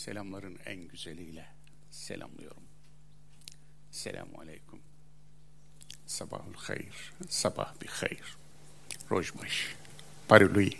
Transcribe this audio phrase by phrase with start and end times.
[0.00, 1.46] Selamların en güzeliyle
[1.90, 2.62] selamlıyorum.
[3.90, 4.80] Selamu aleyküm.
[6.06, 8.36] Sabahul hayır, sabah bir hayır.
[9.10, 9.76] Rojbaş,
[10.28, 10.70] parului,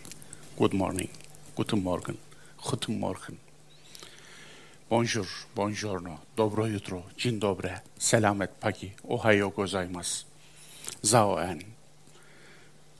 [0.58, 1.10] good morning,
[1.56, 2.16] guten morgen,
[2.70, 3.36] guten morgen.
[4.90, 10.26] Bonjour, buongiorno, dobro jutro, dzień dobre, selamet pagi, ohayo gozaimasu.
[11.02, 11.62] Zao en.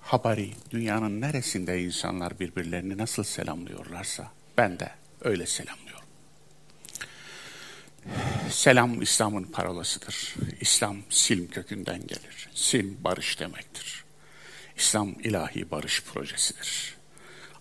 [0.01, 5.90] Habari, dünyanın neresinde insanlar birbirlerini nasıl selamlıyorlarsa ben de öyle selamlıyorum.
[8.51, 10.35] Selam İslam'ın parolasıdır.
[10.61, 12.49] İslam silm kökünden gelir.
[12.55, 14.05] Silm barış demektir.
[14.77, 16.95] İslam ilahi barış projesidir.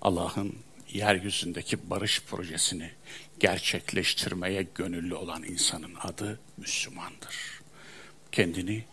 [0.02, 0.56] Allah'ın
[0.90, 2.92] yeryüzündeki barış projesini
[3.40, 7.62] gerçekleştirmeye gönüllü olan insanın adı Müslümandır.
[8.32, 8.86] Kendini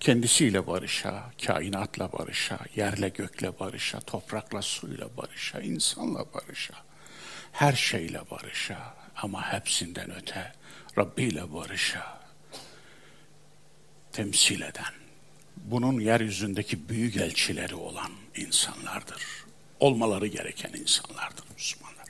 [0.00, 6.74] kendisiyle barışa, kainatla barışa, yerle gökle barışa, toprakla suyla barışa, insanla barışa,
[7.52, 10.52] her şeyle barışa ama hepsinden öte
[10.98, 12.20] Rabbi ile barışa
[14.12, 14.94] temsil eden,
[15.56, 19.22] bunun yeryüzündeki büyük elçileri olan insanlardır.
[19.80, 22.06] Olmaları gereken insanlardır Müslümanlar.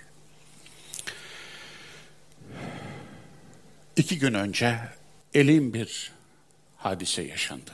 [3.97, 4.81] İki gün önce
[5.34, 6.12] elim bir
[6.77, 7.70] hadise yaşandı.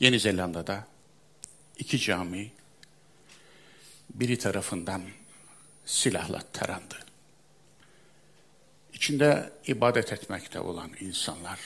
[0.00, 0.86] Yeni Zelanda'da
[1.78, 2.52] iki cami
[4.14, 5.02] biri tarafından
[5.86, 7.09] silahla tarandı.
[9.00, 11.60] İçinde ibadet etmekte olan insanlar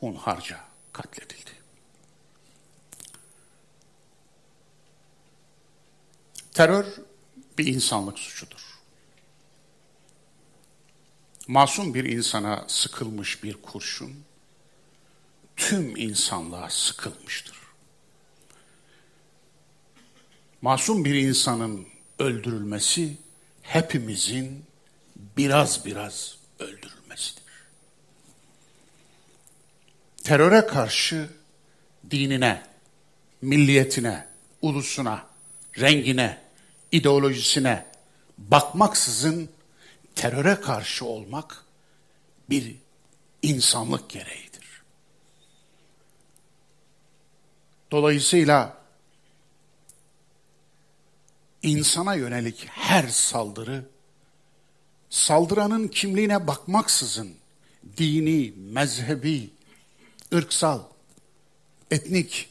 [0.00, 0.60] hunharca
[0.92, 1.50] katledildi.
[6.52, 6.86] Terör
[7.58, 8.78] bir insanlık suçudur.
[11.48, 14.24] Masum bir insana sıkılmış bir kurşun
[15.56, 17.58] tüm insanlığa sıkılmıştır.
[20.62, 21.86] Masum bir insanın
[22.18, 23.16] öldürülmesi
[23.62, 24.73] hepimizin
[25.36, 27.44] biraz biraz öldürülmesidir.
[30.24, 31.28] Teröre karşı
[32.10, 32.66] dinine,
[33.42, 34.26] milliyetine,
[34.62, 35.26] ulusuna,
[35.78, 36.42] rengine,
[36.92, 37.86] ideolojisine
[38.38, 39.48] bakmaksızın
[40.14, 41.64] teröre karşı olmak
[42.50, 42.76] bir
[43.42, 44.82] insanlık gereğidir.
[47.90, 48.78] Dolayısıyla
[51.62, 53.93] insana yönelik her saldırı
[55.14, 57.34] saldıranın kimliğine bakmaksızın
[57.96, 59.50] dini, mezhebi,
[60.32, 60.82] ırksal,
[61.90, 62.48] etnik,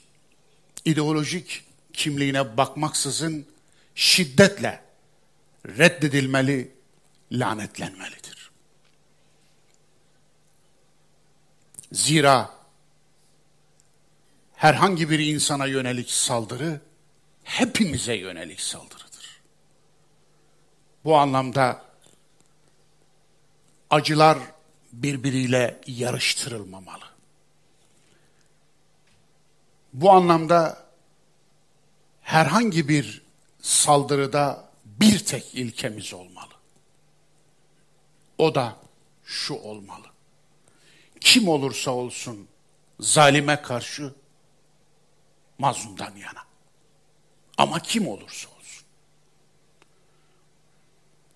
[0.86, 1.64] ideolojik
[1.94, 3.46] kimliğine bakmaksızın
[3.96, 4.84] şiddetle
[5.66, 6.72] reddedilmeli,
[7.32, 8.52] lanetlenmelidir.
[11.92, 12.50] Zira
[14.56, 16.82] herhangi bir insana yönelik saldırı
[17.44, 19.42] hepimize yönelik saldırıdır.
[21.06, 21.93] Bu anlamda
[23.94, 24.38] acılar
[24.94, 27.04] birbiriyle yarıştırılmamalı.
[29.94, 30.86] Bu anlamda
[32.22, 33.22] herhangi bir
[33.62, 36.54] saldırıda bir tek ilkemiz olmalı.
[38.38, 38.78] O da
[39.24, 40.08] şu olmalı.
[41.20, 42.48] Kim olursa olsun
[43.00, 44.14] zalime karşı
[45.58, 46.44] mazlumdan yana.
[47.58, 48.86] Ama kim olursa olsun.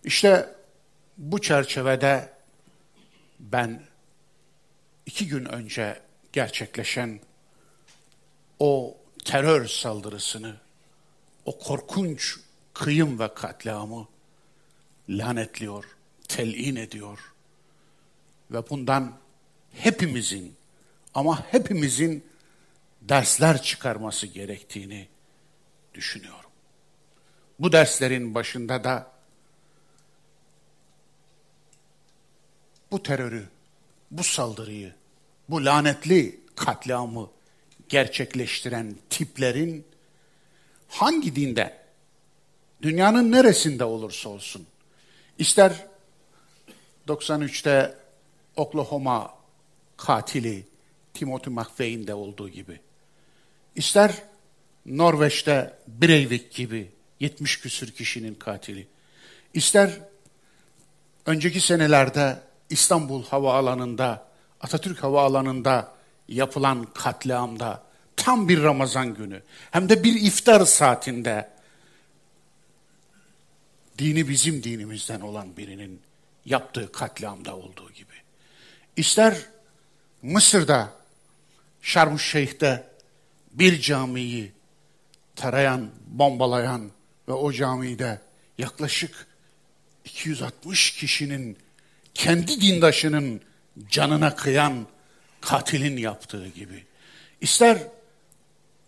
[0.04, 0.56] İşte
[1.18, 2.37] bu çerçevede
[3.40, 3.84] ben
[5.06, 6.02] iki gün önce
[6.34, 7.20] gerçekleşen
[8.60, 10.58] o terör saldırısını,
[11.46, 12.38] o korkunç
[12.74, 14.08] kıyım ve katliamı
[15.10, 15.86] lanetliyor,
[16.28, 17.34] telin ediyor
[18.52, 19.18] ve bundan
[19.74, 20.56] hepimizin
[21.14, 22.26] ama hepimizin
[23.02, 25.08] dersler çıkarması gerektiğini
[25.94, 26.50] düşünüyorum.
[27.60, 29.17] Bu derslerin başında da
[32.92, 33.46] bu terörü,
[34.12, 34.94] bu saldırıyı,
[35.50, 37.30] bu lanetli katliamı
[37.90, 39.86] gerçekleştiren tiplerin
[40.88, 41.78] hangi dinde,
[42.82, 44.68] dünyanın neresinde olursa olsun,
[45.38, 45.88] ister
[47.08, 47.96] 93'te
[48.56, 49.34] Oklahoma
[49.98, 50.66] katili
[51.14, 52.80] Timothy McVeigh'in de olduğu gibi,
[53.76, 54.24] ister
[54.86, 58.88] Norveç'te Breivik gibi 70 küsür kişinin katili,
[59.54, 59.92] ister
[61.26, 64.28] önceki senelerde İstanbul Havaalanı'nda,
[64.62, 65.94] Atatürk Havaalanı'nda
[66.28, 67.84] yapılan katliamda
[68.16, 69.42] tam bir Ramazan günü
[69.72, 71.50] hem de bir iftar saatinde
[73.98, 76.02] dini bizim dinimizden olan birinin
[76.46, 78.14] yaptığı katliamda olduğu gibi.
[78.98, 79.38] İster
[80.22, 80.94] Mısır'da
[81.82, 82.88] Şarm Şeyh'te
[83.52, 84.52] bir camiyi
[85.36, 86.92] tarayan, bombalayan
[87.28, 88.22] ve o camide
[88.58, 89.28] yaklaşık
[90.06, 91.58] 260 kişinin
[92.18, 93.42] kendi dindaşının
[93.90, 94.88] canına kıyan
[95.42, 96.86] katilin yaptığı gibi.
[97.42, 97.78] İster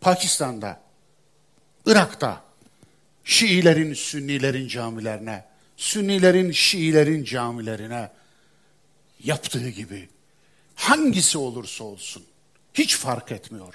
[0.01, 0.81] Pakistan'da,
[1.85, 2.43] Irak'ta
[3.23, 5.45] Şiilerin, Sünnilerin camilerine,
[5.77, 8.11] Sünnilerin, Şiilerin camilerine
[9.23, 10.09] yaptığı gibi
[10.75, 12.23] hangisi olursa olsun
[12.73, 13.73] hiç fark etmiyor.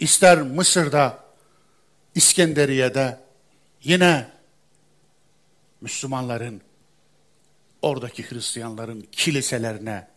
[0.00, 1.24] İster Mısır'da,
[2.14, 3.20] İskenderiye'de
[3.82, 4.28] yine
[5.80, 6.62] Müslümanların
[7.82, 10.08] oradaki Hristiyanların kiliselerine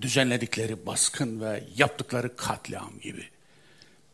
[0.00, 3.28] düzenledikleri baskın ve yaptıkları katliam gibi.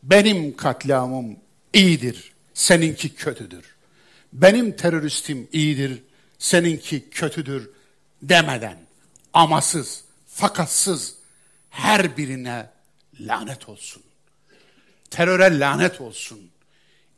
[0.03, 1.39] Benim katliamım
[1.73, 3.75] iyidir, seninki kötüdür.
[4.33, 6.03] Benim teröristim iyidir,
[6.39, 7.69] seninki kötüdür
[8.21, 8.77] demeden
[9.33, 11.15] amasız, fakatsız
[11.69, 12.69] her birine
[13.19, 14.03] lanet olsun.
[15.09, 16.49] Teröre lanet olsun.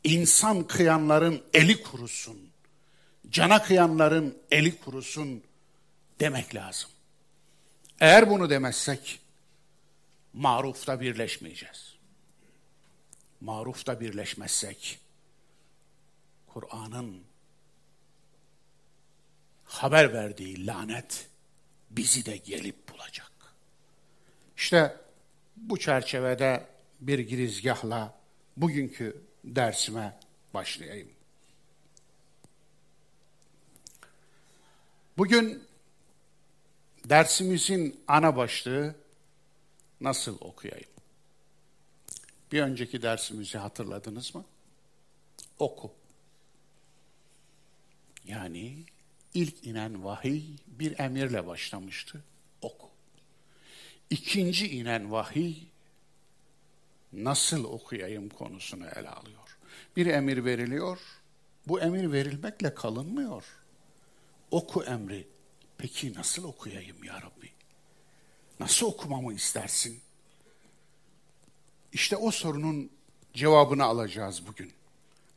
[0.04, 2.51] İnsan kıyanların eli kurusun.
[3.32, 5.42] Cana kıyanların eli kurusun
[6.20, 6.90] demek lazım.
[8.00, 9.20] Eğer bunu demezsek
[10.32, 11.94] marufta birleşmeyeceğiz.
[13.40, 15.00] Marufta birleşmezsek
[16.46, 17.22] Kur'an'ın
[19.64, 21.28] haber verdiği lanet
[21.90, 23.32] bizi de gelip bulacak.
[24.56, 24.96] İşte
[25.56, 26.66] bu çerçevede
[27.00, 28.18] bir girizgahla
[28.56, 30.18] bugünkü dersime
[30.54, 31.21] başlayayım.
[35.18, 35.64] Bugün
[37.08, 38.94] dersimizin ana başlığı
[40.00, 40.90] nasıl okuyayım?
[42.52, 44.44] Bir önceki dersimizi hatırladınız mı?
[45.58, 45.92] Oku.
[48.24, 48.84] Yani
[49.34, 52.24] ilk inen vahiy bir emirle başlamıştı.
[52.62, 52.88] Oku.
[54.10, 55.56] İkinci inen vahiy
[57.12, 59.58] nasıl okuyayım konusunu ele alıyor.
[59.96, 60.98] Bir emir veriliyor.
[61.68, 63.44] Bu emir verilmekle kalınmıyor.
[64.52, 65.26] Oku emri.
[65.78, 67.50] Peki nasıl okuyayım ya Rabbi?
[68.60, 70.00] Nasıl okumamı istersin?
[71.92, 72.90] İşte o sorunun
[73.34, 74.72] cevabını alacağız bugün.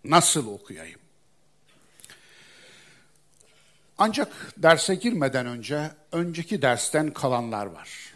[0.03, 0.99] Nasıl okuyayım?
[3.97, 8.13] Ancak derse girmeden önce önceki dersten kalanlar var.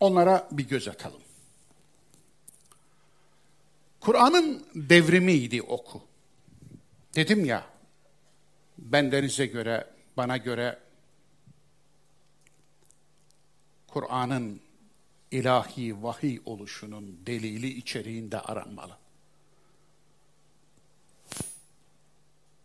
[0.00, 1.20] Onlara bir göz atalım.
[4.00, 6.02] Kur'an'ın devrimiydi oku.
[7.14, 7.66] Dedim ya,
[8.78, 10.78] bendenize göre, bana göre
[13.86, 14.60] Kur'an'ın
[15.30, 18.96] ilahi vahiy oluşunun delili içeriğinde aranmalı.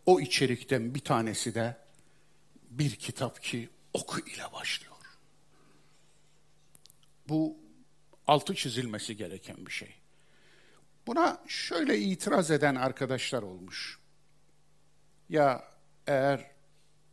[0.06, 1.78] O içerikten bir tanesi de
[2.70, 4.96] bir kitap ki oku ile başlıyor.
[7.30, 7.58] Bu
[8.28, 9.96] altı çizilmesi gereken bir şey.
[11.08, 14.00] Buna şöyle itiraz eden arkadaşlar olmuş.
[15.30, 15.64] Ya
[16.08, 16.52] eğer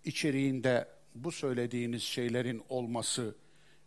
[0.06, 3.35] içeriğinde bu söylediğiniz şeylerin olması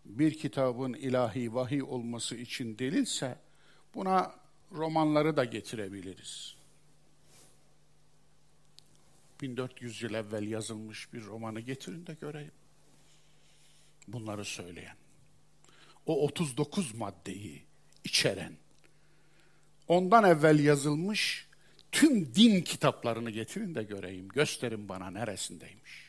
[0.06, 3.40] bir kitabın ilahi vahiy olması için delilse
[3.96, 4.36] buna
[4.72, 6.56] romanları da getirebiliriz.
[9.42, 12.52] 1400 yıl evvel yazılmış bir romanı getirin de göreyim.
[14.08, 14.96] Bunları söyleyen.
[16.06, 17.64] O 39 maddeyi
[18.04, 18.54] içeren,
[19.88, 21.48] ondan evvel yazılmış
[21.92, 24.30] tüm din kitaplarını getirin de göreyim.
[24.30, 26.09] Gösterin bana neresindeymiş.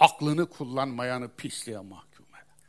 [0.00, 2.68] Aklını kullanmayanı pisliğe mahkum eder.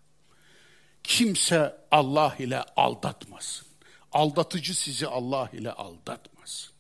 [1.04, 3.68] Kimse Allah ile aldatmasın.
[4.12, 6.76] Aldatıcı sizi Allah ile aldatmasın.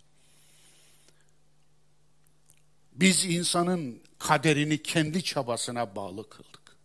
[2.93, 6.75] Biz insanın kaderini kendi çabasına bağlı kıldık.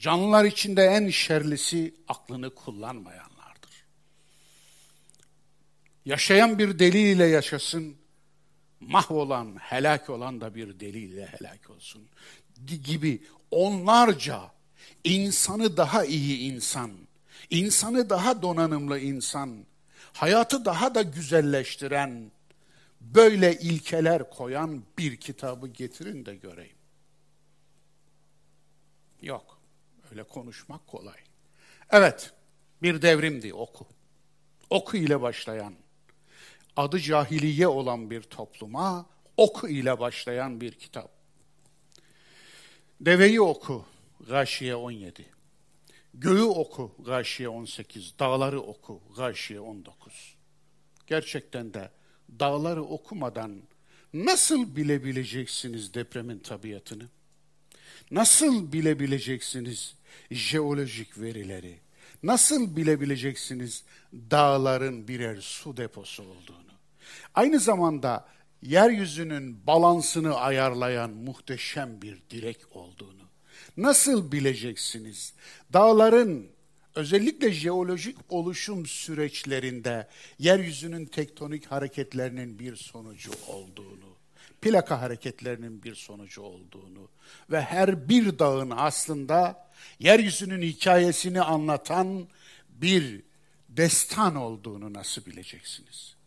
[0.00, 3.84] Canlılar içinde en şerlisi aklını kullanmayanlardır.
[6.04, 7.96] Yaşayan bir deliyle yaşasın,
[8.80, 12.08] mahvolan, helak olan da bir deliyle helak olsun
[12.84, 14.40] gibi onlarca
[15.04, 16.92] insanı daha iyi insan,
[17.50, 19.64] insanı daha donanımlı insan,
[20.12, 22.30] hayatı daha da güzelleştiren,
[23.00, 26.76] böyle ilkeler koyan bir kitabı getirin de göreyim.
[29.22, 29.58] Yok.
[30.10, 31.18] Öyle konuşmak kolay.
[31.90, 32.32] Evet.
[32.82, 33.86] Bir devrimdi oku.
[34.70, 35.74] Oku ile başlayan,
[36.78, 39.06] adı cahiliye olan bir topluma
[39.36, 41.10] oku ile başlayan bir kitap.
[43.00, 43.84] Deveyi oku,
[44.28, 45.26] Gâşiye 17.
[46.14, 48.14] Göğü oku, Gâşiye 18.
[48.18, 50.36] Dağları oku, Gâşiye 19.
[51.06, 51.90] Gerçekten de
[52.40, 53.62] dağları okumadan
[54.14, 57.08] nasıl bilebileceksiniz depremin tabiatını?
[58.10, 59.94] Nasıl bilebileceksiniz
[60.30, 61.78] jeolojik verileri?
[62.22, 66.67] Nasıl bilebileceksiniz dağların birer su deposu olduğunu?
[67.34, 68.28] Aynı zamanda
[68.62, 73.22] yeryüzünün balansını ayarlayan muhteşem bir direk olduğunu
[73.76, 75.32] nasıl bileceksiniz?
[75.72, 76.46] Dağların
[76.94, 84.16] özellikle jeolojik oluşum süreçlerinde yeryüzünün tektonik hareketlerinin bir sonucu olduğunu,
[84.60, 87.08] plaka hareketlerinin bir sonucu olduğunu
[87.50, 92.28] ve her bir dağın aslında yeryüzünün hikayesini anlatan
[92.68, 93.22] bir
[93.68, 96.17] destan olduğunu nasıl bileceksiniz?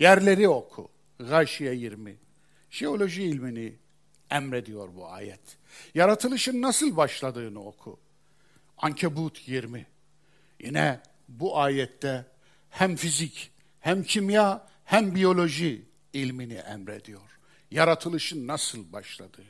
[0.00, 0.90] Yerleri oku.
[1.18, 2.16] Gâşiye 20.
[2.70, 3.74] Jeoloji ilmini
[4.30, 5.40] emrediyor bu ayet.
[5.94, 8.00] Yaratılışın nasıl başladığını oku.
[8.78, 9.86] Ankebut 20.
[10.60, 12.26] Yine bu ayette
[12.70, 17.38] hem fizik, hem kimya, hem biyoloji ilmini emrediyor.
[17.70, 19.46] Yaratılışın nasıl başladığını.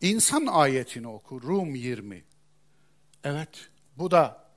[0.00, 2.24] İnsan ayetini oku Rum 20.
[3.24, 4.50] Evet, bu da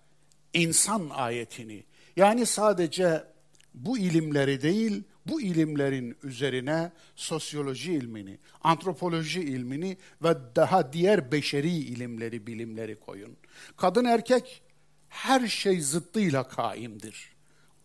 [0.53, 1.83] insan ayetini
[2.15, 3.32] yani sadece
[3.73, 12.47] bu ilimleri değil, bu ilimlerin üzerine sosyoloji ilmini, antropoloji ilmini ve daha diğer beşeri ilimleri,
[12.47, 13.37] bilimleri koyun.
[13.77, 14.61] Kadın erkek
[15.09, 17.33] her şey zıttıyla kaimdir.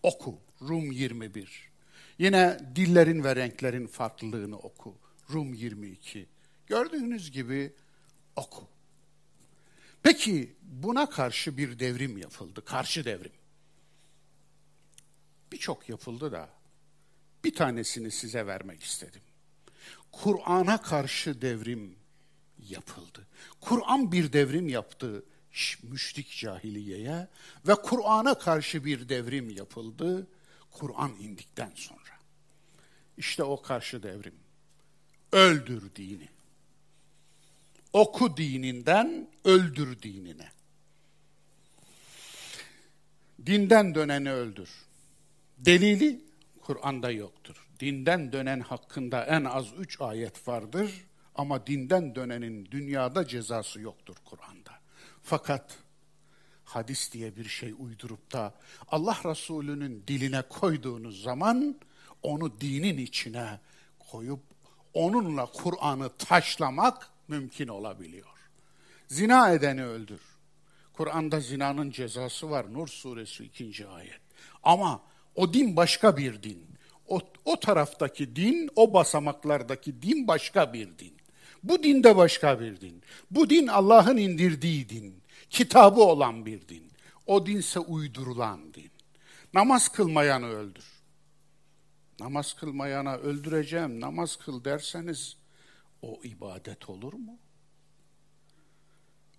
[0.02, 1.68] Oku Rum 21.
[2.18, 4.95] Yine dillerin ve renklerin farklılığını oku.
[5.33, 6.26] Rum 22.
[6.66, 7.73] Gördüğünüz gibi
[8.37, 8.68] oku.
[10.02, 13.33] Peki buna karşı bir devrim yapıldı, karşı devrim.
[15.52, 16.49] Birçok yapıldı da
[17.45, 19.23] bir tanesini size vermek istedim.
[20.12, 21.97] Kur'an'a karşı devrim
[22.59, 23.26] yapıldı.
[23.61, 25.25] Kur'an bir devrim yaptı
[25.83, 27.28] müşrik cahiliyeye
[27.67, 30.26] ve Kur'an'a karşı bir devrim yapıldı
[30.71, 32.19] Kur'an indikten sonra.
[33.17, 34.35] İşte o karşı devrim.
[35.33, 36.28] Öldür dini.
[37.93, 40.52] Oku dininden öldür dinine.
[43.47, 44.71] Dinden döneni öldür.
[45.59, 46.21] Delili
[46.61, 47.69] Kur'an'da yoktur.
[47.81, 54.73] Dinden dönen hakkında en az üç ayet vardır ama dinden dönenin dünyada cezası yoktur Kur'an'da.
[55.23, 55.79] Fakat
[56.65, 58.55] hadis diye bir şey uydurup da
[58.88, 61.81] Allah Resulü'nün diline koyduğunuz zaman
[62.23, 63.61] onu dinin içine
[63.99, 64.41] koyup
[64.95, 68.38] onunla Kur'an'ı taşlamak mümkün olabiliyor.
[69.09, 70.21] Zina edeni öldür.
[70.93, 74.21] Kur'an'da zinanın cezası var Nur suresi ikinci ayet.
[74.62, 75.03] Ama
[75.38, 76.68] o din başka bir din.
[77.07, 81.14] O, o taraftaki din, o basamaklardaki din başka bir din.
[81.62, 83.02] Bu din de başka bir din.
[83.30, 85.23] Bu din Allah'ın indirdiği din.
[85.50, 86.90] Kitabı olan bir din.
[87.26, 88.90] O dinse uydurulan din.
[89.54, 90.85] Namaz kılmayanı öldür.
[92.21, 95.37] Namaz kılmayana öldüreceğim, namaz kıl derseniz
[96.02, 97.38] o ibadet olur mu?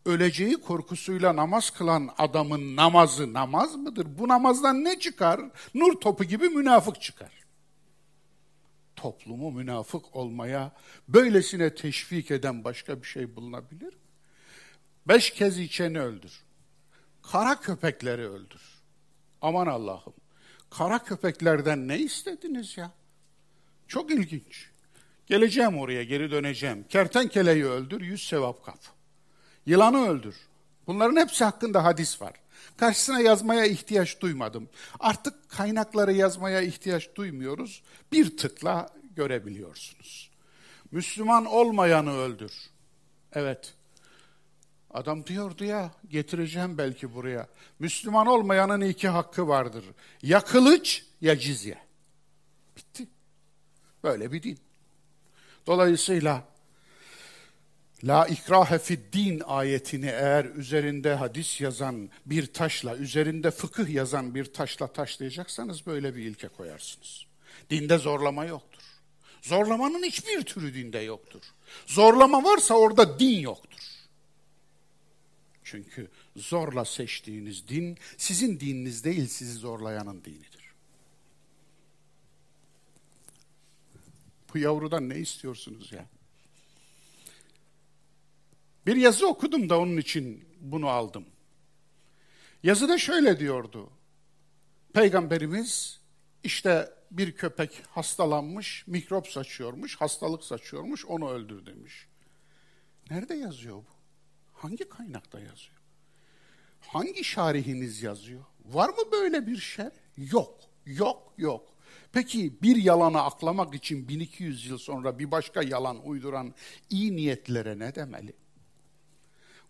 [0.09, 4.07] Öleceği korkusuyla namaz kılan adamın namazı namaz mıdır?
[4.19, 5.41] Bu namazdan ne çıkar?
[5.73, 7.31] Nur topu gibi münafık çıkar.
[8.95, 10.71] Toplumu münafık olmaya
[11.07, 13.99] böylesine teşvik eden başka bir şey bulunabilir mi?
[15.07, 16.43] Beş kez içeni öldür.
[17.31, 18.61] Kara köpekleri öldür.
[19.41, 20.13] Aman Allah'ım.
[20.69, 22.91] Kara köpeklerden ne istediniz ya?
[23.87, 24.69] Çok ilginç.
[25.27, 26.85] Geleceğim oraya, geri döneceğim.
[26.89, 28.98] Kertenkeleyi öldür, yüz sevap kap.
[29.69, 30.35] Yılanı öldür.
[30.87, 32.33] Bunların hepsi hakkında hadis var.
[32.77, 34.69] Karşısına yazmaya ihtiyaç duymadım.
[34.99, 37.83] Artık kaynakları yazmaya ihtiyaç duymuyoruz.
[38.11, 40.29] Bir tıkla görebiliyorsunuz.
[40.91, 42.53] Müslüman olmayanı öldür.
[43.33, 43.73] Evet.
[44.91, 47.47] Adam diyordu ya, getireceğim belki buraya.
[47.79, 49.85] Müslüman olmayanın iki hakkı vardır.
[50.21, 51.77] Ya kılıç ya cizye.
[52.77, 53.07] Bitti.
[54.03, 54.59] Böyle bir din.
[55.67, 56.43] Dolayısıyla
[58.03, 58.79] La ikrahe
[59.13, 66.15] din ayetini eğer üzerinde hadis yazan bir taşla, üzerinde fıkıh yazan bir taşla taşlayacaksanız böyle
[66.15, 67.25] bir ilke koyarsınız.
[67.69, 68.83] Dinde zorlama yoktur.
[69.41, 71.41] Zorlamanın hiçbir türü dinde yoktur.
[71.85, 73.79] Zorlama varsa orada din yoktur.
[75.63, 80.73] Çünkü zorla seçtiğiniz din sizin dininiz değil, sizi zorlayanın dinidir.
[84.53, 86.05] Bu yavrudan ne istiyorsunuz ya?
[88.89, 91.25] Bir yazı okudum da onun için bunu aldım.
[92.63, 93.89] Yazıda şöyle diyordu.
[94.93, 95.99] Peygamberimiz
[96.43, 102.07] işte bir köpek hastalanmış, mikrop saçıyormuş, hastalık saçıyormuş, onu öldür demiş.
[103.09, 103.85] Nerede yazıyor bu?
[104.53, 105.81] Hangi kaynakta yazıyor?
[106.79, 108.43] Hangi şarihiniz yazıyor?
[108.65, 109.89] Var mı böyle bir şey?
[110.17, 111.69] Yok, yok, yok.
[112.11, 116.53] Peki bir yalanı aklamak için 1200 yıl sonra bir başka yalan uyduran
[116.89, 118.33] iyi niyetlere ne demeli?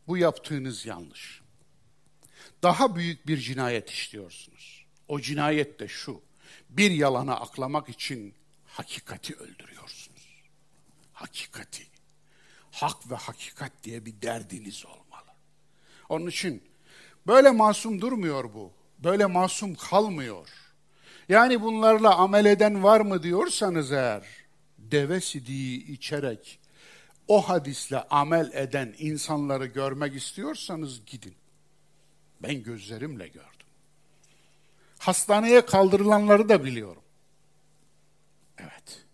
[0.10, 1.42] Bu yaptığınız yanlış.
[2.64, 4.86] Daha büyük bir cinayet işliyorsunuz.
[5.08, 6.22] O cinayet de şu.
[6.70, 8.34] Bir yalanı aklamak için
[8.66, 10.44] hakikati öldürüyorsunuz.
[11.14, 11.84] Hakikati.
[12.72, 15.32] Hak ve hakikat diye bir derdiniz olmalı.
[16.10, 16.64] Onun için
[17.28, 18.74] böyle masum durmuyor bu.
[19.00, 20.50] Böyle masum kalmıyor.
[21.30, 24.28] Yani bunlarla amel eden var mı diyorsanız eğer,
[24.78, 26.60] deve sidiği içerek
[27.30, 31.36] o hadisle amel eden insanları görmek istiyorsanız gidin.
[32.44, 33.50] Ben gözlerimle gördüm.
[34.98, 37.02] Hastaneye kaldırılanları da biliyorum.
[38.58, 39.06] Evet.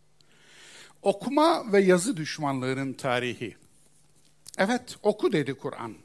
[1.02, 3.58] Okuma ve yazı düşmanlığının tarihi.
[4.58, 5.96] Evet, oku dedi Kur'an.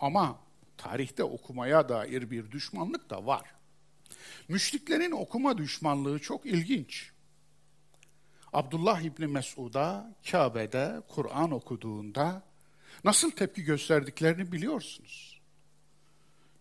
[0.00, 0.38] Ama
[0.76, 3.54] tarihte okumaya dair bir düşmanlık da var.
[4.48, 7.10] Müşriklerin okuma düşmanlığı çok ilginç.
[8.52, 12.42] Abdullah İbni Mesud'a Kabe'de Kur'an okuduğunda
[13.04, 15.40] nasıl tepki gösterdiklerini biliyorsunuz.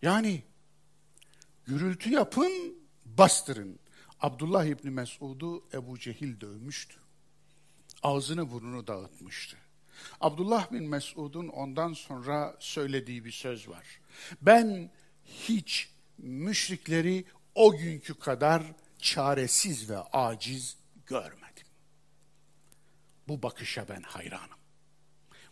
[0.02, 0.44] Yani
[1.66, 3.80] gürültü yapın, bastırın.
[4.22, 6.96] Abdullah İbni Mesud'u Ebu Cehil dövmüştü.
[8.04, 9.58] Ağzını burnunu dağıtmıştı.
[10.22, 13.86] Abdullah bin Mesud'un ondan sonra söylediği bir söz var.
[14.42, 14.92] Ben
[15.26, 17.26] hiç müşrikleri
[17.56, 18.64] o günkü kadar
[19.00, 21.45] çaresiz ve aciz görmedim.
[23.28, 24.60] Bu bakışa ben hayranım.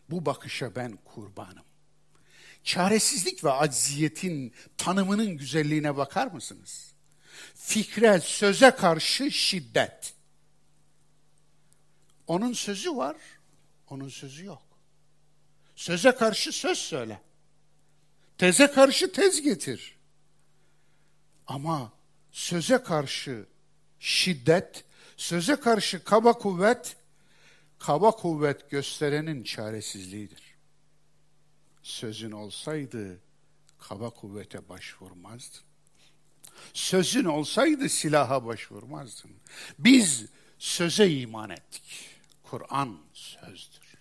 [0.09, 1.65] Bu bakışa ben kurbanım.
[2.63, 6.93] Çaresizlik ve acziyetin tanımının güzelliğine bakar mısınız?
[7.55, 10.13] Fikre, söze karşı şiddet.
[12.27, 13.15] Onun sözü var,
[13.89, 14.63] onun sözü yok.
[15.75, 17.21] Söze karşı söz söyle.
[18.37, 19.97] Teze karşı tez getir.
[21.47, 21.93] Ama
[22.31, 23.45] söze karşı
[23.99, 24.83] şiddet,
[25.17, 26.95] söze karşı kaba kuvvet,
[27.85, 30.43] kaba kuvvet gösterenin çaresizliğidir.
[31.83, 33.19] Sözün olsaydı
[33.79, 35.61] kaba kuvvete başvurmazdın.
[36.73, 39.31] Sözün olsaydı silaha başvurmazdın.
[39.79, 40.25] Biz
[40.59, 42.09] söze iman ettik.
[42.43, 43.97] Kur'an sözdür.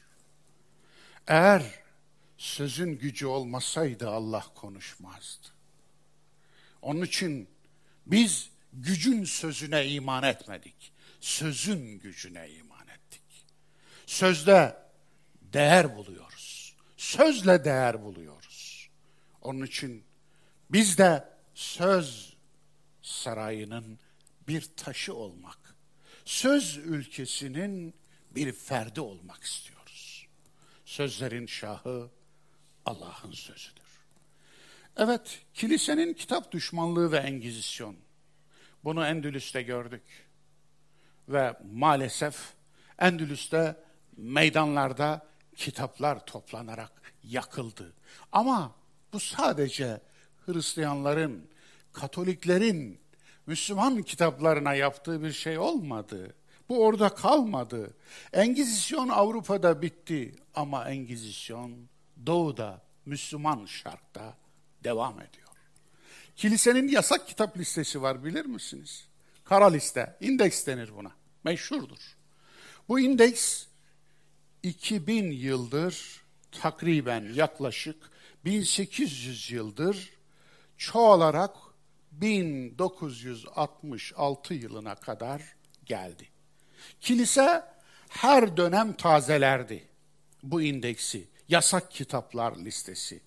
[1.26, 1.62] Eğer
[2.38, 5.48] sözün gücü olmasaydı Allah konuşmazdı.
[6.82, 7.48] Onun için
[8.06, 10.92] biz gücün sözüne iman etmedik.
[11.20, 12.71] Sözün gücüne iman.
[14.12, 14.76] Sözde
[15.42, 16.76] değer buluyoruz.
[16.96, 18.88] Sözle değer buluyoruz.
[19.40, 20.04] Onun için
[20.70, 22.36] biz de söz
[23.02, 23.98] sarayının
[24.48, 25.76] bir taşı olmak,
[26.24, 27.94] söz ülkesinin
[28.30, 30.26] bir ferdi olmak istiyoruz.
[30.84, 32.10] Sözlerin şahı
[32.86, 34.00] Allah'ın sözüdür.
[34.96, 37.96] Evet, kilisenin kitap düşmanlığı ve engizisyon.
[38.84, 40.26] Bunu Endülüs'te gördük.
[41.28, 42.52] Ve maalesef
[42.98, 46.92] Endülüs'te meydanlarda kitaplar toplanarak
[47.24, 47.92] yakıldı.
[48.32, 48.74] Ama
[49.12, 50.00] bu sadece
[50.46, 51.48] Hristiyanların,
[51.92, 53.00] Katoliklerin,
[53.46, 56.34] Müslüman kitaplarına yaptığı bir şey olmadı.
[56.68, 57.94] Bu orada kalmadı.
[58.32, 61.72] Engizisyon Avrupa'da bitti ama Engizisyon
[62.26, 64.36] Doğu'da, Müslüman şarkta
[64.84, 65.48] devam ediyor.
[66.36, 69.08] Kilisenin yasak kitap listesi var bilir misiniz?
[69.44, 71.12] Kara liste, indeks denir buna.
[71.44, 72.16] Meşhurdur.
[72.88, 73.66] Bu indeks
[74.62, 76.22] 2000 yıldır
[76.52, 78.10] takriben yaklaşık
[78.44, 80.10] 1800 yıldır
[80.76, 81.56] çoğalarak
[82.12, 85.42] 1966 yılına kadar
[85.86, 86.28] geldi.
[87.00, 87.64] Kilise
[88.08, 89.88] her dönem tazelerdi
[90.42, 93.20] bu indeksi, yasak kitaplar listesi.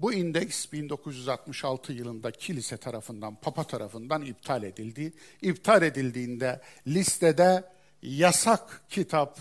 [0.00, 5.12] Bu indeks 1966 yılında kilise tarafından, papa tarafından iptal edildi.
[5.42, 7.64] İptal edildiğinde listede
[8.02, 9.38] yasak kitap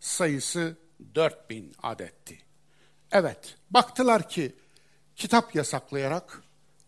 [0.00, 0.76] sayısı
[1.14, 2.38] 4000 adetti.
[3.12, 4.54] Evet, baktılar ki
[5.16, 6.42] kitap yasaklayarak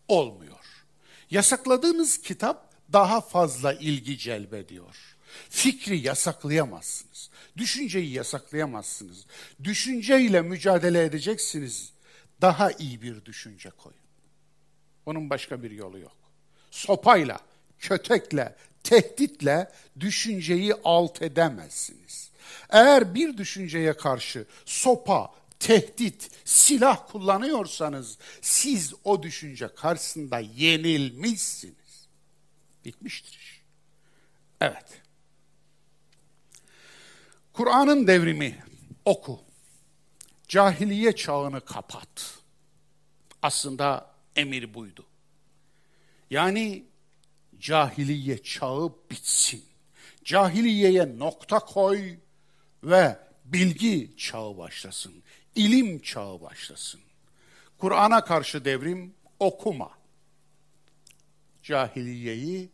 [0.07, 0.85] olmuyor.
[1.29, 5.17] Yasakladığınız kitap daha fazla ilgi celbediyor.
[5.49, 7.29] Fikri yasaklayamazsınız.
[7.57, 9.25] Düşünceyi yasaklayamazsınız.
[9.63, 11.93] Düşünceyle mücadele edeceksiniz.
[12.41, 13.99] Daha iyi bir düşünce koyun.
[15.05, 16.17] Onun başka bir yolu yok.
[16.71, 17.39] Sopayla,
[17.79, 22.30] kötekle, tehditle düşünceyi alt edemezsiniz.
[22.71, 32.07] Eğer bir düşünceye karşı sopa, tehdit, silah kullanıyorsanız siz o düşünce karşısında yenilmişsiniz.
[32.85, 33.61] Bitmiştir iş.
[34.61, 35.01] Evet.
[37.53, 38.63] Kur'an'ın devrimi
[39.05, 39.39] oku.
[40.47, 42.39] Cahiliye çağını kapat.
[43.41, 45.05] Aslında emir buydu.
[46.29, 46.85] Yani
[47.59, 49.65] cahiliye çağı bitsin.
[50.23, 52.17] Cahiliyeye nokta koy
[52.83, 55.13] ve bilgi çağı başlasın.
[55.55, 57.01] İlim çağı başlasın.
[57.77, 59.91] Kur'an'a karşı devrim okuma.
[61.63, 62.69] Cahiliyeyi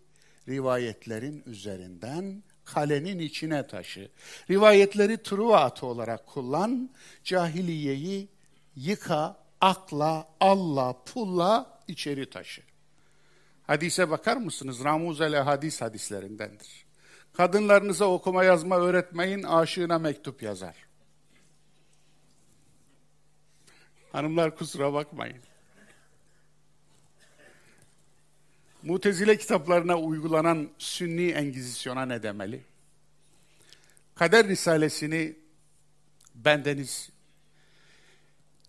[0.47, 4.11] rivayetlerin üzerinden kalenin içine taşı.
[4.49, 6.89] Rivayetleri Truva atı olarak kullan,
[7.23, 8.29] cahiliyeyi
[8.75, 12.61] yıka, akla, alla, pulla içeri taşı.
[13.67, 14.83] Hadise bakar mısınız?
[14.83, 16.86] Ramuzele hadis hadislerindendir.
[17.37, 20.75] Kadınlarınıza okuma yazma öğretmeyin, aşığına mektup yazar.
[24.11, 25.37] Hanımlar kusura bakmayın.
[28.83, 32.63] Mutezile kitaplarına uygulanan Sünni Engizisyon'a ne demeli?
[34.15, 35.35] Kader Risalesini
[36.35, 37.09] bendeniz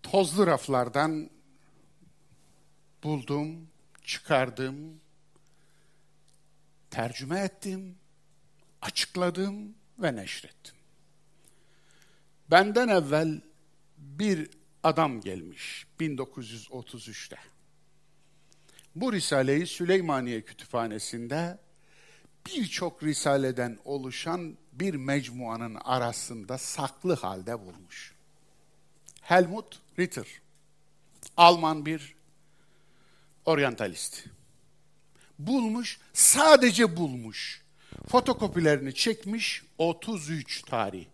[0.03, 1.29] tozlu raflardan
[3.03, 3.67] buldum,
[4.03, 5.01] çıkardım,
[6.89, 7.95] tercüme ettim,
[8.81, 10.75] açıkladım ve neşrettim.
[12.51, 13.41] Benden evvel
[13.97, 14.49] bir
[14.83, 17.37] adam gelmiş 1933'te.
[18.95, 21.57] Bu risaleyi Süleymaniye Kütüphanesi'nde
[22.45, 28.13] birçok risaleden oluşan bir mecmuanın arasında saklı halde bulmuş.
[29.21, 30.27] Helmut Ritter,
[31.37, 32.15] Alman bir
[33.45, 34.25] oryantalist.
[35.39, 37.61] Bulmuş, sadece bulmuş.
[38.07, 41.05] Fotokopilerini çekmiş 33 tarih.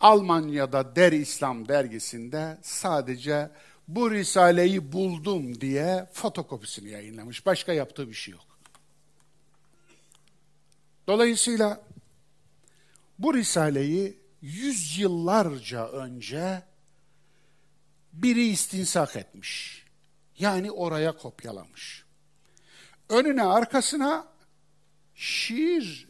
[0.00, 3.50] Almanya'da Der İslam dergisinde sadece
[3.88, 7.46] bu risaleyi buldum diye fotokopisini yayınlamış.
[7.46, 8.46] Başka yaptığı bir şey yok.
[11.06, 11.82] Dolayısıyla
[13.18, 16.62] bu risaleyi yüzyıllarca önce
[18.12, 19.84] biri istinsak etmiş.
[20.38, 22.04] Yani oraya kopyalamış.
[23.08, 24.26] Önüne arkasına
[25.20, 26.08] şiir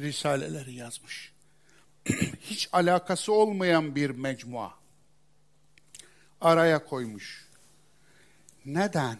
[0.00, 1.32] risaleleri yazmış.
[2.40, 4.74] Hiç alakası olmayan bir mecmua
[6.40, 7.48] araya koymuş.
[8.64, 9.18] Neden?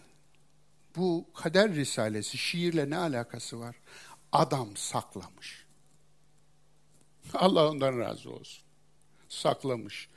[0.96, 3.76] Bu kader risalesi şiirle ne alakası var?
[4.32, 5.64] Adam saklamış.
[7.34, 8.64] Allah ondan razı olsun.
[9.28, 10.08] Saklamış.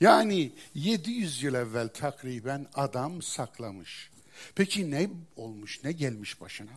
[0.00, 4.10] Yani 700 yıl evvel takriben adam saklamış.
[4.54, 6.72] Peki ne olmuş, ne gelmiş başına?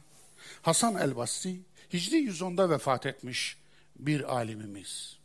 [0.61, 1.61] Hasan el-Basri
[1.93, 3.57] Hicri 110'da vefat etmiş
[3.99, 5.17] bir alimimiz,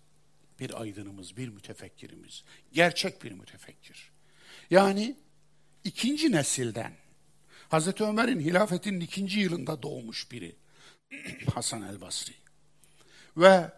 [0.61, 4.11] bir aydınımız, bir mütefekkirimiz, gerçek bir mütefekkir.
[4.71, 5.17] Yani
[5.85, 6.93] ikinci nesilden,
[7.69, 10.57] Hazreti Ömer'in hilafetinin ikinci yılında doğmuş biri,
[11.55, 12.35] Hasan el-Basri.
[13.37, 13.73] Ve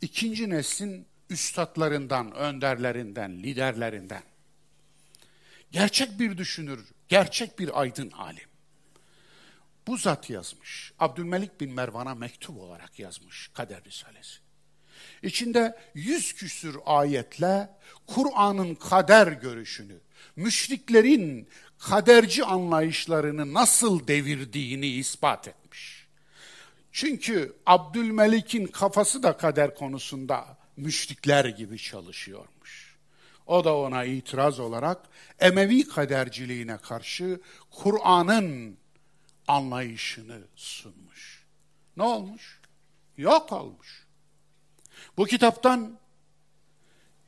[0.00, 4.22] ikinci neslin üstadlarından, önderlerinden, liderlerinden.
[5.70, 8.48] Gerçek bir düşünür, gerçek bir aydın alim.
[9.86, 10.92] Bu zat yazmış.
[10.98, 14.38] Abdülmelik bin Mervan'a mektup olarak yazmış Kader Risalesi.
[15.22, 17.70] İçinde yüz küsür ayetle
[18.06, 20.00] Kur'an'ın kader görüşünü,
[20.36, 26.06] müşriklerin kaderci anlayışlarını nasıl devirdiğini ispat etmiş.
[26.92, 32.96] Çünkü Abdülmelik'in kafası da kader konusunda müşrikler gibi çalışıyormuş.
[33.46, 34.98] O da ona itiraz olarak
[35.38, 38.78] Emevi kaderciliğine karşı Kur'an'ın
[39.48, 41.44] anlayışını sunmuş.
[41.96, 42.60] Ne olmuş?
[43.16, 44.06] Yok olmuş.
[45.16, 45.98] Bu kitaptan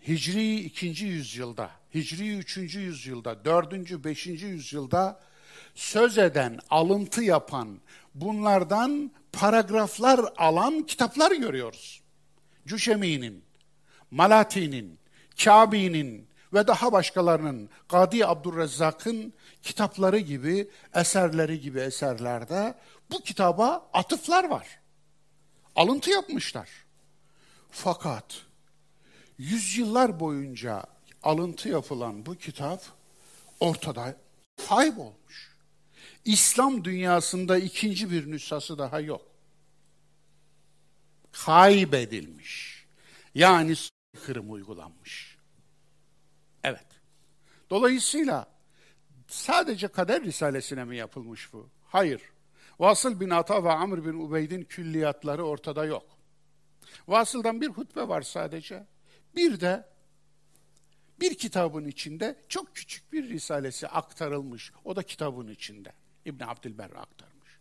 [0.09, 1.05] Hicri 2.
[1.05, 2.57] yüzyılda, Hicri 3.
[2.57, 4.05] yüzyılda, 4.
[4.05, 4.27] 5.
[4.27, 5.21] yüzyılda
[5.75, 7.81] söz eden, alıntı yapan,
[8.15, 12.03] bunlardan paragraflar alan kitaplar görüyoruz.
[12.67, 13.45] Cüşemi'nin,
[14.11, 14.99] Malati'nin,
[15.45, 22.75] Kabi'nin ve daha başkalarının, Gadi Abdurrezzak'ın kitapları gibi, eserleri gibi eserlerde
[23.11, 24.81] bu kitaba atıflar var.
[25.77, 26.69] Alıntı yapmışlar.
[27.71, 28.43] Fakat
[29.39, 30.85] yüzyıllar boyunca
[31.23, 32.83] alıntı yapılan bu kitap
[33.61, 34.17] ortada
[34.69, 35.57] kaybolmuş.
[36.25, 39.23] İslam dünyasında ikinci bir nüshası daha yok.
[41.33, 42.85] Kaybedilmiş.
[43.35, 43.75] Yani
[44.25, 45.39] kırım uygulanmış.
[46.65, 46.87] Evet.
[47.71, 48.47] Dolayısıyla
[49.29, 51.69] sadece kader risalesine mi yapılmış bu?
[51.87, 52.23] Hayır.
[52.79, 56.07] Vasıl bin Ata ve Amr bin Ubeyd'in külliyatları ortada yok.
[57.09, 58.87] Vasıl'dan bir hutbe var sadece.
[59.37, 59.89] Bir de
[61.21, 64.73] bir kitabın içinde çok küçük bir risalesi aktarılmış.
[64.85, 65.93] O da kitabın içinde.
[66.25, 67.59] İbn Abdülber aktarmış.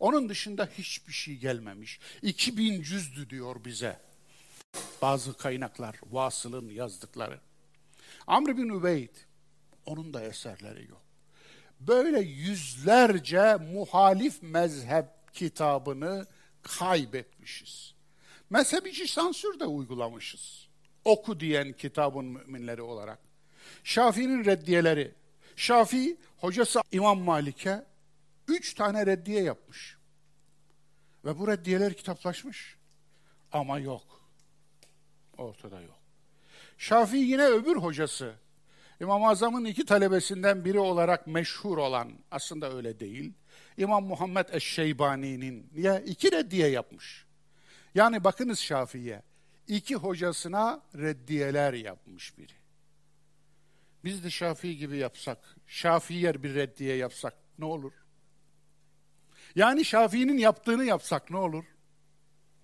[0.00, 2.00] Onun dışında hiçbir şey gelmemiş.
[2.22, 4.00] 2000 cüzdü diyor bize.
[5.02, 7.40] Bazı kaynaklar, Vasıl'ın yazdıkları.
[8.26, 9.14] Amr bin Übeyd,
[9.86, 11.05] onun da eserleri yok.
[11.80, 16.26] Böyle yüzlerce muhalif mezhep kitabını
[16.62, 17.94] kaybetmişiz.
[18.50, 20.68] Mezhebi sansür de uygulamışız.
[21.04, 23.18] Oku diyen kitabın müminleri olarak.
[23.84, 25.14] Şafii'nin reddiyeleri.
[25.56, 27.84] Şafii hocası İmam Malik'e
[28.48, 29.96] üç tane reddiye yapmış.
[31.24, 32.76] Ve bu reddiyeler kitaplaşmış.
[33.52, 34.20] Ama yok.
[35.38, 35.98] Ortada yok.
[36.78, 38.34] Şafii yine öbür hocası.
[39.00, 43.32] İmam-ı Azam'ın iki talebesinden biri olarak meşhur olan, aslında öyle değil,
[43.76, 47.26] İmam Muhammed Eşşeybani'nin ya iki reddiye yapmış.
[47.94, 49.22] Yani bakınız Şafii'ye,
[49.68, 52.52] iki hocasına reddiyeler yapmış biri.
[54.04, 57.92] Biz de Şafii gibi yapsak, Şafii'yer bir reddiye yapsak ne olur?
[59.54, 61.64] Yani Şafii'nin yaptığını yapsak ne olur?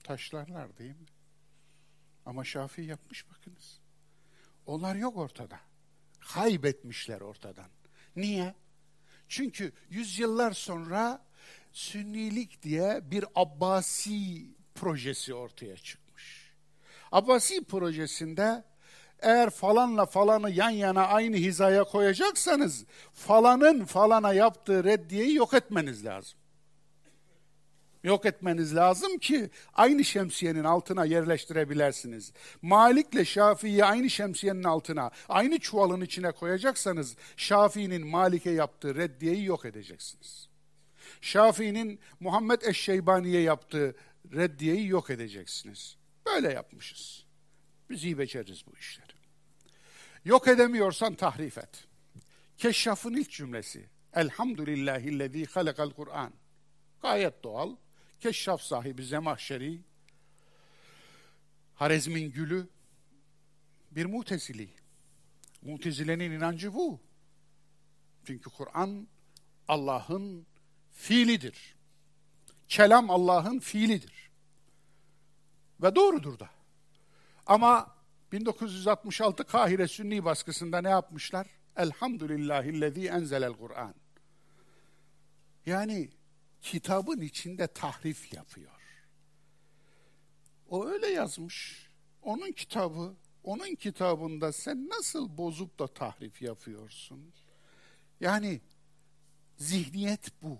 [0.04, 1.06] Taşlarlar değil mi?
[2.26, 3.80] Ama Şafii yapmış bakınız.
[4.66, 5.60] Onlar yok ortada.
[6.34, 7.68] Kaybetmişler ortadan.
[8.16, 8.54] Niye?
[9.28, 11.22] Çünkü yüzyıllar sonra
[11.72, 16.52] Sünnilik diye bir Abbasi projesi ortaya çıkmış.
[17.12, 18.64] Abbasi projesinde
[19.20, 26.38] eğer falanla falanı yan yana aynı hizaya koyacaksanız falanın falana yaptığı reddiyeyi yok etmeniz lazım
[28.02, 32.32] yok etmeniz lazım ki aynı şemsiyenin altına yerleştirebilirsiniz.
[32.62, 40.48] Malik'le Şafii'yi aynı şemsiyenin altına, aynı çuvalın içine koyacaksanız Şafii'nin Malik'e yaptığı reddiyeyi yok edeceksiniz.
[41.20, 43.94] Şafii'nin Muhammed Eşşeybani'ye yaptığı
[44.32, 45.96] reddiyeyi yok edeceksiniz.
[46.26, 47.24] Böyle yapmışız.
[47.90, 49.12] Biz iyi beceririz bu işleri.
[50.24, 51.84] Yok edemiyorsan tahrif et.
[52.58, 53.88] Keşşaf'ın ilk cümlesi.
[54.14, 56.32] Elhamdülillahillezî halakal Kur'an.
[57.02, 57.76] Gayet doğal.
[58.22, 59.80] Keşşaf sahibi Zemahşeri,
[61.74, 62.68] Harezmin Gülü,
[63.90, 64.68] bir mutezili.
[65.62, 67.00] Mutezilenin inancı bu.
[68.24, 69.08] Çünkü Kur'an
[69.68, 70.46] Allah'ın
[70.92, 71.76] fiilidir.
[72.68, 74.30] Kelam Allah'ın fiilidir.
[75.82, 76.50] Ve doğrudur da.
[77.46, 77.96] Ama
[78.32, 81.46] 1966 Kahire Sünni baskısında ne yapmışlar?
[81.76, 83.94] Elhamdülillahillezî enzelel Kur'an.
[85.66, 86.10] Yani
[86.62, 88.72] kitabın içinde tahrif yapıyor.
[90.68, 91.88] O öyle yazmış.
[92.22, 97.32] Onun kitabı, onun kitabında sen nasıl bozup da tahrif yapıyorsun?
[98.20, 98.60] Yani
[99.56, 100.58] zihniyet bu.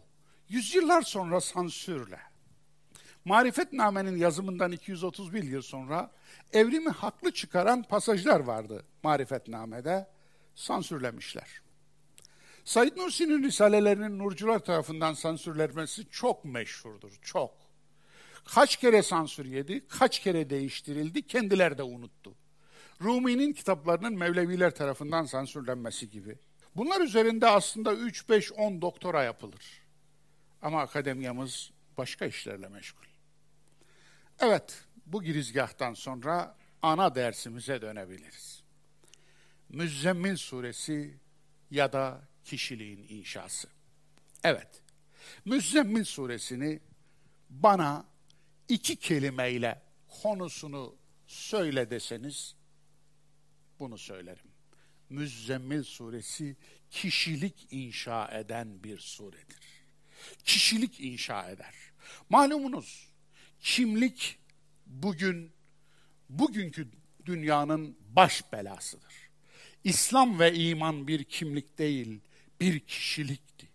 [0.48, 2.20] Yüzyıllar sonra sansürle.
[3.24, 6.10] Marifetname'nin yazımından 231 yıl sonra
[6.52, 10.10] evrimi haklı çıkaran pasajlar vardı Marifetname'de.
[10.54, 11.62] Sansürlemişler.
[12.64, 17.55] Said Nursi'nin risalelerinin nurcular tarafından sansürlenmesi çok meşhurdur, çok.
[18.44, 22.35] Kaç kere sansür yedi, kaç kere değiştirildi, kendileri de unuttu.
[23.01, 26.38] Rumi'nin kitaplarının Mevleviler tarafından sansürlenmesi gibi.
[26.77, 29.83] Bunlar üzerinde aslında 3, 5, 10 doktora yapılır.
[30.62, 33.05] Ama akademiyamız başka işlerle meşgul.
[34.40, 38.62] Evet, bu girizgahtan sonra ana dersimize dönebiliriz.
[39.68, 41.18] Müzzemmil suresi
[41.70, 43.68] ya da kişiliğin inşası.
[44.44, 44.83] Evet,
[45.44, 46.81] Müzzemmil suresini
[47.50, 48.07] bana
[48.68, 49.83] iki kelimeyle
[50.22, 52.55] konusunu söyle deseniz
[53.78, 54.52] bunu söylerim.
[55.11, 56.57] Müzzemmil suresi
[56.90, 59.85] kişilik inşa eden bir suredir.
[60.44, 61.74] Kişilik inşa eder.
[62.28, 63.09] Malumunuz
[63.61, 64.38] kimlik
[64.87, 65.52] bugün
[66.28, 66.88] bugünkü
[67.26, 69.14] dünyanın baş belasıdır.
[69.85, 72.20] İslam ve iman bir kimlik değil,
[72.62, 73.68] bir kişilikti.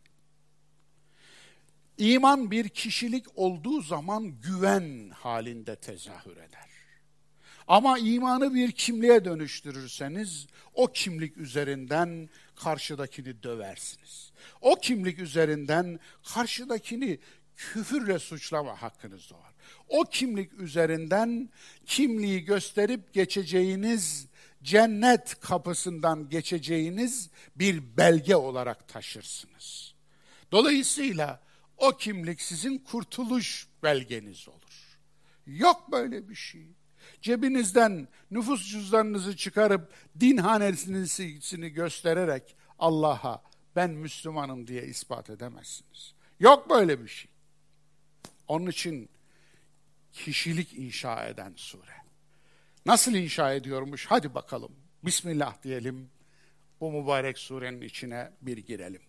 [1.97, 6.67] İman bir kişilik olduğu zaman güven halinde tezahür eder.
[7.67, 14.31] Ama imanı bir kimliğe dönüştürürseniz o kimlik üzerinden karşıdakini döversiniz.
[14.61, 15.99] O kimlik üzerinden
[16.33, 17.19] karşıdakini
[17.55, 19.53] küfürle suçlama hakkınız doğar.
[19.87, 21.49] O kimlik üzerinden
[21.85, 24.27] kimliği gösterip geçeceğiniz
[24.67, 29.93] cennet kapısından geçeceğiniz bir belge olarak taşırsınız.
[30.51, 31.39] Dolayısıyla
[31.77, 34.97] o kimlik sizin kurtuluş belgeniz olur.
[35.45, 36.67] Yok böyle bir şey.
[37.21, 43.43] Cebinizden nüfus cüzdanınızı çıkarıp din hanesini göstererek Allah'a
[43.75, 46.13] ben Müslümanım diye ispat edemezsiniz.
[46.39, 47.31] Yok böyle bir şey.
[48.47, 49.09] Onun için
[50.13, 51.96] kişilik inşa eden sure.
[52.87, 54.05] Nasıl inşa ediyormuş?
[54.05, 54.71] Hadi bakalım.
[55.03, 56.09] Bismillah diyelim.
[56.81, 59.01] Bu mübarek surenin içine bir girelim.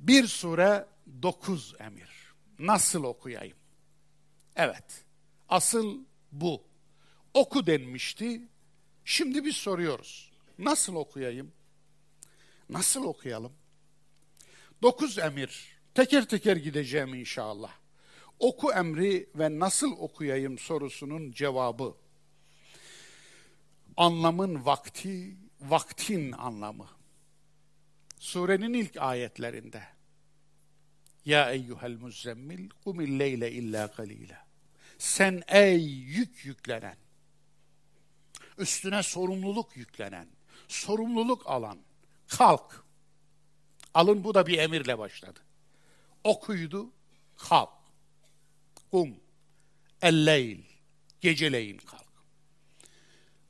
[0.00, 0.86] Bir sure
[1.22, 2.10] dokuz emir.
[2.58, 3.56] Nasıl okuyayım?
[4.56, 5.04] Evet.
[5.48, 5.98] Asıl
[6.32, 6.62] bu.
[7.34, 8.42] Oku denmişti.
[9.04, 10.32] Şimdi biz soruyoruz.
[10.58, 11.52] Nasıl okuyayım?
[12.70, 13.52] Nasıl okuyalım?
[14.82, 15.78] Dokuz emir.
[15.94, 17.72] Teker teker gideceğim inşallah.
[18.38, 21.96] Oku emri ve nasıl okuyayım sorusunun cevabı
[23.98, 26.88] anlamın vakti, vaktin anlamı.
[28.18, 29.82] Surenin ilk ayetlerinde.
[31.24, 34.46] Ya eyyuhel muzzemmil kumil leyle illa kalila.
[34.98, 36.96] Sen ey yük yüklenen,
[38.58, 40.28] üstüne sorumluluk yüklenen,
[40.68, 41.78] sorumluluk alan,
[42.26, 42.84] kalk.
[43.94, 45.40] Alın bu da bir emirle başladı.
[46.24, 46.92] Okuydu,
[47.36, 47.72] kalk.
[48.90, 49.16] Kum,
[50.02, 50.60] elleyl,
[51.20, 52.07] geceleyin kalk.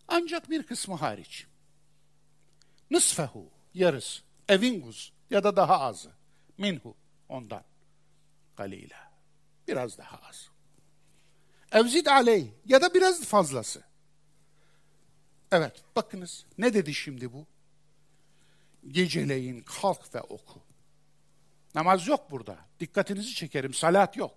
[0.08, 1.46] Ancak bir kısmı hariç.
[2.90, 6.10] Nısfehu, yarısı, evinguz ya da daha azı.
[6.58, 6.94] Minhu,
[7.28, 7.64] ondan.
[8.56, 8.96] Galile,
[9.68, 10.48] biraz daha az.
[11.72, 13.82] Evzid aley ya da biraz fazlası.
[15.52, 17.46] Evet, bakınız ne dedi şimdi bu?
[18.88, 20.60] Geceleyin kalk ve oku.
[21.74, 22.58] Namaz yok burada.
[22.80, 23.74] Dikkatinizi çekerim.
[23.74, 24.34] Salat yok.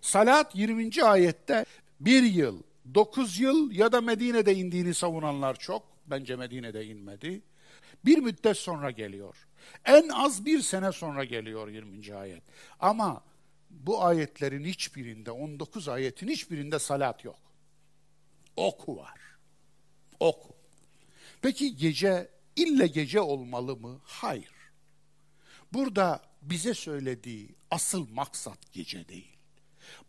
[0.00, 1.04] Salat 20.
[1.04, 1.64] ayette
[2.00, 2.62] bir yıl,
[2.94, 5.82] dokuz yıl ya da Medine'de indiğini savunanlar çok.
[6.06, 7.42] Bence Medine'de inmedi.
[8.04, 9.48] Bir müddet sonra geliyor.
[9.84, 12.14] En az bir sene sonra geliyor 20.
[12.14, 12.42] ayet.
[12.80, 13.24] Ama
[13.70, 17.38] bu ayetlerin hiçbirinde, 19 ayetin hiçbirinde salat yok.
[18.56, 19.20] Oku var.
[20.20, 20.56] Oku.
[21.42, 24.00] Peki gece ille gece olmalı mı?
[24.04, 24.52] Hayır.
[25.72, 29.36] Burada bize söylediği asıl maksat gece değil.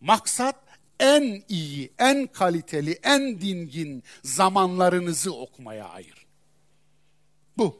[0.01, 0.68] Maksat
[0.99, 6.25] en iyi, en kaliteli, en dingin zamanlarınızı okumaya ayır.
[7.57, 7.79] Bu.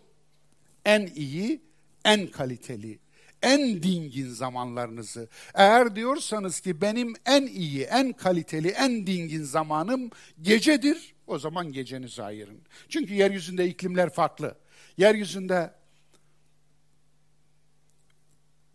[0.86, 1.62] En iyi,
[2.06, 3.00] en kaliteli,
[3.42, 5.30] en dingin zamanlarınızı.
[5.54, 10.10] Eğer diyorsanız ki benim en iyi, en kaliteli, en dingin zamanım
[10.42, 12.62] gecedir, o zaman gecenizi ayırın.
[12.90, 14.56] Çünkü yeryüzünde iklimler farklı.
[14.98, 15.74] Yeryüzünde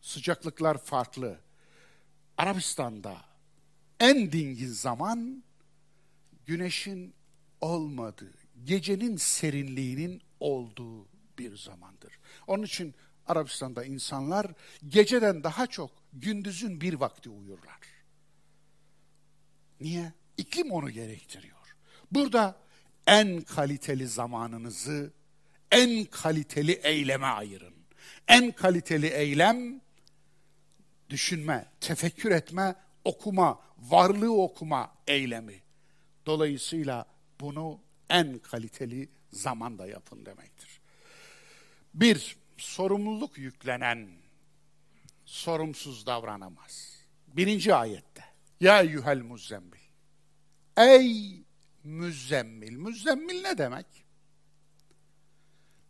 [0.00, 1.38] sıcaklıklar farklı.
[2.38, 3.34] Arabistan'da
[4.05, 5.43] en dingin zaman
[6.47, 7.14] güneşin
[7.61, 12.19] olmadığı, gecenin serinliğinin olduğu bir zamandır.
[12.47, 12.95] Onun için
[13.27, 14.47] Arabistan'da insanlar
[14.88, 17.81] geceden daha çok gündüzün bir vakti uyurlar.
[19.81, 20.12] Niye?
[20.37, 21.77] İklim onu gerektiriyor.
[22.11, 22.61] Burada
[23.07, 25.12] en kaliteli zamanınızı
[25.71, 27.75] en kaliteli eyleme ayırın.
[28.29, 29.81] En kaliteli eylem
[31.11, 35.62] düşünme, tefekkür etme, okuma, varlığı okuma eylemi.
[36.27, 37.07] Dolayısıyla
[37.40, 40.81] bunu en kaliteli zamanda yapın demektir.
[41.95, 44.09] Bir, sorumluluk yüklenen
[45.25, 47.01] sorumsuz davranamaz.
[47.27, 48.25] Birinci ayette.
[48.61, 49.81] Ya eyyuhel muzzemmil.
[50.77, 51.43] Ey
[51.85, 52.77] müzzemmil.
[52.77, 53.87] Müzzemmil ne demek?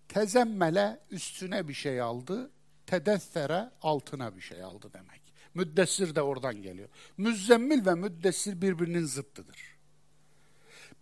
[0.08, 2.50] Tezemmele üstüne bir şey aldı,
[2.86, 5.23] tedessere altına bir şey aldı demek.
[5.54, 6.88] Müddessir de oradan geliyor.
[7.16, 9.74] Müzzemmil ve müddessir birbirinin zıttıdır.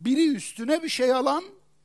[0.01, 1.45] Biri üstüne bir şey alan,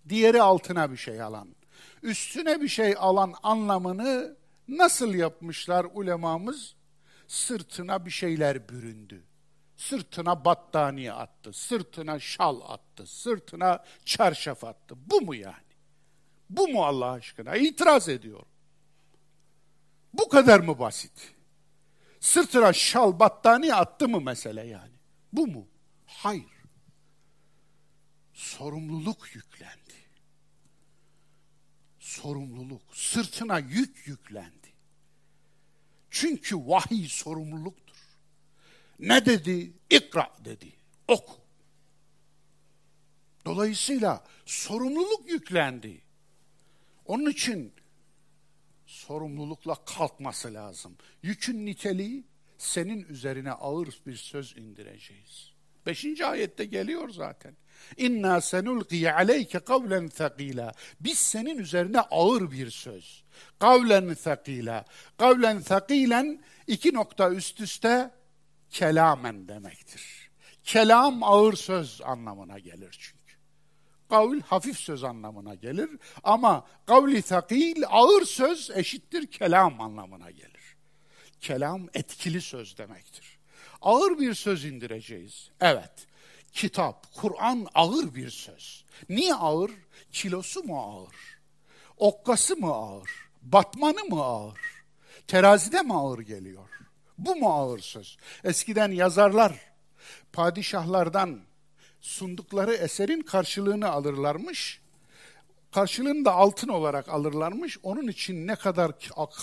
[0.10, 1.56] diğeri altına bir şey alan.
[2.04, 4.36] Üstüne bir şey alan anlamını
[4.68, 6.76] nasıl yapmışlar ulemamız?
[7.28, 9.24] Sırtına bir şeyler büründü.
[9.78, 14.96] Sırtına battaniye attı, sırtına şal attı, sırtına çarşaf attı.
[14.98, 15.56] Bu mu yani?
[16.50, 17.56] Bu mu Allah aşkına?
[17.56, 18.44] İtiraz ediyor.
[20.14, 21.37] Bu kadar mı basit?
[22.20, 24.94] Sırtına şal battaniye attı mı mesele yani?
[25.34, 25.68] Bu mu?
[26.06, 26.58] Hayır.
[28.34, 29.94] Sorumluluk yüklendi.
[32.00, 32.82] Sorumluluk.
[32.94, 34.68] Sırtına yük yüklendi.
[36.10, 37.98] Çünkü vahiy sorumluluktur.
[39.00, 39.74] Ne dedi?
[39.90, 40.74] İkra dedi.
[41.08, 41.38] Oku.
[43.46, 46.02] Dolayısıyla sorumluluk yüklendi.
[47.06, 47.74] Onun için
[48.88, 50.98] sorumlulukla kalkması lazım.
[51.24, 52.24] Yükün niteliği
[52.58, 55.52] senin üzerine ağır bir söz indireceğiz.
[55.86, 57.56] Beşinci ayette geliyor zaten.
[57.98, 60.72] İnna senulqi aleyke kavlen thaqila.
[61.00, 63.24] Biz senin üzerine ağır bir söz.
[63.60, 64.86] Kavlen thaqila.
[65.18, 68.12] Kavlen thaqilen iki nokta üst üste
[68.70, 70.30] kelamen demektir.
[70.64, 73.17] Kelam ağır söz anlamına gelir çünkü.
[74.10, 75.90] Kavl hafif söz anlamına gelir
[76.24, 80.78] ama kavli takil ağır söz eşittir kelam anlamına gelir.
[81.42, 83.38] Kelam etkili söz demektir.
[83.82, 85.50] Ağır bir söz indireceğiz.
[85.62, 86.08] Evet.
[86.52, 88.86] Kitap, Kur'an ağır bir söz.
[89.10, 89.72] Niye ağır?
[90.12, 91.16] Kilosu mu ağır?
[91.98, 93.10] Okkası mı ağır?
[93.42, 94.60] Batmanı mı ağır?
[95.28, 96.70] Terazide mi ağır geliyor?
[97.18, 98.18] Bu mu ağır söz?
[98.44, 99.54] Eskiden yazarlar
[100.34, 101.42] padişahlardan
[102.02, 104.82] sundukları eserin karşılığını alırlarmış.
[105.72, 107.78] Karşılığını da altın olarak alırlarmış.
[107.84, 108.92] Onun için ne kadar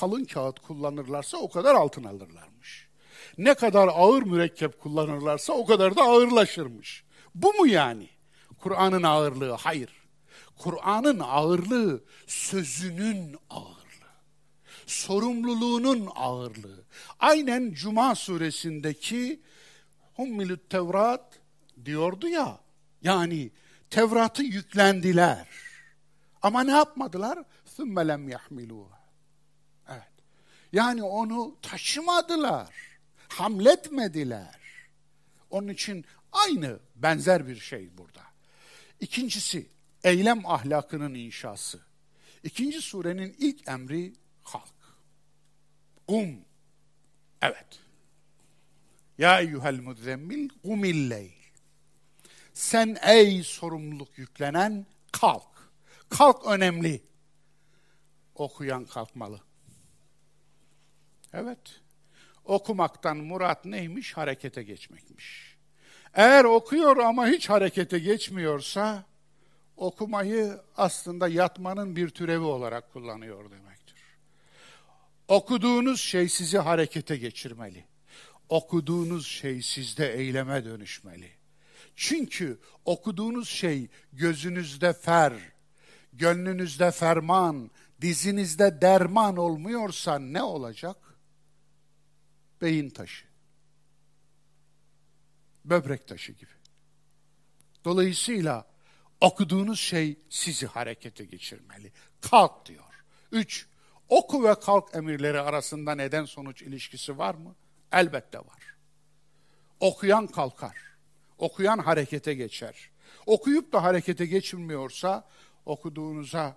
[0.00, 2.88] kalın kağıt kullanırlarsa o kadar altın alırlarmış.
[3.38, 7.04] Ne kadar ağır mürekkep kullanırlarsa o kadar da ağırlaşırmış.
[7.34, 8.08] Bu mu yani?
[8.60, 9.52] Kur'an'ın ağırlığı?
[9.52, 9.90] Hayır.
[10.58, 13.84] Kur'an'ın ağırlığı sözünün ağırlığı.
[14.86, 16.84] Sorumluluğunun ağırlığı.
[17.20, 19.40] Aynen Cuma suresindeki
[20.14, 21.43] hummilü't Tevrat
[21.85, 22.59] diyordu ya.
[23.01, 23.51] Yani
[23.89, 25.47] Tevrat'ı yüklendiler.
[26.41, 27.43] Ama ne yapmadılar?
[27.77, 28.99] ثُمَّ لَمْ يَحْمِلُوهَا
[29.89, 30.13] Evet.
[30.73, 32.75] Yani onu taşımadılar.
[33.29, 34.59] Hamletmediler.
[35.49, 38.21] Onun için aynı benzer bir şey burada.
[38.99, 39.67] İkincisi
[40.03, 41.79] eylem ahlakının inşası.
[42.43, 44.13] İkinci surenin ilk emri
[44.51, 44.73] kalk.
[46.07, 46.39] Um.
[47.41, 47.79] Evet.
[49.17, 51.31] Ya eyyuhel muzzemmil umilleyl.
[52.54, 55.72] Sen ey sorumluluk yüklenen kalk.
[56.08, 57.02] Kalk önemli.
[58.34, 59.40] Okuyan kalkmalı.
[61.32, 61.80] Evet.
[62.44, 64.16] Okumaktan murat neymiş?
[64.16, 65.56] Harekete geçmekmiş.
[66.14, 69.04] Eğer okuyor ama hiç harekete geçmiyorsa
[69.76, 74.02] okumayı aslında yatmanın bir türevi olarak kullanıyor demektir.
[75.28, 77.84] Okuduğunuz şey sizi harekete geçirmeli.
[78.48, 81.30] Okuduğunuz şey sizde eyleme dönüşmeli.
[81.96, 85.32] Çünkü okuduğunuz şey gözünüzde fer,
[86.12, 87.70] gönlünüzde ferman,
[88.00, 90.96] dizinizde derman olmuyorsa ne olacak?
[92.60, 93.26] Beyin taşı.
[95.64, 96.50] Böbrek taşı gibi.
[97.84, 98.66] Dolayısıyla
[99.20, 101.92] okuduğunuz şey sizi harekete geçirmeli.
[102.20, 103.04] Kalk diyor.
[103.32, 103.66] Üç,
[104.08, 107.54] oku ve kalk emirleri arasında neden sonuç ilişkisi var mı?
[107.92, 108.76] Elbette var.
[109.80, 110.76] Okuyan kalkar.
[111.38, 112.90] Okuyan harekete geçer.
[113.26, 115.28] Okuyup da harekete geçilmiyorsa
[115.66, 116.56] okuduğunuza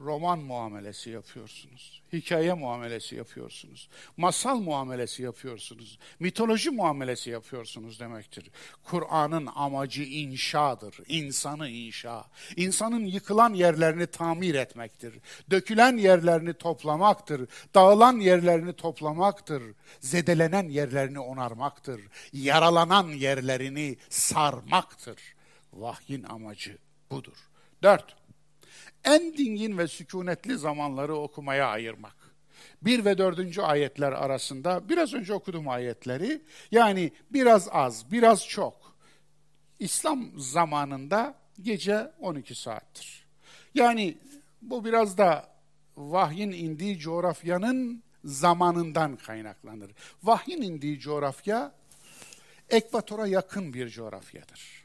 [0.00, 2.02] roman muamelesi yapıyorsunuz.
[2.12, 3.88] Hikaye muamelesi yapıyorsunuz.
[4.16, 5.98] Masal muamelesi yapıyorsunuz.
[6.20, 8.50] Mitoloji muamelesi yapıyorsunuz demektir.
[8.84, 10.96] Kur'an'ın amacı inşadır.
[11.08, 12.24] insanı inşa.
[12.56, 15.14] İnsanın yıkılan yerlerini tamir etmektir.
[15.50, 17.48] Dökülen yerlerini toplamaktır.
[17.74, 19.62] Dağılan yerlerini toplamaktır.
[20.00, 22.00] Zedelenen yerlerini onarmaktır.
[22.32, 25.18] Yaralanan yerlerini sarmaktır.
[25.72, 26.78] Vahyin amacı
[27.10, 27.36] budur.
[27.82, 28.16] Dört,
[29.04, 32.16] en dingin ve sükunetli zamanları okumaya ayırmak.
[32.82, 36.42] Bir ve dördüncü ayetler arasında biraz önce okudum ayetleri.
[36.70, 38.96] Yani biraz az, biraz çok.
[39.78, 43.26] İslam zamanında gece 12 saattir.
[43.74, 44.18] Yani
[44.62, 45.48] bu biraz da
[45.96, 49.90] vahyin indiği coğrafyanın zamanından kaynaklanır.
[50.22, 51.72] Vahyin indiği coğrafya
[52.68, 54.84] ekvatora yakın bir coğrafyadır.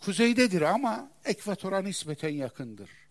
[0.00, 3.01] Kuzeydedir ama ekvatora nispeten yakındır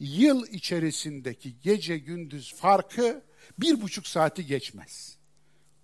[0.00, 3.22] yıl içerisindeki gece gündüz farkı
[3.58, 5.18] bir buçuk saati geçmez.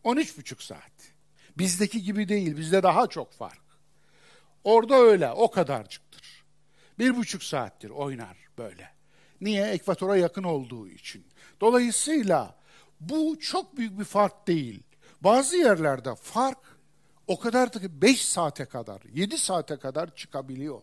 [0.04, 0.92] On üç buçuk saat.
[1.58, 3.62] Bizdeki gibi değil, bizde daha çok fark.
[4.64, 6.44] Orada öyle, o kadarcıktır.
[6.98, 8.90] Bir buçuk saattir oynar böyle.
[9.40, 9.66] Niye?
[9.66, 11.26] Ekvatora yakın olduğu için.
[11.60, 12.56] Dolayısıyla
[13.00, 14.82] bu çok büyük bir fark değil.
[15.20, 16.58] Bazı yerlerde fark
[17.26, 20.82] o kadar ki 5 saate kadar, 7 saate kadar çıkabiliyor.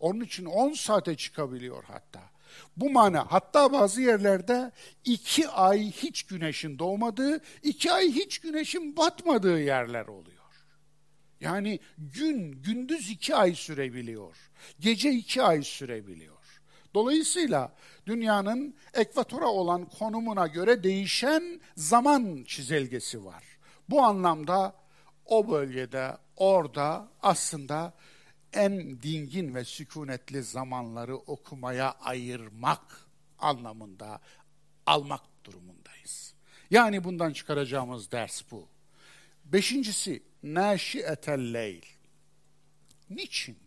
[0.00, 2.33] Onun için 10 saate çıkabiliyor hatta.
[2.76, 4.72] Bu mana hatta bazı yerlerde
[5.04, 10.34] iki ay hiç güneşin doğmadığı, iki ay hiç güneşin batmadığı yerler oluyor.
[11.40, 14.36] Yani gün, gündüz iki ay sürebiliyor.
[14.80, 16.34] Gece iki ay sürebiliyor.
[16.94, 17.72] Dolayısıyla
[18.06, 23.44] dünyanın ekvatora olan konumuna göre değişen zaman çizelgesi var.
[23.90, 24.74] Bu anlamda
[25.26, 27.94] o bölgede, orada aslında
[28.54, 33.06] en dingin ve sükunetli zamanları okumaya ayırmak
[33.38, 34.20] anlamında
[34.86, 36.34] almak durumundayız.
[36.70, 38.68] Yani bundan çıkaracağımız ders bu.
[39.44, 41.82] Beşincisi, naşiyetel leyl.
[43.10, 43.58] Niçin?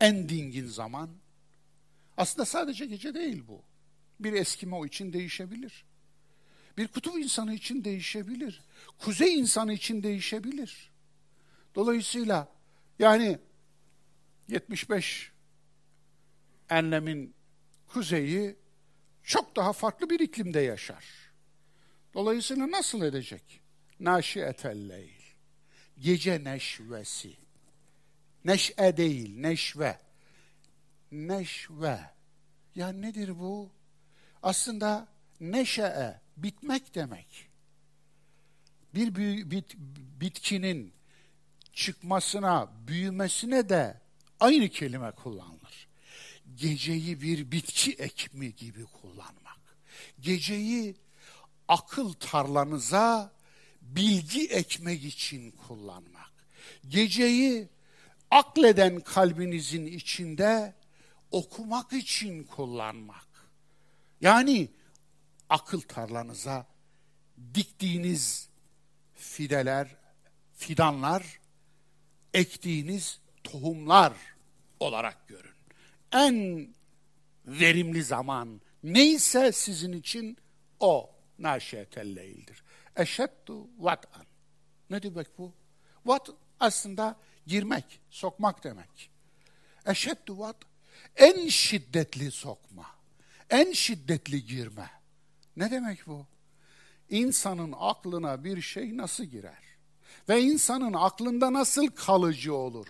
[0.00, 1.10] En dingin zaman.
[2.16, 3.62] Aslında sadece gece değil bu.
[4.20, 5.84] Bir Eskimo için değişebilir.
[6.78, 8.60] Bir kutup insanı için değişebilir.
[8.98, 10.90] Kuzey insanı için değişebilir.
[11.74, 12.48] Dolayısıyla
[13.00, 13.38] yani
[14.48, 15.32] 75
[16.70, 17.34] enlemin
[17.86, 18.56] kuzeyi
[19.22, 21.04] çok daha farklı bir iklimde yaşar.
[22.14, 23.60] Dolayısıyla nasıl edecek?
[24.00, 25.20] Naşi etelleyl.
[25.98, 27.36] Gece neşvesi.
[28.44, 29.98] Neşe değil, neşve.
[31.12, 32.00] Neşve.
[32.74, 33.70] Ya nedir bu?
[34.42, 35.08] Aslında
[35.40, 37.48] neşe, bitmek demek.
[38.94, 39.14] Bir
[39.50, 39.76] bit,
[40.20, 40.99] bitkinin
[41.80, 44.00] çıkmasına, büyümesine de
[44.40, 45.88] aynı kelime kullanılır.
[46.54, 49.60] Geceyi bir bitki ekmi gibi kullanmak.
[50.20, 50.96] Geceyi
[51.68, 53.32] akıl tarlanıza
[53.82, 56.32] bilgi ekmek için kullanmak.
[56.88, 57.68] Geceyi
[58.30, 60.74] akleden kalbinizin içinde
[61.30, 63.28] okumak için kullanmak.
[64.20, 64.68] Yani
[65.48, 66.66] akıl tarlanıza
[67.54, 68.48] diktiğiniz
[69.14, 69.96] fideler
[70.56, 71.40] fidanlar,
[72.34, 74.12] ektiğiniz tohumlar
[74.80, 75.54] olarak görün.
[76.12, 76.68] En
[77.46, 80.36] verimli zaman neyse sizin için
[80.80, 82.62] o naşiyetelleyildir.
[82.96, 84.26] Eşeddu vat'an.
[84.90, 85.52] Ne demek bu?
[86.04, 86.28] Vat
[86.60, 87.16] aslında
[87.46, 89.10] girmek, sokmak demek.
[89.86, 90.56] Eşeddu vat
[91.16, 92.86] en şiddetli sokma,
[93.50, 94.90] en şiddetli girme.
[95.56, 96.26] Ne demek bu?
[97.08, 99.69] İnsanın aklına bir şey nasıl girer?
[100.30, 102.86] Ve insanın aklında nasıl kalıcı olur?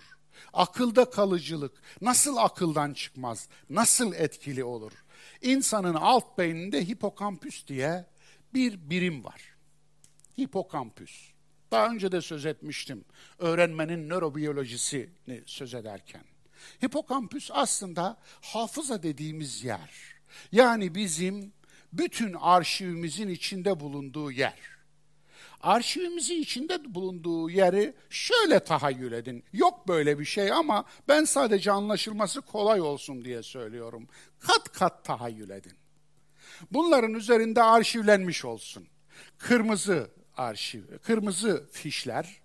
[0.53, 3.49] Akılda kalıcılık nasıl akıldan çıkmaz?
[3.70, 4.93] Nasıl etkili olur?
[5.43, 8.07] İnsanın alt beyninde hipokampüs diye
[8.55, 9.43] bir birim var.
[10.41, 11.30] Hipokampüs.
[11.70, 13.05] Daha önce de söz etmiştim
[13.38, 16.24] öğrenmenin nörobiyolojisini söz ederken.
[16.84, 19.91] Hipokampüs aslında hafıza dediğimiz yer.
[20.53, 21.53] Yani bizim
[21.93, 24.69] bütün arşivimizin içinde bulunduğu yer.
[25.61, 29.44] Arşivimizin içinde bulunduğu yeri şöyle tahayyül edin.
[29.52, 34.08] Yok böyle bir şey ama ben sadece anlaşılması kolay olsun diye söylüyorum.
[34.38, 35.72] Kat kat tahayyül edin.
[36.70, 38.86] Bunların üzerinde arşivlenmiş olsun.
[39.38, 42.40] Kırmızı arşiv, kırmızı fişler,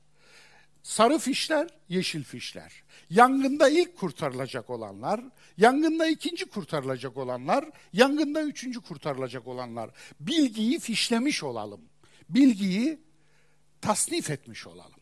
[0.83, 2.83] sarı fişler, yeşil fişler.
[3.09, 5.21] Yangında ilk kurtarılacak olanlar,
[5.57, 9.89] yangında ikinci kurtarılacak olanlar, yangında üçüncü kurtarılacak olanlar.
[10.19, 11.81] Bilgiyi fişlemiş olalım.
[12.29, 12.99] Bilgiyi
[13.81, 14.99] tasnif etmiş olalım.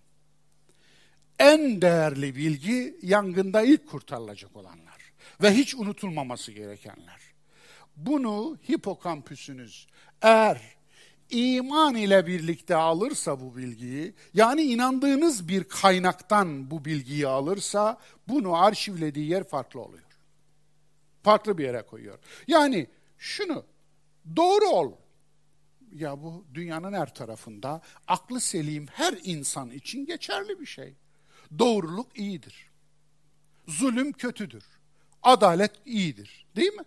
[1.39, 7.21] En değerli bilgi yangında ilk kurtarılacak olanlar ve hiç unutulmaması gerekenler.
[7.95, 9.87] Bunu hipokampüsünüz
[10.21, 10.61] eğer
[11.29, 17.97] iman ile birlikte alırsa bu bilgiyi, yani inandığınız bir kaynaktan bu bilgiyi alırsa,
[18.27, 20.03] bunu arşivlediği yer farklı oluyor.
[21.23, 22.19] Farklı bir yere koyuyor.
[22.47, 23.65] Yani şunu,
[24.35, 24.91] doğru ol.
[25.93, 30.95] Ya bu dünyanın her tarafında aklı selim her insan için geçerli bir şey.
[31.59, 32.69] Doğruluk iyidir.
[33.67, 34.63] Zulüm kötüdür.
[35.23, 36.45] Adalet iyidir.
[36.55, 36.83] Değil mi?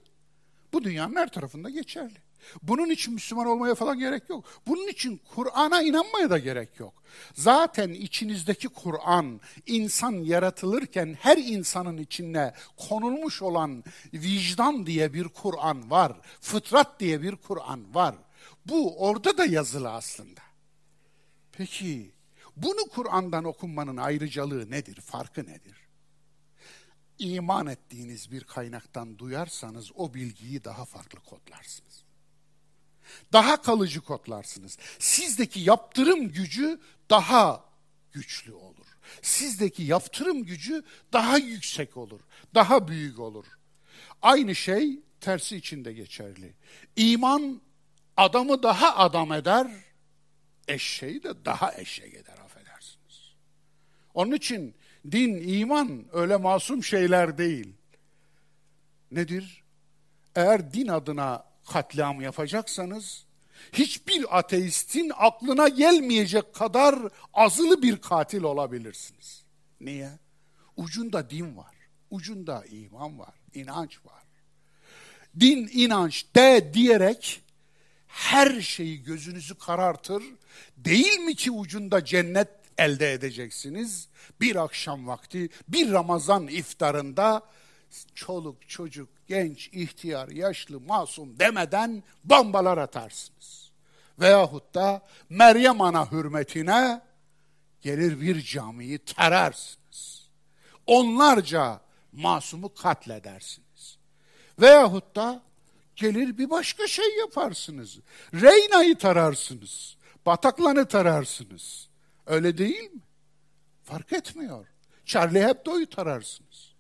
[0.73, 2.27] Bu dünyanın her tarafında geçerli.
[2.63, 4.45] Bunun için Müslüman olmaya falan gerek yok.
[4.67, 7.03] Bunun için Kur'an'a inanmaya da gerek yok.
[7.35, 12.55] Zaten içinizdeki Kur'an, insan yaratılırken her insanın içine
[12.89, 13.85] konulmuş olan
[14.15, 16.13] vicdan diye bir Kur'an var.
[16.41, 18.15] Fıtrat diye bir Kur'an var.
[18.69, 20.41] Bu orada da yazılı aslında.
[21.53, 22.12] Peki
[22.57, 25.77] bunu Kur'an'dan okunmanın ayrıcalığı nedir, farkı nedir?
[27.19, 32.07] İman ettiğiniz bir kaynaktan duyarsanız o bilgiyi daha farklı kodlarsınız
[33.33, 34.79] daha kalıcı kodlarsınız.
[34.99, 37.64] Sizdeki yaptırım gücü daha
[38.12, 38.87] güçlü olur.
[39.23, 42.21] Sizdeki yaptırım gücü daha yüksek olur,
[42.55, 43.47] daha büyük olur.
[44.23, 46.55] Aynı şey tersi için de geçerli.
[46.97, 47.61] İman
[48.17, 49.67] adamı daha adam eder,
[50.69, 53.35] eşeği de daha eşek eder affedersiniz.
[54.14, 54.75] Onun için
[55.11, 57.75] din, iman öyle masum şeyler değil.
[59.11, 59.64] Nedir?
[60.35, 63.27] Eğer din adına katliam yapacaksanız
[63.73, 66.99] hiçbir ateistin aklına gelmeyecek kadar
[67.35, 69.45] azılı bir katil olabilirsiniz.
[69.81, 70.11] Niye?
[70.77, 71.75] Ucunda din var,
[72.11, 74.23] ucunda iman var, inanç var.
[75.41, 77.43] Din, inanç de diyerek
[78.17, 80.23] her şeyi gözünüzü karartır.
[80.77, 82.49] Değil mi ki ucunda cennet
[82.79, 84.09] elde edeceksiniz?
[84.41, 87.43] Bir akşam vakti, bir Ramazan iftarında
[88.14, 93.71] çoluk, çocuk, genç, ihtiyar, yaşlı, masum demeden bombalar atarsınız.
[94.21, 97.03] Veyahut da Meryem Ana hürmetine
[97.81, 100.29] gelir bir camiyi tararsınız.
[100.87, 101.81] Onlarca
[102.12, 103.97] masumu katledersiniz.
[104.61, 105.46] Veyahut da
[105.97, 107.99] gelir bir başka şey yaparsınız.
[108.35, 109.97] Reyna'yı tararsınız.
[110.27, 111.89] Bataklan'ı tararsınız.
[112.27, 113.01] Öyle değil mi?
[113.85, 114.67] Fark etmiyor.
[115.05, 116.75] Charlie Hebdo'yu tararsınız.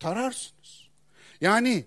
[0.00, 0.88] Tararsınız.
[1.40, 1.86] Yani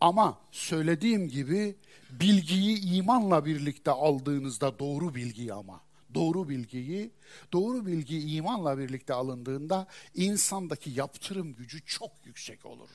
[0.00, 1.76] ama söylediğim gibi
[2.10, 5.80] bilgiyi imanla birlikte aldığınızda doğru bilgiyi ama
[6.14, 7.10] doğru bilgiyi,
[7.52, 12.88] doğru bilgi imanla birlikte alındığında insandaki yaptırım gücü çok yüksek olur.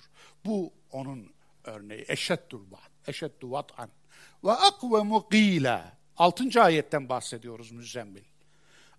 [0.45, 1.29] Bu onun
[1.63, 2.05] örneği.
[2.07, 3.89] Eşeddül vat, eşeddü vat'an.
[4.43, 5.81] Ve akvemu qîle.
[6.17, 8.23] Altıncı ayetten bahsediyoruz müzzemmil.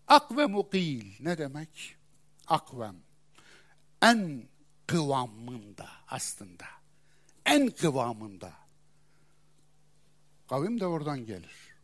[0.08, 1.96] Akvemu qîl ne demek?
[2.46, 2.96] Akvem.
[4.02, 4.48] En
[4.86, 6.64] kıvamında aslında
[7.46, 8.52] en kıvamında.
[10.48, 11.74] Kavim de oradan gelir.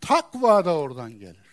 [0.00, 1.50] Takva da oradan gelir.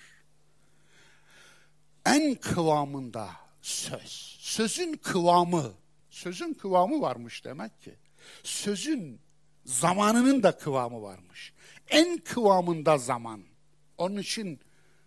[2.05, 3.29] En kıvamında
[3.61, 4.37] söz.
[4.39, 5.73] Sözün kıvamı.
[6.09, 7.95] Sözün kıvamı varmış demek ki.
[8.43, 9.21] Sözün
[9.67, 11.53] zamanının da kıvamı varmış.
[11.89, 13.43] En kıvamında zaman.
[13.97, 14.59] Onun için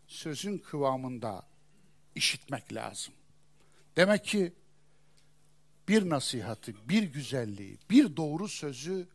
[0.07, 1.43] sözün kıvamında
[2.15, 3.15] işitmek lazım.
[3.97, 4.53] Demek ki
[5.89, 9.09] bir nasihatı, bir güzelliği, bir doğru sözü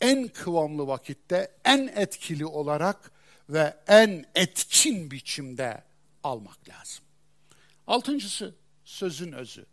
[0.00, 3.10] en kıvamlı vakitte, en etkili olarak
[3.48, 5.82] ve en etkin biçimde
[6.22, 7.04] almak lazım.
[7.86, 8.54] Altıncısı
[8.84, 9.66] sözün özü.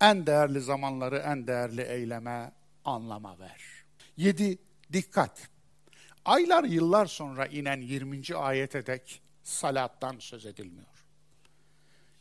[0.00, 2.52] En değerli zamanları en değerli eyleme,
[2.84, 3.73] anlama ver.
[4.16, 4.58] Yedi,
[4.92, 5.48] dikkat.
[6.24, 8.36] Aylar yıllar sonra inen 20.
[8.36, 11.04] ayete dek salattan söz edilmiyor.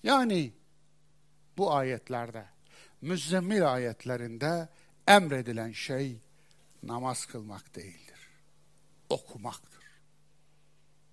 [0.04, 0.54] Yani
[1.58, 2.46] bu ayetlerde,
[3.02, 4.70] müzzemmil ayetlerinde
[5.08, 6.18] emredilen şey
[6.84, 8.30] namaz kılmak değildir.
[9.10, 9.84] Okumaktır.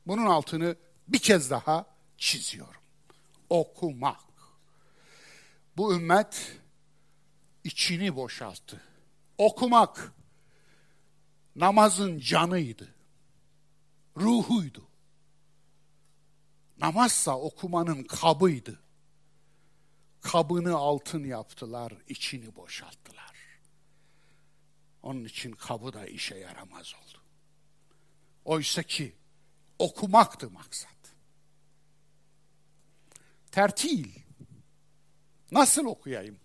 [0.06, 0.76] Bunun altını
[1.08, 1.86] bir kez daha
[2.18, 2.80] çiziyorum.
[3.50, 4.20] Okumak.
[5.76, 6.56] Bu ümmet
[7.64, 8.82] içini boşalttı.
[9.38, 10.12] Okumak
[11.60, 12.94] namazın canıydı.
[14.16, 14.88] Ruhuydu.
[16.78, 18.80] Namazsa okumanın kabıydı.
[20.20, 23.36] Kabını altın yaptılar, içini boşalttılar.
[25.02, 27.18] Onun için kabı da işe yaramaz oldu.
[28.44, 29.16] Oysa ki
[29.78, 30.90] okumaktı maksat.
[33.50, 34.14] Tertil.
[35.50, 36.40] Nasıl okuyayım?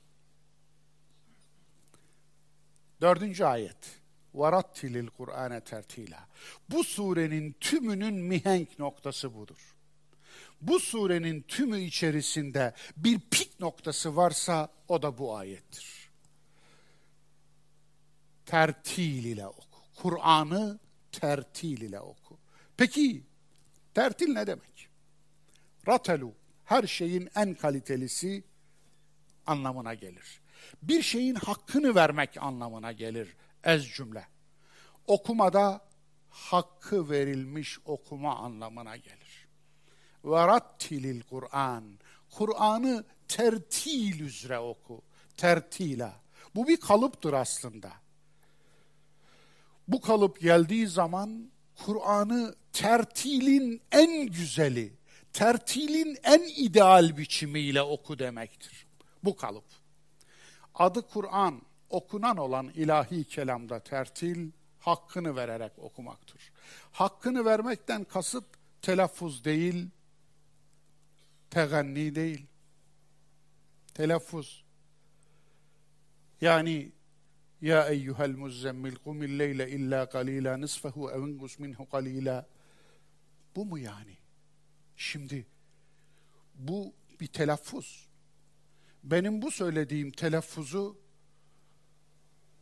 [3.02, 4.05] Dördüncü ayet.
[4.35, 6.29] وَرَتِّلِ الْقُرْآنَ tertila.
[6.69, 9.75] Bu surenin tümünün mihenk noktası budur.
[10.61, 16.11] Bu surenin tümü içerisinde bir pik noktası varsa o da bu ayettir.
[18.47, 19.79] Tertil ile oku.
[19.97, 20.79] Kur'an'ı
[21.13, 22.39] tertil ile oku.
[22.77, 23.23] Peki
[23.95, 24.89] tertil ne demek?
[25.89, 26.35] Ratelu
[26.65, 28.45] her şeyin en kalitelisi
[29.47, 30.41] anlamına gelir.
[30.83, 34.28] Bir şeyin hakkını vermek anlamına gelir ez cümle.
[35.08, 35.82] Okumada
[36.30, 39.48] hakkı verilmiş okuma anlamına gelir.
[40.26, 42.00] Ve rattilil Kur'an.
[42.32, 45.02] Kur'an'ı tertil üzere oku.
[45.38, 46.22] Tertila.
[46.56, 47.92] Bu bir kalıptır aslında.
[49.88, 51.52] Bu kalıp geldiği zaman
[51.86, 54.94] Kur'an'ı tertilin en güzeli,
[55.34, 58.88] tertilin en ideal biçimiyle oku demektir.
[59.24, 59.66] Bu kalıp.
[60.76, 66.52] Adı Kur'an, okunan olan ilahi kelamda tertil, hakkını vererek okumaktır.
[66.92, 68.46] Hakkını vermekten kasıt
[68.82, 69.90] telaffuz değil,
[71.50, 72.46] teganni değil.
[73.94, 74.66] Telaffuz.
[76.42, 76.92] Yani
[77.62, 82.48] ya eyyuhel muzzemmil kumil leyle illa qalila nisfehu ev ingus minhu qalila.
[83.56, 84.18] Bu mu yani?
[84.96, 85.46] Şimdi
[86.56, 88.08] bu bir telaffuz.
[89.04, 91.05] Benim bu söylediğim telaffuzu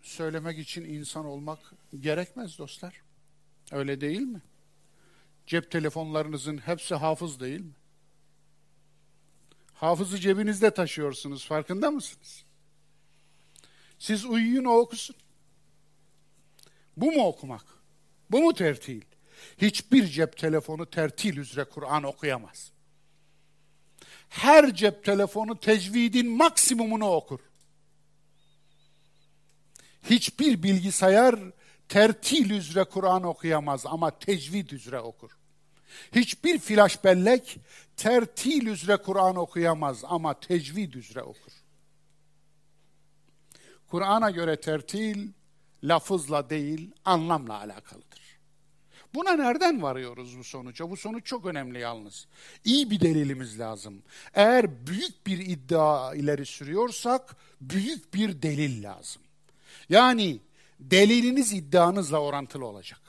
[0.04, 1.60] söylemek için insan olmak
[2.00, 3.02] gerekmez dostlar.
[3.72, 4.42] Öyle değil mi?
[5.48, 7.74] Cep telefonlarınızın hepsi hafız değil mi?
[9.74, 12.44] Hafızı cebinizde taşıyorsunuz farkında mısınız?
[14.00, 15.16] Siz uyuyun o okusun.
[16.98, 17.66] Bu mu okumak?
[18.32, 19.02] Bu mu tertil?
[19.58, 22.72] Hiçbir cep telefonu tertil üzere Kur'an okuyamaz.
[24.30, 27.40] Her cep telefonu tecvidin maksimumunu okur.
[30.04, 31.36] Hiçbir bilgisayar
[31.90, 35.32] tertil üzere Kur'an okuyamaz ama tecvid üzere okur.
[36.16, 37.58] Hiçbir flash bellek
[37.98, 41.52] tertil üzere Kur'an okuyamaz ama tecvid üzere okur.
[43.88, 45.32] Kur'an'a göre tertil
[45.84, 48.24] lafızla değil anlamla alakalıdır.
[49.14, 50.90] Buna nereden varıyoruz bu sonuca?
[50.90, 52.28] Bu sonuç çok önemli yalnız.
[52.66, 54.04] İyi bir delilimiz lazım.
[54.34, 59.23] Eğer büyük bir iddia ileri sürüyorsak büyük bir delil lazım.
[59.90, 60.40] Yani
[60.80, 63.02] deliliniz iddianızla orantılı olacak.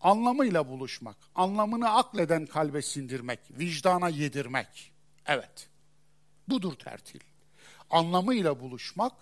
[0.00, 4.92] Anlamıyla buluşmak, anlamını akleden kalbe sindirmek, vicdana yedirmek.
[5.26, 5.68] Evet,
[6.48, 7.20] budur tertil.
[7.90, 9.12] Anlamıyla buluşmak,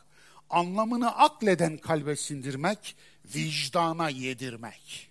[0.51, 2.97] anlamını akleden kalbe sindirmek,
[3.35, 5.11] vicdana yedirmek.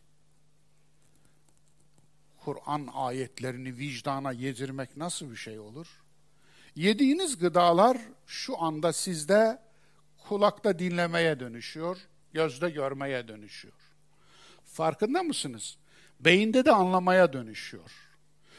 [2.38, 5.88] Kur'an ayetlerini vicdana yedirmek nasıl bir şey olur?
[6.76, 7.98] Yediğiniz gıdalar
[8.28, 9.67] şu anda sizde
[10.30, 11.98] kulakta dinlemeye dönüşüyor,
[12.34, 13.74] gözde görmeye dönüşüyor.
[14.66, 15.78] Farkında mısınız?
[16.20, 17.92] Beyinde de anlamaya dönüşüyor.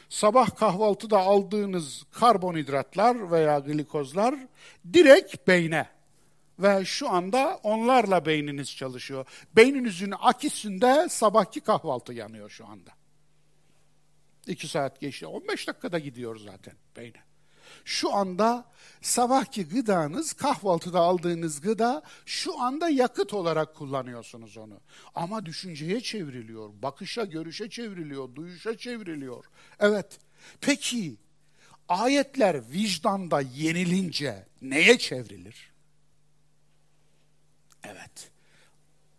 [0.09, 4.35] Sabah kahvaltıda aldığınız karbonhidratlar veya glikozlar
[4.93, 5.89] direkt beyne
[6.59, 9.27] ve şu anda onlarla beyniniz çalışıyor.
[9.55, 12.91] Beyninizin akisinde sabahki kahvaltı yanıyor şu anda.
[14.47, 15.27] İki saat geçti.
[15.27, 17.28] 15 dakikada gidiyor zaten beyne.
[17.85, 18.65] Şu anda
[19.01, 24.79] sabahki gıdanız, kahvaltıda aldığınız gıda şu anda yakıt olarak kullanıyorsunuz onu.
[25.15, 29.45] Ama düşünceye çevriliyor, bakışa, görüşe çevriliyor, duyuşa çevriliyor.
[29.79, 30.19] Evet.
[30.61, 31.17] Peki
[31.89, 35.71] ayetler vicdanda yenilince neye çevrilir?
[37.83, 38.31] Evet.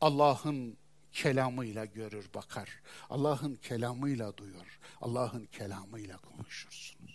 [0.01, 0.76] Allah'ın
[1.12, 2.68] kelamıyla görür bakar.
[3.11, 4.78] Allah'ın kelamıyla duyur.
[5.01, 7.09] Allah'ın kelamıyla konuşursunuz.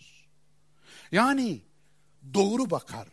[1.12, 1.62] Yani
[2.34, 3.08] doğru bakar,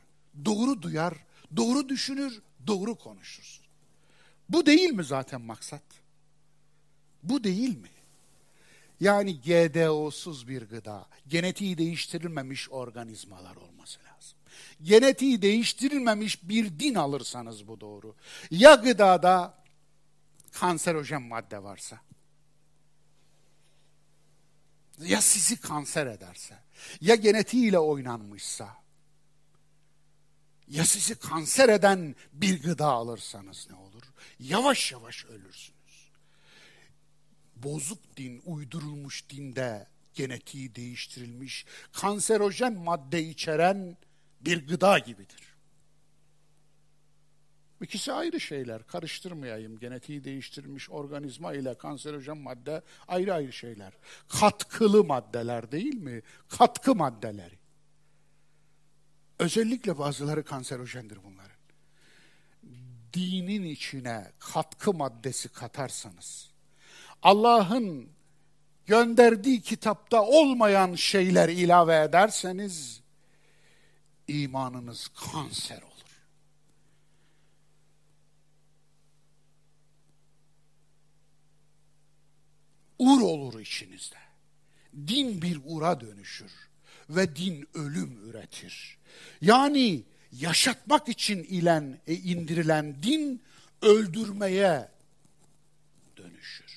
[0.45, 1.14] doğru duyar,
[1.57, 3.64] doğru düşünür, doğru konuşursun.
[4.49, 5.82] Bu değil mi zaten maksat?
[7.22, 7.88] Bu değil mi?
[9.01, 14.38] Yani GDO'suz bir gıda, genetiği değiştirilmemiş organizmalar olması lazım.
[14.82, 18.14] Genetiği değiştirilmemiş bir din alırsanız bu doğru.
[18.51, 19.55] Ya gıdada
[20.53, 22.01] kanserojen madde varsa,
[24.99, 26.59] ya sizi kanser ederse,
[27.01, 28.76] ya genetiğiyle oynanmışsa,
[30.68, 34.03] ya sizi kanser eden bir gıda alırsanız ne olur?
[34.39, 35.83] Yavaş yavaş ölürsünüz
[37.62, 43.97] bozuk din, uydurulmuş dinde genetiği değiştirilmiş, kanserojen madde içeren
[44.41, 45.52] bir gıda gibidir.
[47.83, 48.87] İkisi ayrı şeyler.
[48.87, 49.78] Karıştırmayayım.
[49.78, 53.93] Genetiği değiştirilmiş organizma ile kanserojen madde ayrı ayrı şeyler.
[54.28, 56.22] Katkılı maddeler değil mi?
[56.49, 57.59] Katkı maddeleri.
[59.39, 61.53] Özellikle bazıları kanserojendir bunların.
[63.14, 66.51] Dinin içine katkı maddesi katarsanız,
[67.22, 68.09] Allah'ın
[68.87, 73.03] gönderdiği kitapta olmayan şeyler ilave ederseniz
[74.28, 75.91] imanınız kanser olur.
[83.03, 84.17] Ur olur içinizde.
[85.07, 86.53] Din bir ura dönüşür
[87.09, 88.99] ve din ölüm üretir.
[89.41, 93.43] Yani yaşatmak için ilen, e, indirilen din
[93.83, 94.89] öldürmeye
[96.17, 96.73] dönüşür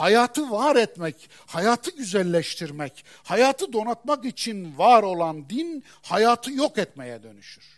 [0.00, 7.75] hayatı var etmek, hayatı güzelleştirmek, hayatı donatmak için var olan din hayatı yok etmeye dönüşür.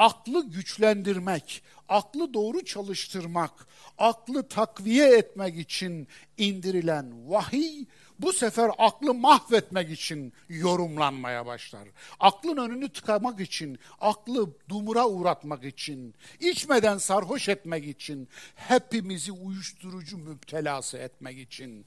[0.00, 3.66] Aklı güçlendirmek, aklı doğru çalıştırmak,
[3.98, 7.84] aklı takviye etmek için indirilen vahiy
[8.18, 11.88] bu sefer aklı mahvetmek için yorumlanmaya başlar.
[12.20, 20.98] Aklın önünü tıkamak için, aklı dumura uğratmak için, içmeden sarhoş etmek için, hepimizi uyuşturucu müptelası
[20.98, 21.86] etmek için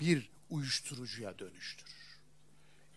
[0.00, 1.94] bir uyuşturucuya dönüştür.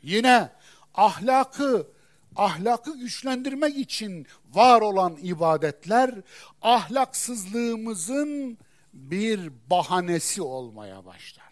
[0.04, 0.50] Yine
[0.96, 1.88] ahlakı
[2.36, 6.16] ahlakı güçlendirmek için var olan ibadetler
[6.62, 8.58] ahlaksızlığımızın
[8.94, 11.52] bir bahanesi olmaya başlar.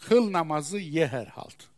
[0.00, 1.70] Kıl namazı ye her halt.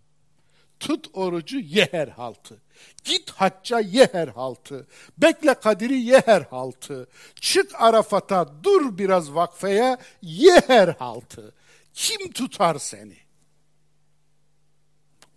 [0.81, 2.63] Tut orucu ye her haltı.
[3.05, 4.87] Git hacca ye her haltı.
[5.19, 7.09] Bekle kadiri ye her haltı.
[7.35, 11.55] Çık Arafat'a dur biraz vakfeye ye her haltı.
[11.95, 13.17] Kim tutar seni?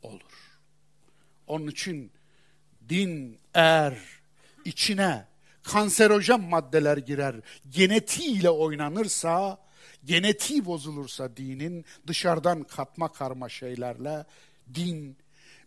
[0.02, 0.22] Olur.
[1.48, 2.12] Onun için
[2.90, 3.98] din eğer
[4.66, 5.26] içine
[5.64, 7.36] kanserojen maddeler girer,
[7.70, 9.58] genetiğiyle oynanırsa
[10.06, 14.26] genetiği bozulursa dinin dışarıdan katma karma şeylerle
[14.74, 15.18] din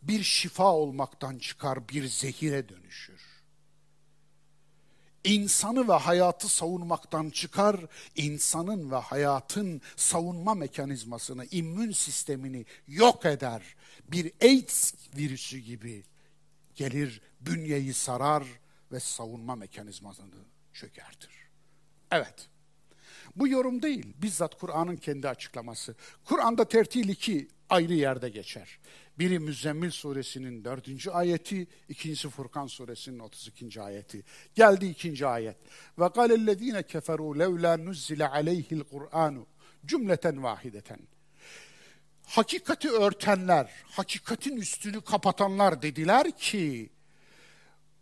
[0.03, 3.21] bir şifa olmaktan çıkar bir zehire dönüşür.
[5.25, 7.77] İnsanı ve hayatı savunmaktan çıkar,
[8.17, 13.63] insanın ve hayatın savunma mekanizmasını, immün sistemini yok eder.
[14.09, 16.05] Bir AIDS virüsü gibi
[16.75, 18.45] gelir, bünyeyi sarar
[18.93, 20.35] ve savunma mekanizmasını
[20.73, 21.31] çökertir.
[22.11, 22.49] Evet.
[23.37, 25.95] Bu yorum değil, bizzat Kur'an'ın kendi açıklaması.
[26.25, 28.79] Kur'an'da tertil iki ayrı yerde geçer.
[29.19, 33.83] Biri Müzzemmil suresinin dördüncü ayeti, ikincisi Furkan suresinin 32.
[33.83, 34.25] ayeti.
[34.55, 35.57] Geldi ikinci ayet.
[35.99, 39.47] Ve galellezine keferu levla nuzzile aleyhil Kur'anu
[39.87, 40.99] cümleten vahideten
[42.29, 46.91] hakikati örtenler, hakikatin üstünü kapatanlar dediler ki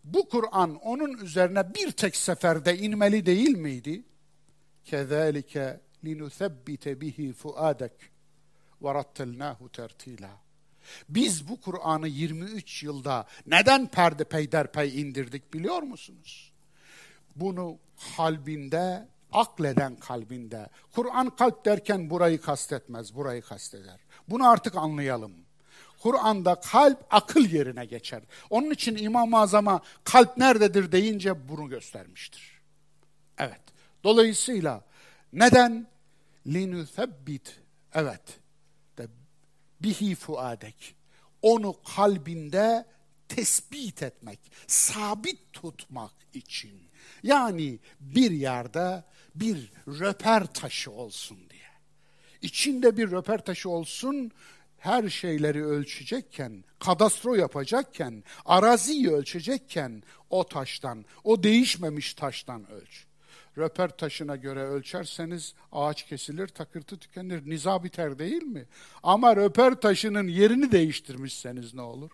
[0.04, 4.04] bu Kur'an onun üzerine bir tek seferde inmeli değil miydi?
[4.84, 7.92] Kezalike linusebbite bihi fuadek
[8.82, 10.30] ve rattelnahu tertila.
[11.08, 16.52] Biz bu Kur'an'ı 23 yılda neden perde peyderpey indirdik biliyor musunuz?
[17.36, 17.78] Bunu
[18.16, 20.68] kalbinde, akleden kalbinde.
[20.94, 25.32] Kur'an kalp derken burayı kastetmez, burayı kasteder bunu artık anlayalım.
[25.98, 28.22] Kur'an'da kalp akıl yerine geçer.
[28.50, 32.60] Onun için İmam-ı Azam'a kalp nerededir deyince bunu göstermiştir.
[33.38, 33.60] Evet.
[34.04, 34.84] Dolayısıyla
[35.32, 35.86] neden?
[36.46, 37.60] Linüthebbit.
[37.94, 38.38] Evet.
[38.98, 39.06] De
[39.80, 40.94] bihi fuadek.
[41.42, 42.86] Onu kalbinde
[43.28, 46.90] tespit etmek, sabit tutmak için.
[47.22, 49.04] Yani bir yerde
[49.34, 51.55] bir röper taşı olsun diye.
[52.46, 54.30] İçinde bir röper taşı olsun,
[54.78, 63.04] her şeyleri ölçecekken, kadastro yapacakken, araziyi ölçecekken o taştan, o değişmemiş taştan ölç.
[63.58, 68.64] Röper taşına göre ölçerseniz ağaç kesilir, takırtı tükenir, niza biter değil mi?
[69.02, 72.10] Ama röper taşının yerini değiştirmişseniz ne olur?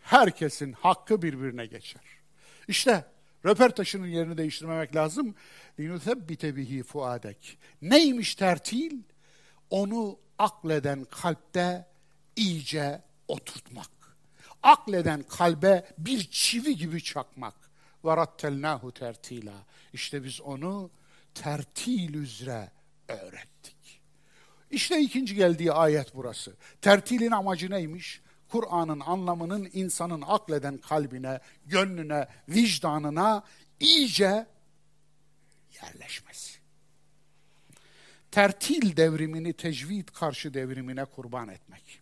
[0.00, 2.02] Herkesin hakkı birbirine geçer.
[2.68, 3.04] İşte
[3.45, 5.35] röper taşının yerini değiştirmemek lazım.
[5.79, 7.57] لِنُثَبِّتَ bihi fuadek.
[7.81, 9.01] Neymiş tertil?
[9.69, 11.85] Onu akleden kalpte
[12.35, 13.89] iyice oturtmak.
[14.63, 17.55] Akleden kalbe bir çivi gibi çakmak.
[18.03, 19.53] وَرَتَّلْنَاهُ tertila.
[19.93, 20.91] İşte biz onu
[21.33, 22.71] tertil üzere
[23.07, 24.01] öğrettik.
[24.71, 26.53] İşte ikinci geldiği ayet burası.
[26.81, 28.21] Tertilin amacı neymiş?
[28.48, 33.42] Kur'an'ın anlamının insanın akleden kalbine, gönlüne, vicdanına
[33.80, 34.46] iyice
[35.82, 36.58] yerleşmesi.
[38.30, 42.00] Tertil devrimini tecvid karşı devrimine kurban etmek.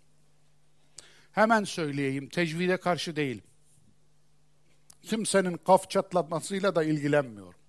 [1.33, 3.45] Hemen söyleyeyim, tecvide karşı değilim.
[5.03, 7.61] Kimsenin kaf çatlatmasıyla da ilgilenmiyorum.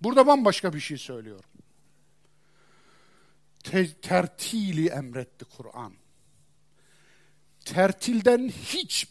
[0.00, 1.50] Burada bambaşka bir şey söylüyorum.
[3.64, 6.01] Te tertili emretti Kur'an.
[7.64, 9.08] Tertilden hiç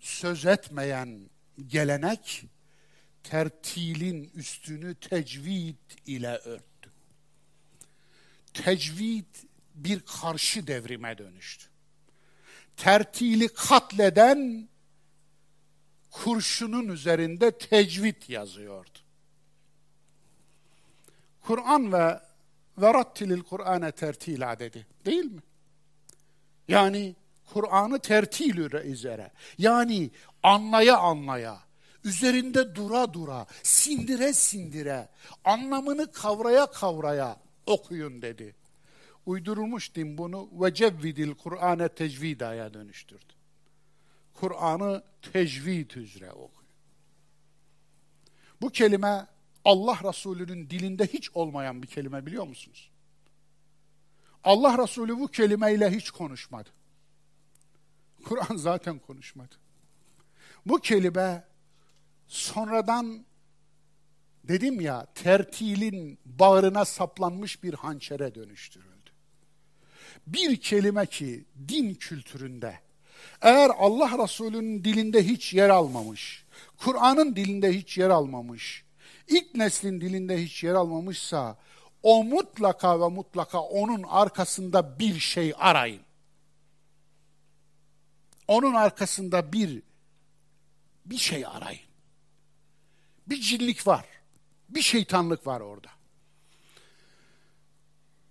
[0.00, 1.30] söz etmeyen
[1.66, 2.44] gelenek,
[3.22, 6.90] tertilin üstünü tecvid ile örttü.
[8.54, 9.26] Tecvid
[9.74, 11.66] bir karşı devrime dönüştü.
[12.76, 14.68] Tertili katleden
[16.10, 18.98] kurşunun üzerinde tecvid yazıyordu.
[21.40, 22.20] Kur'an ve
[22.78, 24.86] verattilil Kur'ane tertila dedi.
[25.04, 25.40] Değil mi?
[26.68, 27.14] Yani
[27.52, 29.30] Kur'an'ı tertil üzere.
[29.58, 30.10] Yani
[30.42, 31.60] anlaya anlaya,
[32.04, 35.08] üzerinde dura dura, sindire sindire,
[35.44, 37.36] anlamını kavraya kavraya
[37.66, 38.54] okuyun dedi.
[39.26, 43.32] Uydurulmuş din bunu ve cevvidil Kur'ane tecvidaya dönüştürdü.
[44.34, 46.70] Kur'an'ı tecvid üzere okuyun.
[48.60, 49.26] Bu kelime
[49.64, 52.90] Allah Resulü'nün dilinde hiç olmayan bir kelime biliyor musunuz?
[54.44, 56.68] Allah Resulü bu kelimeyle hiç konuşmadı.
[58.24, 59.54] Kur'an zaten konuşmadı.
[60.66, 61.44] Bu kelime
[62.26, 63.24] sonradan
[64.44, 69.10] dedim ya tertilin bağrına saplanmış bir hançere dönüştürüldü.
[70.26, 72.78] Bir kelime ki din kültüründe
[73.40, 76.44] eğer Allah Resulü'nün dilinde hiç yer almamış,
[76.76, 78.84] Kur'an'ın dilinde hiç yer almamış,
[79.28, 81.56] ilk neslin dilinde hiç yer almamışsa
[82.02, 86.00] o mutlaka ve mutlaka onun arkasında bir şey arayın.
[88.52, 89.82] Onun arkasında bir
[91.06, 91.80] bir şey arayın.
[93.26, 94.06] Bir cinlik var.
[94.68, 95.88] Bir şeytanlık var orada.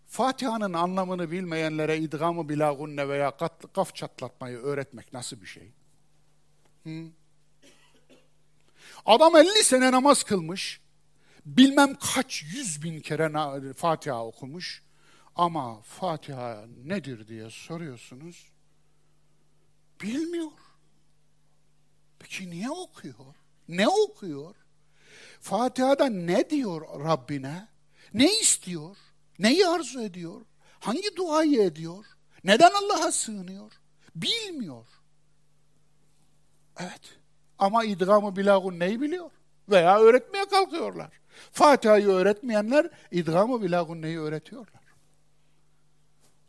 [0.07, 3.38] Fatiha'nın anlamını bilmeyenlere idgamı bilagunne veya
[3.74, 5.72] kaf çatlatmayı öğretmek nasıl bir şey?
[6.84, 7.05] Hı?
[9.05, 10.82] Adam 50 sene namaz kılmış,
[11.45, 14.84] bilmem kaç yüz bin kere Fatiha okumuş
[15.36, 18.51] ama Fatiha nedir diye soruyorsunuz,
[20.02, 20.52] bilmiyor.
[22.20, 23.36] Peki niye okuyor?
[23.68, 24.56] Ne okuyor?
[25.39, 27.68] Fatiha'da ne diyor Rabbine?
[28.14, 28.97] Ne istiyor?
[29.39, 30.41] Neyi arzu ediyor?
[30.80, 32.06] Hangi duayı ediyor?
[32.43, 33.72] Neden Allah'a sığınıyor?
[34.16, 34.88] Bilmiyor.
[36.80, 37.20] Evet.
[37.60, 39.32] Ama idgamı bilagun neyi biliyor?
[39.70, 41.10] Veya öğretmeye kalkıyorlar.
[41.52, 44.82] Fatiha'yı öğretmeyenler idgamı bilagun neyi öğretiyorlar?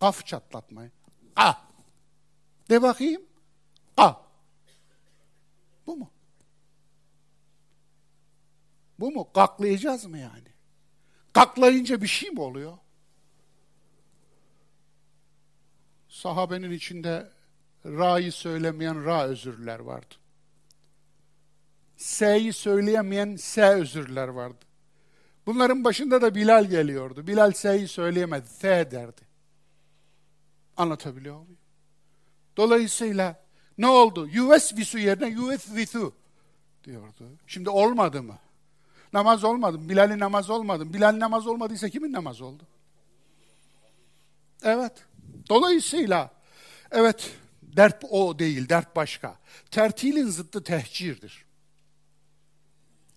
[0.00, 0.90] Kaf çatlatmayı.
[1.36, 1.52] A.
[2.70, 3.22] De bakayım.
[3.96, 4.14] A.
[5.86, 6.10] Bu mu?
[8.98, 9.32] Bu mu?
[9.32, 10.48] Kaklayacağız mı yani?
[11.32, 12.78] Kaklayınca bir şey mi oluyor?
[16.08, 17.30] Sahabenin içinde
[17.86, 20.14] ra'yı söylemeyen ra özürler vardı.
[21.96, 24.64] S'yi söyleyemeyen S özürler vardı.
[25.46, 27.26] Bunların başında da Bilal geliyordu.
[27.26, 29.22] Bilal S'yi söyleyemedi, S derdi.
[30.76, 31.58] Anlatabiliyor muyum?
[32.56, 33.41] Dolayısıyla
[33.78, 34.28] ne oldu?
[34.28, 36.12] Yüvesvisu yerine yüvesvisu
[36.84, 37.28] diyordu.
[37.46, 38.38] Şimdi olmadı mı?
[39.12, 39.88] Namaz olmadı mı?
[39.88, 40.94] Bilal'in namaz olmadı mı?
[40.94, 42.62] Bilal namaz olmadıysa kimin namaz oldu?
[44.62, 44.92] Evet.
[45.48, 46.30] Dolayısıyla
[46.90, 47.30] evet
[47.62, 49.38] dert o değil, dert başka.
[49.70, 51.44] Tertilin zıttı tehcirdir.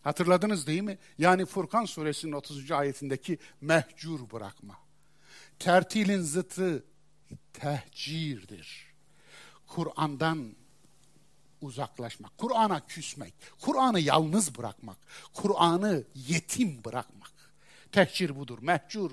[0.04, 0.98] Hatırladınız değil mi?
[1.18, 2.72] Yani Furkan suresinin 30.
[2.72, 4.78] ayetindeki mehcur bırakma.
[5.60, 6.84] Tertilin zıttı
[7.54, 8.85] tehcirdir.
[9.68, 10.56] Kur'an'dan
[11.62, 14.98] uzaklaşmak, Kur'an'a küsmek, Kur'an'ı yalnız bırakmak,
[15.34, 17.32] Kur'an'ı yetim bırakmak.
[17.92, 19.12] Tehcir budur, mehcur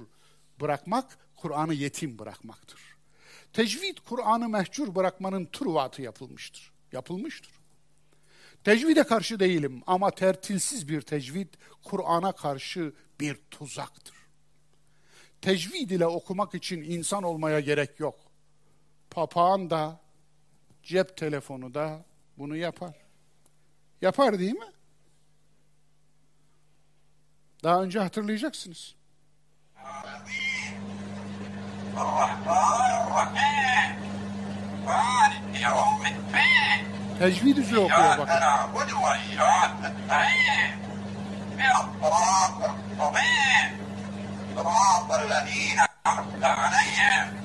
[0.60, 2.80] bırakmak, Kur'an'ı yetim bırakmaktır.
[3.52, 6.72] Tecvid Kur'an'ı mehcur bırakmanın turvatı yapılmıştır.
[6.92, 7.52] Yapılmıştır.
[8.64, 11.48] Tecvide karşı değilim ama tertilsiz bir tecvid
[11.84, 14.14] Kur'an'a karşı bir tuzaktır.
[15.40, 18.18] Tecvid ile okumak için insan olmaya gerek yok.
[19.10, 20.00] Papağan da
[20.83, 22.05] cep telefonu da
[22.37, 22.95] bunu yapar.
[24.01, 24.71] Yapar değil mi?
[27.63, 28.95] Daha önce hatırlayacaksınız.
[37.19, 38.33] Tecvid üzere okuyor bakın.
[44.57, 47.40] صراط الذين أنعمت عليهم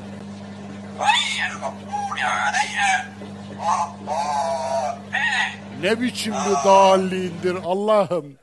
[5.82, 8.38] ne biçim bir dallindir Allah'ım.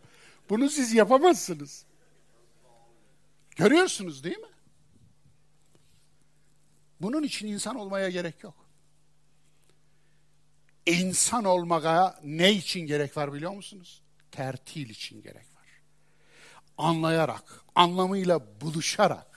[0.50, 1.84] Bunu siz yapamazsınız.
[3.56, 4.46] Görüyorsunuz değil mi?
[7.00, 8.54] Bunun için insan olmaya gerek yok.
[10.86, 14.02] İnsan olmaya ne için gerek var biliyor musunuz?
[14.30, 15.66] Tertil için gerek var.
[16.78, 19.33] Anlayarak, anlamıyla buluşarak,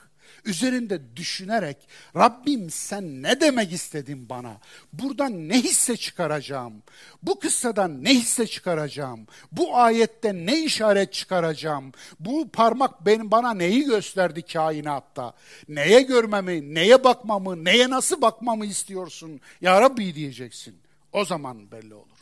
[0.48, 1.78] üzerinde düşünerek
[2.16, 4.58] Rabbim sen ne demek istedin bana?
[4.93, 6.84] Buradan ne hisse çıkaracağım?
[7.24, 9.28] Bu kıssadan ne hisse çıkaracağım?
[9.52, 11.91] Bu ayette ne işaret çıkaracağım?
[12.20, 15.34] Bu parmak benim bana neyi gösterdi kainatta?
[15.68, 19.41] Neye görmemi, neye bakmamı, neye nasıl bakmamı istiyorsun?
[19.62, 20.76] Ya Rabbi diyeceksin.
[21.12, 22.18] O zaman belli olur.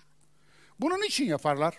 [0.79, 1.75] Bunun için yaparlar.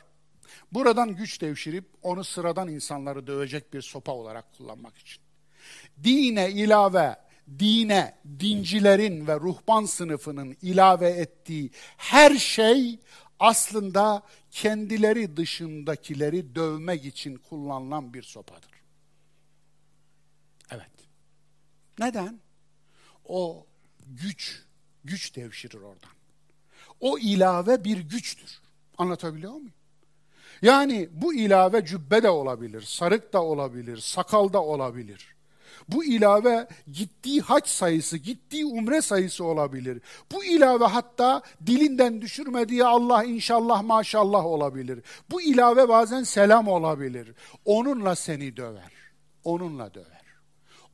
[0.73, 5.26] Buradan güç devşirip onu sıradan insanları dövecek bir sopa olarak kullanmak için.
[6.05, 7.17] Dine ilave,
[7.59, 13.01] dine, dincilerin ve ruhban sınıfının ilave ettiği her şey
[13.41, 18.71] aslında kendileri dışındakileri dövmek için kullanılan bir sopadır.
[20.71, 20.91] Evet.
[21.99, 22.41] Neden?
[23.25, 23.67] O
[24.07, 24.63] güç,
[25.05, 26.11] güç devşirir oradan.
[27.01, 28.61] O ilave bir güçtür.
[28.99, 29.73] Anlatabiliyor muyum?
[30.63, 35.36] Yani bu ilave cübbe de olabilir, sarık da olabilir, sakal da olabilir.
[35.89, 40.01] Bu ilave gittiği haç sayısı, gittiği umre sayısı olabilir.
[40.33, 45.03] Bu ilave hatta dilinden düşürmediği Allah inşallah maşallah olabilir.
[45.31, 47.35] Bu ilave bazen selam olabilir.
[47.65, 48.93] Onunla seni döver.
[49.45, 50.23] Onunla döver.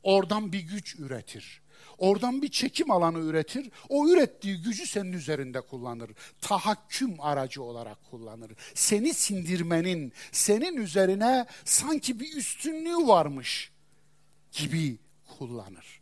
[0.03, 1.63] Oradan bir güç üretir.
[1.97, 3.71] Oradan bir çekim alanı üretir.
[3.89, 6.11] O ürettiği gücü senin üzerinde kullanır.
[6.41, 8.51] Tahakküm aracı olarak kullanır.
[8.73, 13.72] Seni sindirmenin, senin üzerine sanki bir üstünlüğü varmış
[14.53, 14.99] gibi
[15.37, 16.01] kullanır.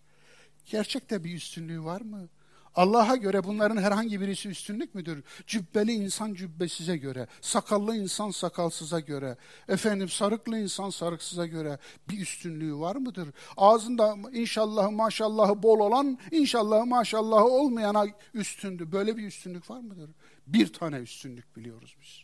[0.66, 2.30] Gerçekte bir üstünlüğü var mı?
[2.76, 5.24] Allah'a göre bunların herhangi birisi üstünlük müdür?
[5.48, 9.38] Cübbeli insan cübbesize göre, sakallı insan sakalsıza göre,
[9.68, 11.78] efendim sarıklı insan sarıksıza göre
[12.10, 13.30] bir üstünlüğü var mıdır?
[13.58, 18.92] Ağzında inşallahı maşallahı bol olan, inşallahı maşallahı olmayana üstündü.
[18.92, 20.10] Böyle bir üstünlük var mıdır?
[20.48, 22.24] Bir tane üstünlük biliyoruz biz.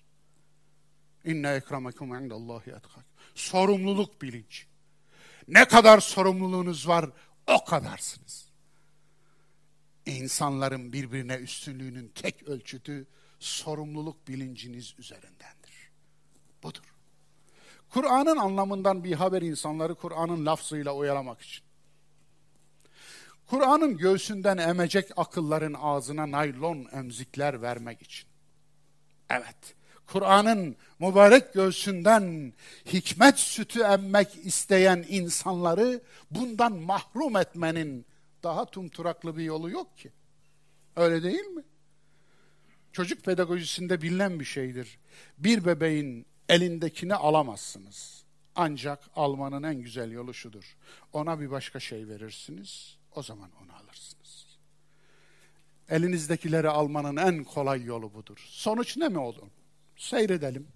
[1.33, 3.05] İnne ekremekum indallahi etkak.
[3.35, 4.76] Sorumluluk bilinci.
[5.47, 7.09] Ne kadar sorumluluğunuz var
[7.47, 8.47] o kadarsınız.
[10.05, 13.07] İnsanların birbirine üstünlüğünün tek ölçütü
[13.39, 15.91] sorumluluk bilinciniz üzerindendir.
[16.63, 16.93] Budur.
[17.89, 21.63] Kur'an'ın anlamından bir haber insanları Kur'an'ın lafzıyla oyalamak için.
[23.47, 28.29] Kur'an'ın göğsünden emecek akılların ağzına naylon emzikler vermek için.
[29.29, 29.75] Evet,
[30.07, 32.53] Kur'an'ın mübarek göğsünden
[32.85, 36.01] hikmet sütü emmek isteyen insanları
[36.31, 38.05] bundan mahrum etmenin
[38.43, 40.11] daha tumturaklı bir yolu yok ki.
[40.95, 41.63] Öyle değil mi?
[42.91, 44.99] Çocuk pedagojisinde bilinen bir şeydir.
[45.37, 48.23] Bir bebeğin elindekini alamazsınız.
[48.55, 50.77] Ancak almanın en güzel yolu şudur.
[51.13, 54.45] Ona bir başka şey verirsiniz, o zaman onu alırsınız.
[55.89, 58.45] Elinizdekileri almanın en kolay yolu budur.
[58.47, 59.47] Sonuç ne mi olur?
[59.97, 60.67] Seyredelim.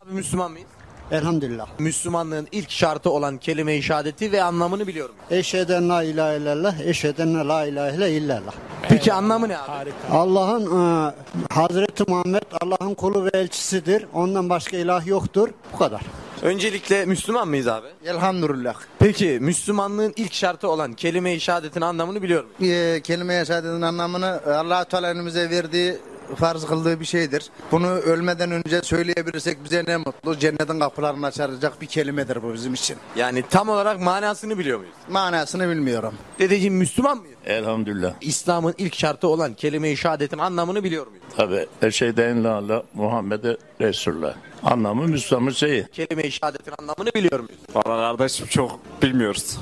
[0.00, 0.68] Abi Müslüman mıyız?
[1.10, 1.66] Elhamdülillah.
[1.78, 5.14] Müslümanlığın ilk şartı olan kelime-i şehadeti ve anlamını biliyorum.
[5.30, 8.52] Eşheden la ilahe illallah, eşheden la ilahe illallah.
[8.88, 9.70] Peki anlamı ne abi?
[9.70, 9.96] Harika.
[10.10, 11.14] Allah'ın e,
[11.54, 14.06] Hazreti Muhammed Allah'ın kulu ve elçisidir.
[14.12, 15.48] Ondan başka ilah yoktur.
[15.72, 16.02] Bu kadar.
[16.42, 17.86] Öncelikle Müslüman mıyız abi?
[18.06, 18.74] Elhamdülillah.
[18.98, 22.48] Peki Müslümanlığın ilk şartı olan kelime-i şehadetin anlamını biliyorum.
[22.62, 25.98] Ee, kelime-i şehadetin anlamını allah Teala önümüze verdiği
[26.34, 27.50] farz kıldığı bir şeydir.
[27.72, 30.38] Bunu ölmeden önce söyleyebilirsek bize ne mutlu.
[30.38, 32.96] Cennetin kapılarını açacak bir kelimedir bu bizim için.
[33.16, 34.94] Yani tam olarak manasını biliyor muyuz?
[35.10, 36.14] Manasını bilmiyorum.
[36.38, 37.36] Dedeciğim Müslüman mıyız?
[37.44, 38.14] Elhamdülillah.
[38.20, 41.22] İslam'ın ilk şartı olan kelime-i şehadetin anlamını biliyor muyuz?
[41.36, 43.44] Tabi eşheyden la la Muhammed
[43.80, 44.34] Resulullah.
[44.62, 45.86] Anlamı Müslümanın şeyi.
[45.92, 47.60] Kelime-i şehadetin anlamını biliyor muyuz?
[47.74, 47.84] Valla
[48.16, 49.58] kardeşim çok bilmiyoruz.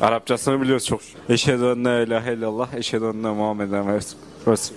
[0.00, 1.00] Arapçasını biliyoruz çok.
[1.28, 4.74] Eşhedü en la ilahe illallah, eşhedü enne Muhammeden Resul.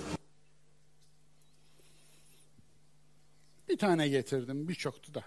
[3.68, 5.24] Bir tane getirdim, birçoktu da.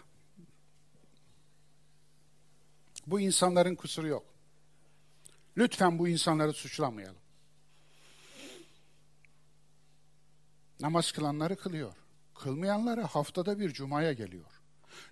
[3.07, 4.25] Bu insanların kusuru yok.
[5.57, 7.21] Lütfen bu insanları suçlamayalım.
[10.79, 11.93] Namaz kılanları kılıyor.
[12.35, 14.61] Kılmayanları haftada bir cumaya geliyor.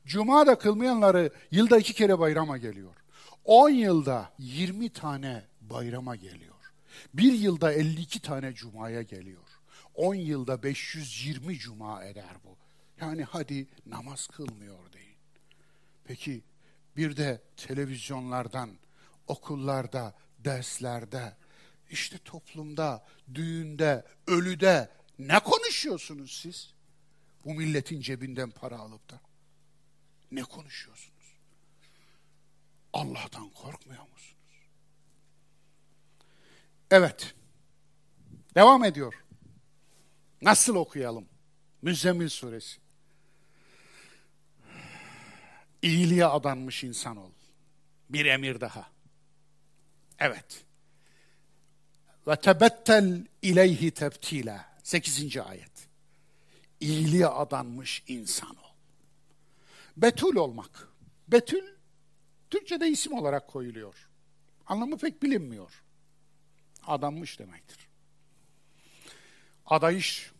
[0.05, 2.95] Cuma da kılmayanları yılda iki kere bayrama geliyor.
[3.45, 6.55] 10 yılda 20 tane bayrama geliyor.
[7.13, 9.43] Bir yılda 52 tane cumaya geliyor.
[9.93, 12.64] 10 yılda 520 cuma eder bu.
[13.01, 15.17] Yani hadi namaz kılmıyor deyin.
[16.03, 16.43] Peki
[16.97, 18.77] bir de televizyonlardan,
[19.27, 21.37] okullarda, derslerde,
[21.89, 26.73] işte toplumda, düğünde, ölüde ne konuşuyorsunuz siz?
[27.45, 29.21] Bu milletin cebinden para alıp da.
[30.31, 31.35] Ne konuşuyorsunuz?
[32.93, 34.69] Allah'tan korkmuyor musunuz?
[36.91, 37.33] Evet.
[38.55, 39.23] Devam ediyor.
[40.41, 41.25] Nasıl okuyalım?
[41.81, 42.84] Müzzemmil suresi.
[45.85, 47.31] İyiliğe adanmış insan ol.
[48.09, 48.89] Bir emir daha.
[50.19, 50.63] Evet.
[52.27, 54.75] Ve tebettel ileyhi tebtila.
[54.83, 55.87] Sekizinci ayet.
[56.79, 58.73] İyiliğe adanmış insan ol.
[59.97, 60.87] Betül olmak.
[61.27, 61.63] Betül
[62.49, 64.09] Türkçe'de isim olarak koyuluyor.
[64.67, 65.83] Anlamı pek bilinmiyor.
[66.87, 67.87] Adanmış demektir.
[69.65, 70.31] Adayış.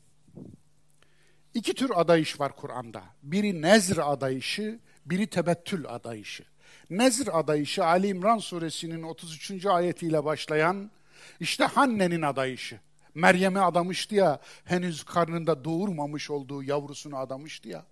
[1.54, 3.04] İki tür adayış var Kur'an'da.
[3.24, 6.44] Biri nezr adayışı, biri tebettül adayışı.
[6.90, 9.66] Nezr adayışı Ali İmran suresinin 33.
[9.66, 10.92] ayetiyle başlayan
[11.40, 12.80] işte Hanne'nin adayışı.
[13.16, 17.86] Meryem'e adamıştı ya, henüz karnında doğurmamış olduğu yavrusunu adamıştı ya.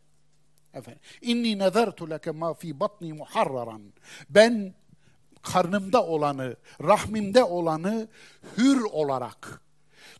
[0.73, 3.93] Efendim, inni nezertu leke ma fi batni muharraran.
[4.29, 4.73] Ben
[5.41, 8.07] karnımda olanı, rahmimde olanı
[8.57, 9.61] hür olarak,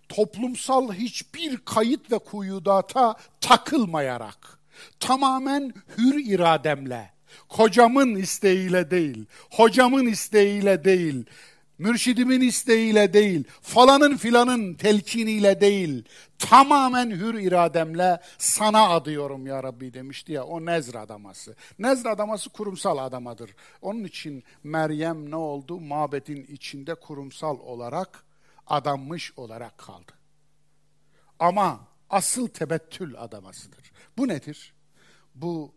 [0.10, 4.60] toplumsal hiçbir kayıt ve kuyudata takılmayarak,
[5.00, 7.14] tamamen hür irademle,
[7.50, 11.26] kocamın isteğiyle değil, hocamın isteğiyle değil,
[11.78, 16.06] mürşidimin isteğiyle değil, falanın filanın telkiniyle değil,
[16.40, 21.56] tamamen hür irademle sana adıyorum ya Rabbi demişti ya, o nezr adaması.
[21.80, 23.56] Nezr adaması kurumsal adamadır.
[23.82, 25.80] Onun için Meryem ne oldu?
[25.80, 28.24] Mabetin içinde kurumsal olarak
[28.68, 30.12] adanmış olarak kaldı.
[31.40, 31.80] Ama
[32.14, 33.92] asıl tebettül adamasıdır.
[34.18, 34.74] Bu nedir?
[35.36, 35.74] Bu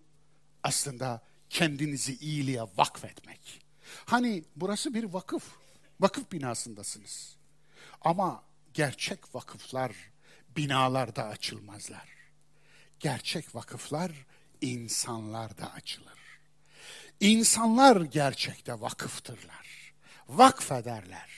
[0.62, 3.60] aslında kendinizi iyiliğe vakfetmek.
[4.04, 5.44] Hani burası bir vakıf.
[6.00, 7.36] Vakıf binasındasınız.
[8.00, 8.42] Ama
[8.74, 9.92] gerçek vakıflar
[10.56, 12.08] binalarda açılmazlar.
[13.00, 14.12] Gerçek vakıflar
[14.60, 16.18] insanlarda açılır.
[17.20, 19.94] İnsanlar gerçekte vakıftırlar.
[20.28, 21.30] Vakfederler.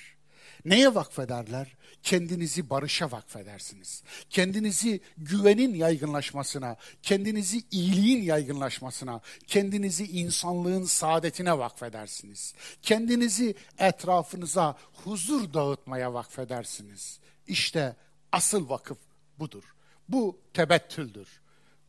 [0.64, 1.76] Neye vakfederler?
[2.02, 4.02] Kendinizi barışa vakfedersiniz.
[4.30, 12.54] Kendinizi güvenin yaygınlaşmasına, kendinizi iyiliğin yaygınlaşmasına, kendinizi insanlığın saadetine vakfedersiniz.
[12.82, 17.20] Kendinizi etrafınıza huzur dağıtmaya vakfedersiniz.
[17.46, 17.96] İşte
[18.32, 18.98] asıl vakıf
[19.38, 19.64] budur.
[20.08, 21.40] Bu tebettüldür.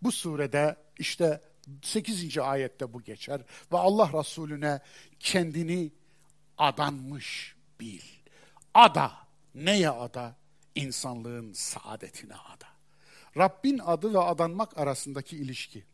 [0.01, 1.41] Bu surede işte
[1.81, 2.37] 8.
[2.37, 3.41] ayette bu geçer
[3.71, 4.79] ve Allah Resulüne
[5.19, 5.91] kendini
[6.57, 8.01] adanmış bil.
[8.73, 9.28] Ada.
[9.59, 10.35] Neye ada?
[10.75, 12.67] İnsanlığın saadetine ada.
[13.37, 15.85] Rabbin adı ve adanmak arasındaki ilişki.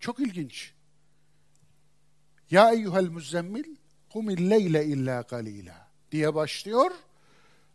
[0.00, 0.72] Çok ilginç.
[2.50, 3.76] Ya eyyuhel müzzemmil
[4.12, 6.90] kumil leyle illa galila diye başlıyor.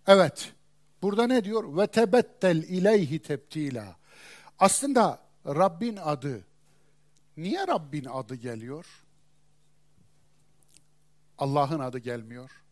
[0.07, 0.53] Evet.
[1.01, 1.77] Burada ne diyor?
[1.77, 3.95] Ve tebettel ileyhi tebtila.
[4.59, 6.45] Aslında Rabbin adı.
[7.37, 8.85] Niye Rabbin adı geliyor?
[11.37, 12.64] Allah'ın adı gelmiyor.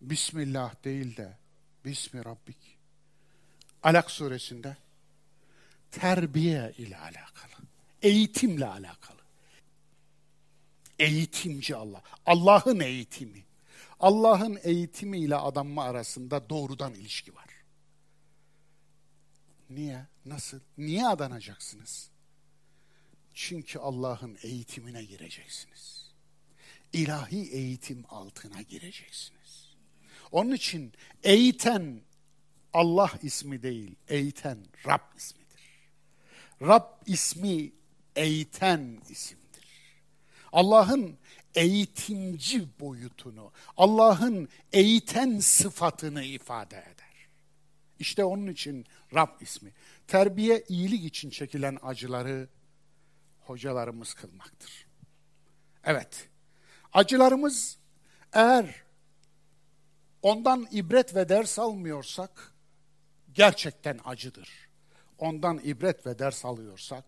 [0.00, 1.36] Bismillah değil de
[1.84, 2.78] Bismi Rabbik.
[3.82, 4.76] Alak suresinde
[5.90, 7.66] terbiye ile alakalı.
[8.02, 9.20] Eğitimle alakalı.
[10.98, 12.02] Eğitimci Allah.
[12.26, 13.44] Allah'ın eğitimi.
[14.00, 17.46] Allah'ın eğitimi ile adanma arasında doğrudan ilişki var.
[19.70, 20.06] Niye?
[20.26, 20.60] Nasıl?
[20.78, 22.10] Niye adanacaksınız?
[23.34, 26.10] Çünkü Allah'ın eğitimine gireceksiniz.
[26.92, 29.39] İlahi eğitim altına gireceksiniz.
[30.32, 30.92] Onun için
[31.22, 32.00] eğiten
[32.72, 35.90] Allah ismi değil, eğiten Rab ismidir.
[36.62, 37.72] Rab ismi
[38.16, 39.40] eğiten isimdir.
[40.52, 41.18] Allah'ın
[41.54, 47.28] eğitimci boyutunu, Allah'ın eğiten sıfatını ifade eder.
[47.98, 49.72] İşte onun için Rab ismi.
[50.06, 52.48] Terbiye iyilik için çekilen acıları
[53.40, 54.86] hocalarımız kılmaktır.
[55.84, 56.28] Evet,
[56.92, 57.78] acılarımız
[58.32, 58.82] eğer
[60.22, 62.54] ondan ibret ve ders almıyorsak
[63.32, 64.68] gerçekten acıdır.
[65.18, 67.04] Ondan ibret ve ders alıyorsak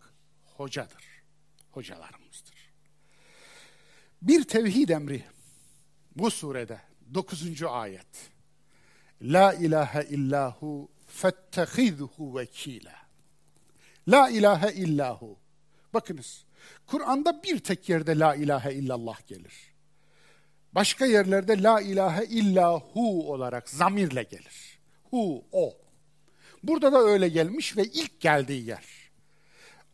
[0.56, 1.04] hocadır,
[1.70, 2.72] hocalarımızdır.
[4.22, 5.24] Bir tevhid emri
[6.16, 6.80] bu surede
[7.14, 7.62] 9.
[7.62, 8.30] ayet.
[9.22, 12.96] La ilahe illahu fettehidhu vekila.
[14.08, 15.38] La ilahe illahu.
[15.94, 16.44] Bakınız
[16.86, 19.71] Kur'an'da bir tek yerde la ilahe illallah gelir.
[20.74, 24.78] Başka yerlerde la ilahe illahu olarak zamirle gelir.
[25.10, 25.76] Hu, o.
[26.62, 28.84] Burada da öyle gelmiş ve ilk geldiği yer.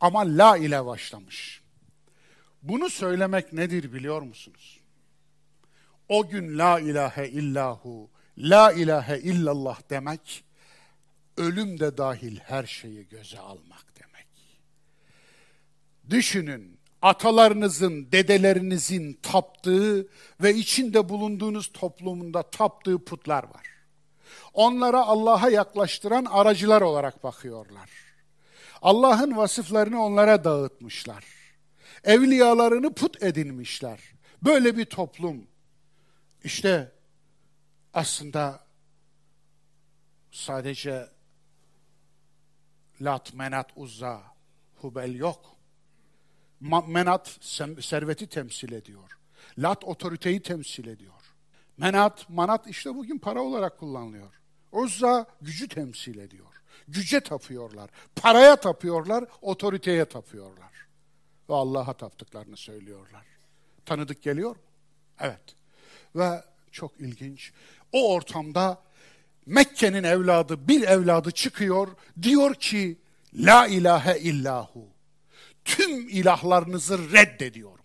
[0.01, 1.63] Ama la ile başlamış.
[2.63, 4.81] Bunu söylemek nedir biliyor musunuz?
[6.09, 10.45] O gün la ilahe illahu, la ilahe illallah demek,
[11.37, 14.27] ölüm de dahil her şeyi göze almak demek.
[16.11, 20.09] Düşünün, atalarınızın, dedelerinizin taptığı
[20.43, 23.67] ve içinde bulunduğunuz toplumunda taptığı putlar var.
[24.55, 27.91] Onlara Allah'a yaklaştıran aracılar olarak bakıyorlar.
[28.83, 31.25] Allah'ın vasıflarını onlara dağıtmışlar.
[32.05, 34.01] Evliyalarını put edinmişler.
[34.43, 35.47] Böyle bir toplum.
[36.45, 36.93] İşte
[37.95, 38.67] aslında
[40.31, 41.09] sadece
[43.01, 44.23] Lat, Menat, Uzza,
[44.77, 45.58] Hubel yok.
[46.87, 47.39] Menat
[47.81, 49.19] serveti temsil ediyor.
[49.59, 51.15] Lat otoriteyi temsil ediyor.
[51.77, 54.33] Menat, manat işte bugün para olarak kullanılıyor.
[54.73, 56.63] Uzza gücü temsil ediyor.
[56.89, 57.91] Güce tapıyorlar.
[58.17, 60.73] Paraya tapıyorlar, otoriteye tapıyorlar.
[61.49, 63.27] Ve Allah'a taptıklarını söylüyorlar.
[63.87, 64.63] Tanıdık geliyor mu?
[65.21, 65.41] Evet.
[66.17, 67.53] Ve çok ilginç.
[67.93, 68.83] O ortamda
[69.47, 71.89] Mekke'nin evladı, bir evladı çıkıyor.
[72.23, 72.99] Diyor ki,
[73.35, 74.98] La ilahe illahu.
[75.69, 77.85] Tüm ilahlarınızı reddediyorum.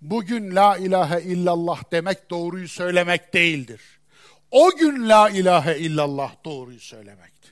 [0.00, 3.80] Bugün la ilahe illallah demek doğruyu söylemek değildir.
[4.50, 7.48] O gün la ilahe illallah doğruyu söylemekti.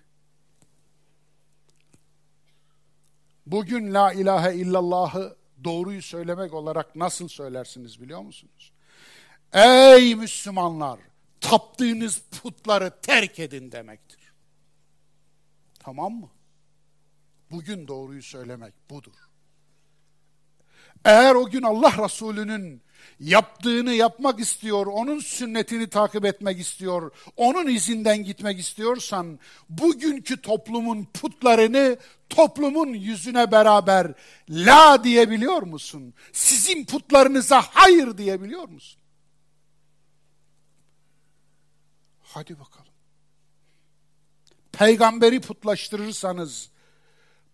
[3.46, 8.72] Bugün la ilahe illallahı doğruyu söylemek olarak nasıl söylersiniz biliyor musunuz?
[9.52, 11.00] Ey Müslümanlar!
[11.40, 14.23] Taptığınız putları terk edin demektir.
[15.84, 16.30] Tamam mı?
[17.50, 19.12] Bugün doğruyu söylemek budur.
[21.04, 22.82] Eğer o gün Allah Resulü'nün
[23.20, 29.38] yaptığını yapmak istiyor, onun sünnetini takip etmek istiyor, onun izinden gitmek istiyorsan,
[29.68, 31.96] bugünkü toplumun putlarını
[32.28, 34.14] toplumun yüzüne beraber
[34.48, 36.14] la diyebiliyor musun?
[36.32, 39.00] Sizin putlarınıza hayır diyebiliyor musun?
[42.22, 42.93] Hadi bakalım.
[44.78, 46.68] Peygamberi putlaştırırsanız,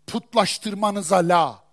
[0.07, 1.65] putlaştırmanıza la,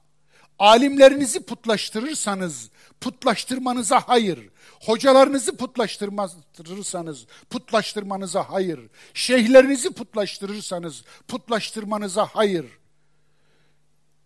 [0.60, 2.70] alimlerinizi putlaştırırsanız,
[3.02, 4.50] putlaştırmanıza hayır.
[4.82, 8.80] Hocalarınızı putlaştırırsanız, putlaştırmanıza hayır.
[9.14, 12.66] Şeyhlerinizi putlaştırırsanız, putlaştırmanıza hayır.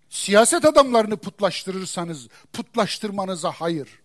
[0.09, 4.00] Siyaset adamlarını putlaştırırsanız, putlaştırmanıza hayır.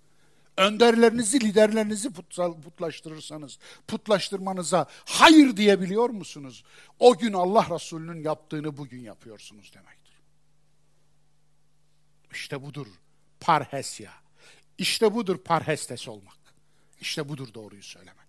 [0.57, 3.59] Önderlerinizi, liderlerinizi putlaştırırsanız,
[3.89, 6.65] putlaştırmanıza hayır diyebiliyor musunuz?
[6.99, 10.15] O gün Allah Resulü'nün yaptığını bugün yapıyorsunuz demektir.
[12.33, 12.87] İşte budur
[13.41, 14.13] parhesya.
[14.79, 16.39] İşte budur parhestes olmak.
[17.01, 18.27] İşte budur doğruyu söylemek.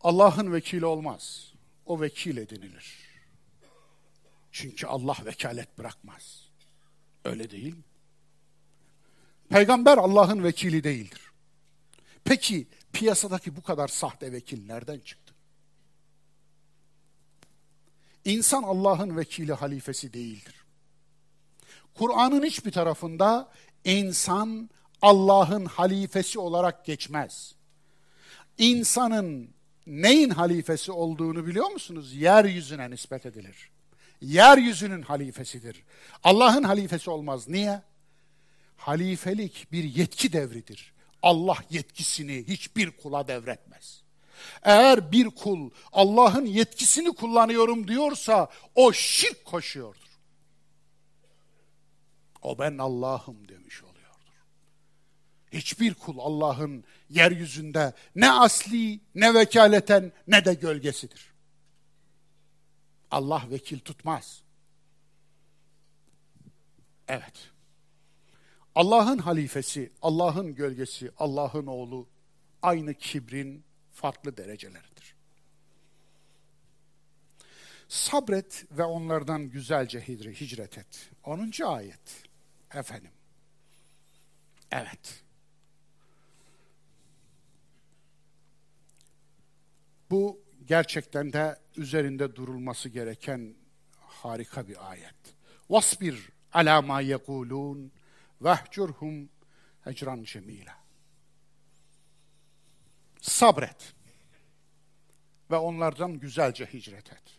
[0.00, 1.52] Allah'ın vekili olmaz.
[1.86, 2.98] O vekil edinilir.
[4.52, 6.42] Çünkü Allah vekalet bırakmaz.
[7.24, 7.82] Öyle değil mi?
[9.48, 11.20] Peygamber Allah'ın vekili değildir.
[12.24, 15.34] Peki piyasadaki bu kadar sahte vekil nereden çıktı?
[18.24, 20.54] İnsan Allah'ın vekili halifesi değildir.
[21.94, 23.48] Kur'an'ın hiçbir tarafında
[23.84, 24.70] insan
[25.02, 27.54] Allah'ın halifesi olarak geçmez.
[28.58, 29.50] İnsanın
[29.86, 32.14] neyin halifesi olduğunu biliyor musunuz?
[32.14, 33.70] Yeryüzüne nispet edilir.
[34.20, 35.84] Yeryüzünün halifesidir.
[36.24, 37.48] Allah'ın halifesi olmaz.
[37.48, 37.82] Niye?
[38.78, 40.92] Halifelik bir yetki devridir.
[41.22, 44.02] Allah yetkisini hiçbir kula devretmez.
[44.62, 50.08] Eğer bir kul Allah'ın yetkisini kullanıyorum diyorsa o şirk koşuyordur.
[52.42, 54.32] O ben Allah'ım demiş oluyordur.
[55.52, 61.32] Hiçbir kul Allah'ın yeryüzünde ne asli, ne vekaleten, ne de gölgesidir.
[63.10, 64.42] Allah vekil tutmaz.
[67.08, 67.50] Evet.
[68.74, 72.08] Allah'ın halifesi, Allah'ın gölgesi, Allah'ın oğlu
[72.62, 75.14] aynı kibrin farklı dereceleridir.
[77.88, 81.10] Sabret ve onlardan güzelce hicret et.
[81.24, 81.52] 10.
[81.64, 82.24] ayet.
[82.74, 83.10] Efendim.
[84.70, 85.24] Evet.
[90.10, 93.54] Bu gerçekten de üzerinde durulması gereken
[94.00, 95.14] harika bir ayet.
[95.70, 97.92] Vasbir ala ma yekulun
[98.40, 99.28] vehcurhum
[99.84, 100.78] hecran cemila.
[103.20, 103.94] Sabret
[105.50, 107.38] ve onlardan güzelce hicret et.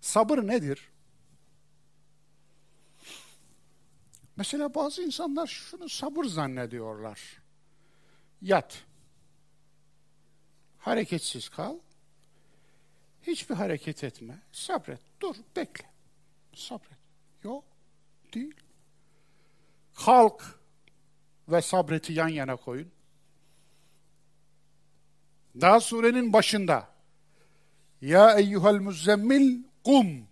[0.00, 0.88] Sabır nedir?
[4.36, 7.20] Mesela bazı insanlar şunu sabır zannediyorlar.
[8.42, 8.84] Yat.
[10.78, 11.78] Hareketsiz kal.
[13.22, 14.42] Hiçbir hareket etme.
[14.52, 15.00] Sabret.
[15.20, 15.36] Dur.
[15.56, 15.90] Bekle.
[16.54, 16.98] Sabret.
[17.42, 17.64] Yok.
[18.34, 18.54] Değil.
[19.94, 20.60] Kalk
[21.48, 22.90] ve sabreti yan yana koyun.
[25.60, 26.88] Daha surenin başında
[28.00, 30.28] Ya eyyuhel müzzemmil kum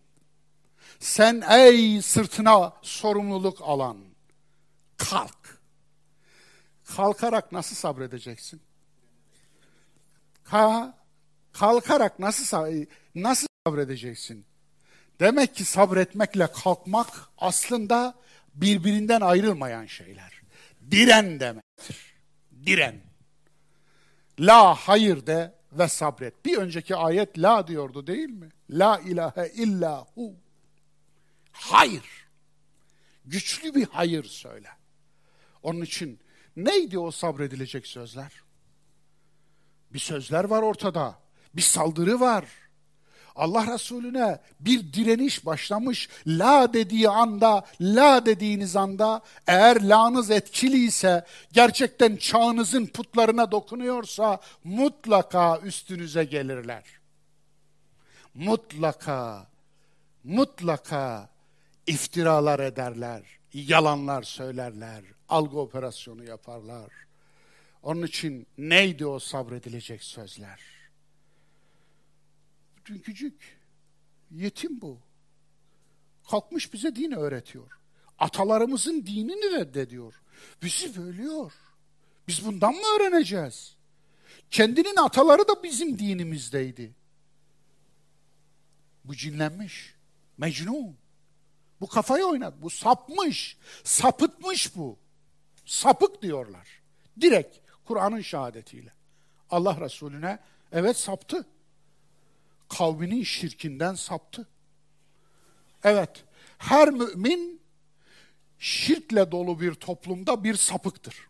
[1.01, 3.98] Sen ey sırtına sorumluluk alan
[4.97, 5.62] kalk.
[6.97, 8.60] Kalkarak nasıl sabredeceksin?
[10.44, 10.94] Ka
[11.52, 12.84] kalkarak nasıl
[13.14, 14.44] nasıl sabredeceksin?
[15.20, 17.09] Demek ki sabretmekle kalkmak
[17.39, 18.14] aslında
[18.54, 20.42] birbirinden ayrılmayan şeyler.
[20.90, 22.14] Diren demektir.
[22.66, 23.00] Diren.
[24.40, 26.44] La hayır de ve sabret.
[26.44, 28.48] Bir önceki ayet la diyordu değil mi?
[28.70, 30.34] La ilahe illa hu.
[31.52, 32.04] Hayır.
[33.24, 34.68] Güçlü bir hayır söyle.
[35.62, 36.20] Onun için
[36.56, 38.32] neydi o sabredilecek sözler?
[39.90, 41.18] Bir sözler var ortada.
[41.54, 42.44] Bir saldırı var.
[43.36, 46.09] Allah Resulüne bir direniş başlamış.
[46.26, 56.24] La dediği anda, la dediğiniz anda eğer la'nız etkiliyse, gerçekten çağınızın putlarına dokunuyorsa mutlaka üstünüze
[56.24, 56.84] gelirler.
[58.34, 59.46] Mutlaka,
[60.24, 61.28] mutlaka
[61.86, 63.22] iftiralar ederler,
[63.52, 66.90] yalanlar söylerler, algı operasyonu yaparlar.
[67.82, 70.81] Onun için neydi o sabredilecek sözler?
[72.86, 73.60] Dünkücük,
[74.30, 74.98] yetim bu.
[76.30, 77.78] Kalkmış bize din öğretiyor.
[78.18, 80.14] Atalarımızın dinini reddediyor.
[80.62, 81.52] Bizi bölüyor.
[82.28, 83.76] Biz bundan mı öğreneceğiz?
[84.50, 86.94] Kendinin ataları da bizim dinimizdeydi.
[89.04, 89.94] Bu cinlenmiş.
[90.38, 90.96] Mecnun.
[91.80, 92.56] Bu kafayı oynadı.
[92.62, 93.56] Bu sapmış.
[93.84, 94.98] Sapıtmış bu.
[95.64, 96.68] Sapık diyorlar.
[97.20, 98.92] Direkt Kur'an'ın şehadetiyle.
[99.50, 100.38] Allah Resulüne
[100.72, 101.46] evet saptı.
[102.78, 104.48] Kavminin şirkinden saptı.
[105.84, 106.24] Evet,
[106.58, 107.60] her mümin
[108.58, 111.28] şirkle dolu bir toplumda bir sapıktır.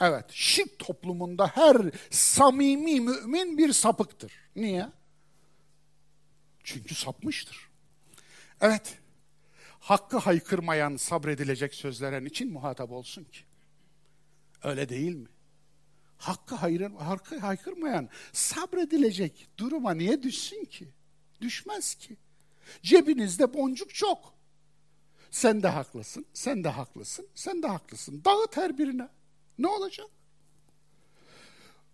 [0.00, 1.76] Evet, şirk toplumunda her
[2.10, 4.32] samimi mümin bir sapıktır.
[4.56, 4.88] Niye?
[6.64, 7.68] Çünkü sapmıştır.
[8.60, 8.98] Evet,
[9.80, 13.40] hakkı haykırmayan sabredilecek sözlerin için muhatap olsun ki.
[14.62, 15.28] Öyle değil mi?
[16.24, 20.88] Hakkı, hayır, hakkı haykırmayan sabredilecek duruma niye düşsün ki?
[21.40, 22.16] Düşmez ki.
[22.82, 24.34] Cebinizde boncuk çok.
[25.30, 28.22] Sen de haklısın, sen de haklısın, sen de haklısın.
[28.24, 29.08] Dağıt her birine.
[29.58, 30.06] Ne olacak?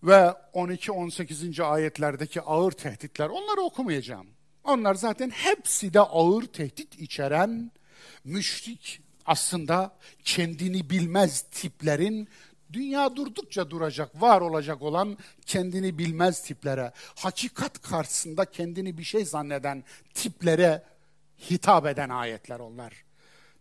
[0.02, 1.62] Ve 12-18.
[1.64, 4.26] ayetlerdeki ağır tehditler, onları okumayacağım.
[4.64, 7.70] Onlar zaten hepsi de ağır tehdit içeren
[8.24, 12.28] müşrik aslında kendini bilmez tiplerin
[12.72, 19.84] dünya durdukça duracak, var olacak olan kendini bilmez tiplere, hakikat karşısında kendini bir şey zanneden
[20.14, 20.82] tiplere
[21.50, 23.04] hitap eden ayetler onlar.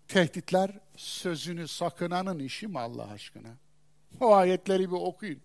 [0.07, 3.49] Tehditler sözünü sakınanın işi mi Allah aşkına?
[4.19, 5.41] O ayetleri bir okuyun.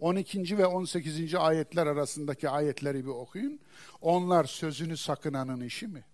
[0.00, 0.58] 12.
[0.58, 1.34] ve 18.
[1.34, 3.60] ayetler arasındaki ayetleri bir okuyun.
[4.00, 6.04] Onlar sözünü sakınanın işi mi?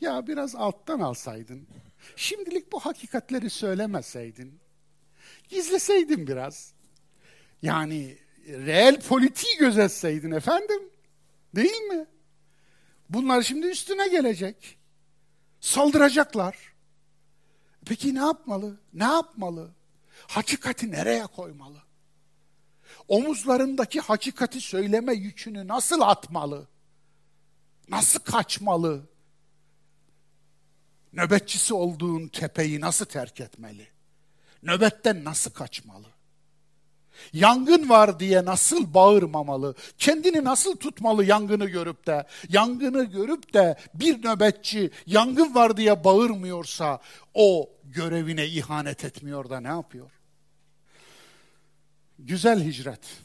[0.00, 1.68] Ya biraz alttan alsaydın.
[2.16, 4.61] Şimdilik bu hakikatleri söylemeseydin.
[5.48, 6.72] Gizleseydin biraz.
[7.62, 8.18] Yani
[8.48, 10.82] reel politiği gözetseydin efendim.
[11.56, 12.06] Değil mi?
[13.08, 14.78] Bunlar şimdi üstüne gelecek.
[15.60, 16.72] Saldıracaklar.
[17.86, 18.80] Peki ne yapmalı?
[18.92, 19.70] Ne yapmalı?
[20.26, 21.82] Hakikati nereye koymalı?
[23.08, 26.68] Omuzlarındaki hakikati söyleme yükünü nasıl atmalı?
[27.88, 29.08] Nasıl kaçmalı?
[31.12, 33.91] Nöbetçisi olduğun tepeyi nasıl terk etmeli?
[34.62, 36.06] Nöbetten nasıl kaçmalı?
[37.32, 39.74] Yangın var diye nasıl bağırmamalı?
[39.98, 42.26] Kendini nasıl tutmalı yangını görüp de?
[42.48, 47.00] Yangını görüp de bir nöbetçi yangın var diye bağırmıyorsa
[47.34, 50.10] o görevine ihanet etmiyor da ne yapıyor?
[52.18, 53.20] Güzel hicret.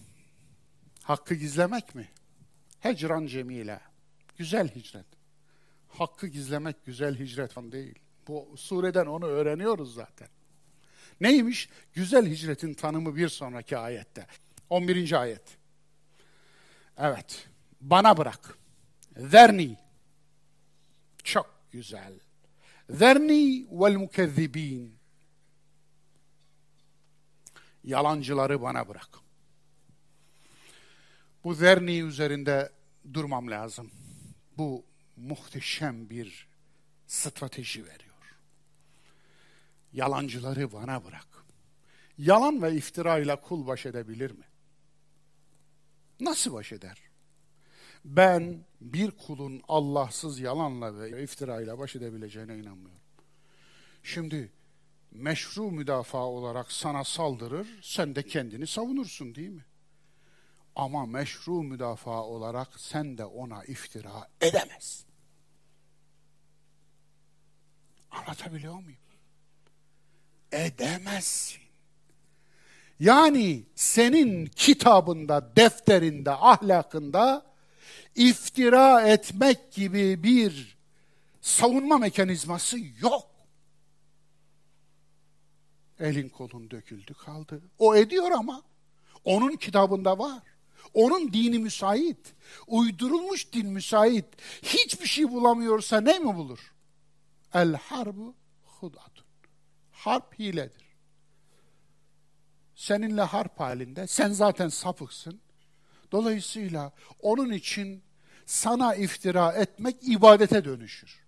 [1.04, 2.10] Hakkı gizlemek mi?
[2.80, 3.80] Hecran cemile.
[4.38, 5.06] Güzel hicret.
[5.88, 8.00] Hakkı gizlemek güzel hicret falan değil.
[8.28, 10.28] Bu sureden onu öğreniyoruz zaten.
[11.22, 11.70] Neymiş?
[11.94, 14.28] Güzel hicretin tanımı bir sonraki ayette.
[14.70, 15.22] 11.
[15.22, 15.58] ayet.
[16.98, 17.48] Evet.
[17.82, 18.58] Bana bırak.
[19.18, 19.78] Verni.
[21.24, 22.14] Çok güzel.
[22.90, 24.98] Verni vel mukezzibin.
[27.84, 29.10] Yalancıları bana bırak.
[31.44, 32.72] Bu zerni üzerinde
[33.14, 33.92] durmam lazım.
[34.58, 34.86] Bu
[35.18, 36.48] muhteşem bir
[37.08, 38.07] strateji veriyor.
[39.94, 41.28] Yalancıları bana bırak.
[42.18, 44.46] Yalan ve iftirayla kul baş edebilir mi?
[46.20, 46.98] Nasıl baş eder?
[48.06, 53.02] Ben bir kulun Allahsız yalanla ve iftirayla baş edebileceğine inanmıyorum.
[54.04, 54.52] Şimdi
[55.12, 59.66] meşru müdafaa olarak sana saldırır, sen de kendini savunursun değil mi?
[60.76, 65.06] Ama meşru müdafaa olarak sen de ona iftira edemez.
[68.12, 69.00] Anlatabiliyor muyum?
[70.52, 71.62] Edemezsin.
[73.00, 77.46] Yani senin kitabında, defterinde, ahlakında
[78.16, 80.78] iftira etmek gibi bir
[81.42, 83.32] savunma mekanizması yok.
[86.00, 87.62] Elin kolun döküldü kaldı.
[87.80, 88.62] O ediyor ama
[89.24, 90.44] onun kitabında var.
[90.94, 92.34] Onun dini müsait.
[92.68, 94.26] Uydurulmuş din müsait.
[94.64, 96.74] Hiçbir şey bulamıyorsa ne mi bulur?
[97.54, 99.17] El harbu hudatun.
[99.98, 100.86] Harp hiledir.
[102.76, 104.08] Seninle harp halinde.
[104.08, 105.42] Sen zaten sapıksın.
[106.12, 106.92] Dolayısıyla
[107.22, 108.04] onun için
[108.46, 111.24] sana iftira etmek ibadete dönüşür.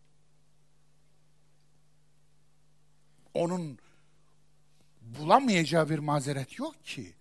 [3.34, 3.80] Onun
[5.02, 7.16] bulamayacağı bir mazeret yok ki.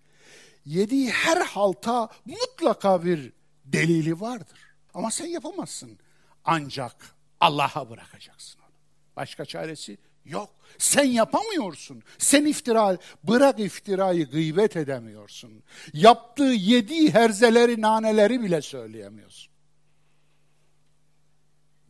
[0.65, 3.33] Yediği her halta mutlaka bir
[3.65, 4.59] delili vardır.
[4.93, 5.99] Ama sen yapamazsın.
[6.45, 8.75] Ancak Allah'a bırakacaksın onu.
[9.15, 10.49] Başka çaresi yok.
[10.77, 12.03] Sen yapamıyorsun.
[12.17, 15.63] Sen iftira, bırak iftirayı gıybet edemiyorsun.
[15.93, 19.51] Yaptığı yediği herzeleri, naneleri bile söyleyemiyorsun.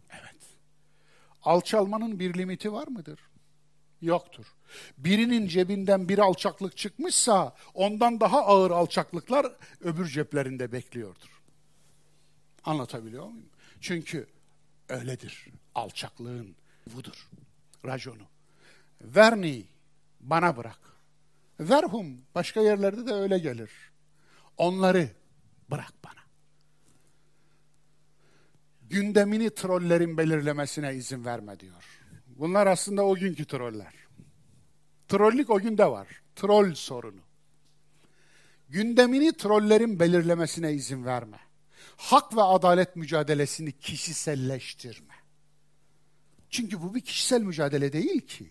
[0.09, 0.41] Evet.
[1.43, 3.19] Alçalmanın bir limiti var mıdır?
[4.01, 4.45] Yoktur.
[4.97, 11.41] Birinin cebinden bir alçaklık çıkmışsa ondan daha ağır alçaklıklar öbür ceplerinde bekliyordur.
[12.63, 13.49] Anlatabiliyor muyum?
[13.81, 14.27] Çünkü
[14.89, 15.47] öyledir.
[15.75, 16.55] Alçaklığın
[16.95, 17.29] budur.
[17.85, 18.23] Raconu.
[19.01, 19.65] Verni
[20.19, 20.79] bana bırak.
[21.59, 23.71] Verhum başka yerlerde de öyle gelir.
[24.57, 25.09] Onları
[25.71, 26.19] bırak bana.
[28.81, 31.83] Gündemini trollerin belirlemesine izin verme diyor.
[32.27, 33.93] Bunlar aslında o günkü troller.
[35.07, 36.07] Trollük o günde var.
[36.35, 37.21] Troll sorunu.
[38.69, 41.39] Gündemini trollerin belirlemesine izin verme.
[41.97, 45.13] Hak ve adalet mücadelesini kişiselleştirme.
[46.49, 48.49] Çünkü bu bir kişisel mücadele değil ki.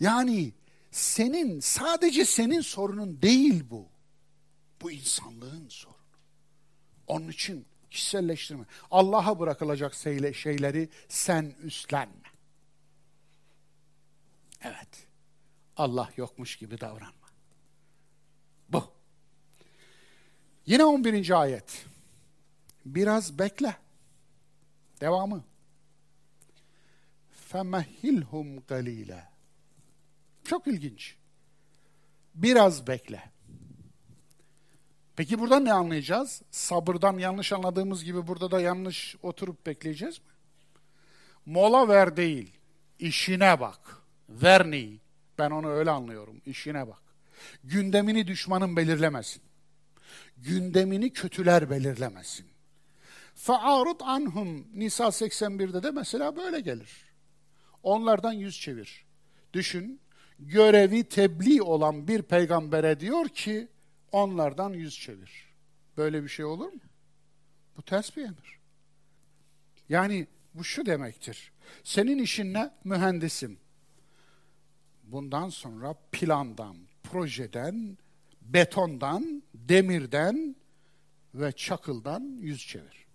[0.00, 0.52] Yani
[0.90, 3.88] senin, sadece senin sorunun değil bu.
[4.82, 5.96] Bu insanlığın sorunu.
[7.06, 8.64] Onun için kişiselleştirme.
[8.90, 9.94] Allah'a bırakılacak
[10.34, 12.30] şeyleri sen üstlenme.
[14.62, 15.06] Evet.
[15.76, 17.28] Allah yokmuş gibi davranma.
[18.68, 18.92] Bu.
[20.66, 21.40] Yine 11.
[21.40, 21.86] ayet.
[22.84, 23.76] Biraz bekle.
[25.00, 25.44] Devamı
[27.52, 29.24] femehilhum galile.
[30.44, 31.16] Çok ilginç.
[32.34, 33.22] Biraz bekle.
[35.16, 36.42] Peki buradan ne anlayacağız?
[36.50, 40.24] Sabırdan yanlış anladığımız gibi burada da yanlış oturup bekleyeceğiz mi?
[41.46, 42.52] Mola ver değil,
[42.98, 43.98] işine bak.
[44.28, 45.00] Verni,
[45.38, 47.02] ben onu öyle anlıyorum, işine bak.
[47.64, 49.42] Gündemini düşmanın belirlemesin.
[50.36, 52.46] Gündemini kötüler belirlemesin.
[53.34, 57.09] Fe'arud anhum Nisa 81'de de mesela böyle gelir.
[57.82, 59.04] Onlardan yüz çevir.
[59.52, 60.00] Düşün,
[60.38, 63.68] görevi tebliğ olan bir peygambere diyor ki
[64.12, 65.44] onlardan yüz çevir.
[65.96, 66.80] Böyle bir şey olur mu?
[67.76, 68.58] Bu ters bir emir.
[69.88, 71.52] Yani bu şu demektir.
[71.84, 72.70] Senin işin ne?
[72.84, 73.58] Mühendisim
[75.12, 77.98] bundan sonra plandan, projeden,
[78.42, 80.56] betondan, demirden
[81.34, 83.06] ve çakıldan yüz çevir.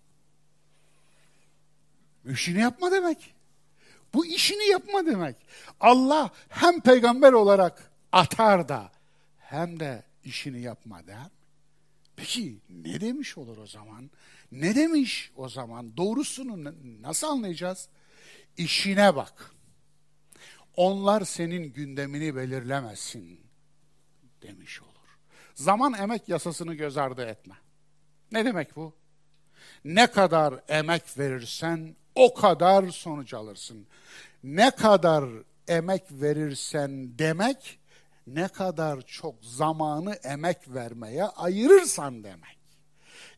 [2.24, 3.34] İşini yapma demek.
[4.16, 5.36] Bu işini yapma demek.
[5.80, 8.92] Allah hem peygamber olarak atar da
[9.38, 11.30] hem de işini yapma der.
[12.16, 14.10] Peki ne demiş olur o zaman?
[14.52, 15.96] Ne demiş o zaman?
[15.96, 17.88] Doğrusunu nasıl anlayacağız?
[18.56, 19.50] İşine bak.
[20.76, 23.40] Onlar senin gündemini belirlemesin
[24.42, 25.18] demiş olur.
[25.54, 27.54] Zaman emek yasasını göz ardı etme.
[28.32, 28.94] Ne demek bu?
[29.84, 33.86] Ne kadar emek verirsen o kadar sonuç alırsın.
[34.44, 35.24] Ne kadar
[35.68, 37.78] emek verirsen demek,
[38.26, 42.56] ne kadar çok zamanı emek vermeye ayırırsan demek.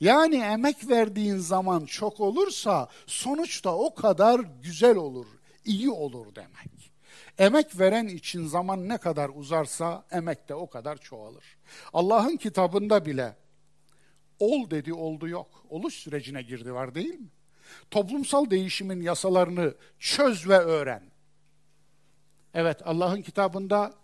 [0.00, 5.26] Yani emek verdiğin zaman çok olursa sonuç da o kadar güzel olur,
[5.64, 6.92] iyi olur demek.
[7.38, 11.44] Emek veren için zaman ne kadar uzarsa emek de o kadar çoğalır.
[11.92, 13.36] Allah'ın kitabında bile
[14.38, 15.64] ol dedi oldu yok.
[15.68, 17.28] Oluş sürecine girdi var değil mi?
[17.90, 21.03] Toplumsal değişimin yasalarını çöz ve öğren.
[22.55, 23.95] Evet Allah'ın kitabında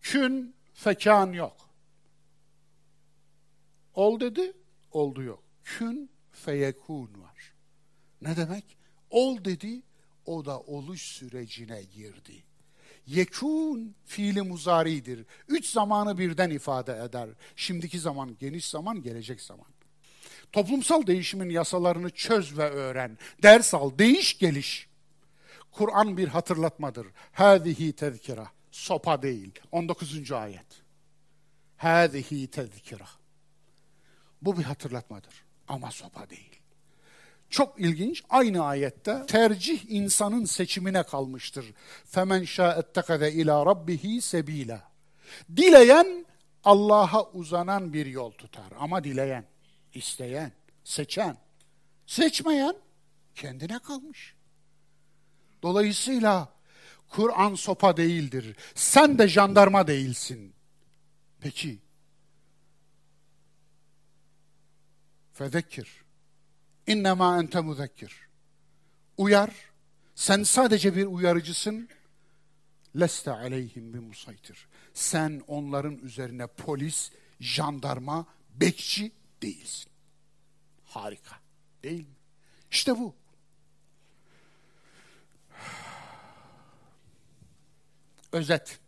[0.00, 1.56] kün fekan yok.
[3.94, 4.52] Ol dedi,
[4.90, 5.42] oldu yok.
[5.64, 7.52] Kün feyekun var.
[8.20, 8.76] Ne demek?
[9.10, 9.82] Ol dedi,
[10.26, 12.44] o da oluş sürecine girdi.
[13.06, 15.26] Yekun fiili muzaridir.
[15.48, 17.28] Üç zamanı birden ifade eder.
[17.56, 19.71] Şimdiki zaman, geniş zaman, gelecek zaman.
[20.52, 23.18] Toplumsal değişimin yasalarını çöz ve öğren.
[23.42, 24.88] Ders al, değiş geliş.
[25.72, 27.06] Kur'an bir hatırlatmadır.
[27.32, 28.46] Hâzihi tezkira.
[28.70, 29.50] Sopa değil.
[29.72, 30.32] 19.
[30.32, 30.66] ayet.
[31.76, 33.08] Hâzihi tezkira.
[34.42, 35.44] Bu bir hatırlatmadır.
[35.68, 36.60] Ama sopa değil.
[37.50, 38.22] Çok ilginç.
[38.30, 41.74] Aynı ayette tercih insanın seçimine kalmıştır.
[42.04, 44.82] Femen şa'ettekade ila rabbihi sebila.
[45.56, 46.26] Dileyen
[46.64, 48.72] Allah'a uzanan bir yol tutar.
[48.78, 49.44] Ama dileyen,
[49.94, 50.52] isteyen,
[50.84, 51.36] seçen,
[52.06, 52.76] seçmeyen
[53.34, 54.34] kendine kalmış.
[55.62, 56.52] Dolayısıyla
[57.08, 58.56] Kur'an sopa değildir.
[58.74, 60.54] Sen de jandarma değilsin.
[61.40, 61.78] Peki.
[65.32, 66.02] Fezekkir.
[66.86, 68.28] İnnemâ ente muzekkir.
[69.16, 69.50] Uyar.
[70.14, 71.88] Sen sadece bir uyarıcısın.
[73.00, 74.68] Leste aleyhim bir musaytir.
[74.94, 77.10] Sen onların üzerine polis,
[77.40, 79.12] jandarma, bekçi
[79.42, 79.92] değilsin.
[80.84, 81.40] Harika.
[81.82, 82.14] Değil mi?
[82.70, 83.14] İşte bu.
[88.32, 88.78] Özet.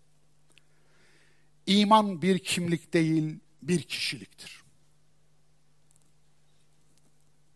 [1.67, 4.65] İman bir kimlik değil, bir kişiliktir.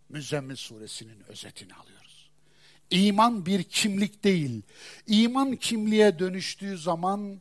[0.08, 2.30] Müzzemmil suresinin özetini alıyoruz.
[2.90, 4.62] İman bir kimlik değil.
[5.06, 7.40] İman kimliğe dönüştüğü zaman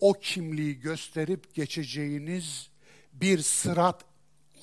[0.00, 2.70] o kimliği gösterip geçeceğiniz
[3.12, 4.04] bir sırat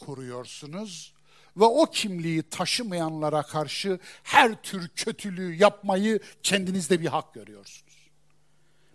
[0.06, 1.14] kuruyorsunuz
[1.57, 8.10] ve o kimliği taşımayanlara karşı her tür kötülüğü yapmayı kendinizde bir hak görüyorsunuz.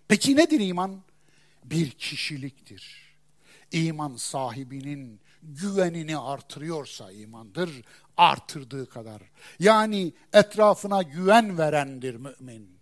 [0.08, 1.02] Peki nedir iman?
[1.64, 3.06] Bir kişiliktir.
[3.72, 7.70] İman sahibinin güvenini artırıyorsa imandır,
[8.16, 9.22] artırdığı kadar.
[9.58, 12.76] Yani etrafına güven verendir mümin.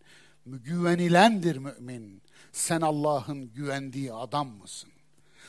[0.47, 2.23] Güvenilendir mümin.
[2.53, 4.94] Sen Allah'ın güvendiği adam mısın?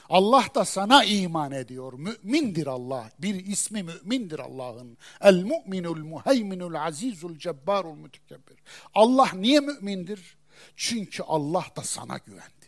[0.10, 1.94] Allah da sana iman ediyor.
[1.94, 3.11] Mümindir Allah.
[3.19, 4.98] Bir ismi mümindir Allah'ın.
[5.22, 8.57] El mu'minul muheyminul azizul cebbarul mütekebbir.
[8.94, 10.38] Allah niye mümindir?
[10.76, 12.65] Çünkü Allah da sana güvendi.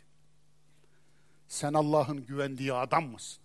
[1.48, 3.40] Sen Allah'ın güvendiği adam mısın?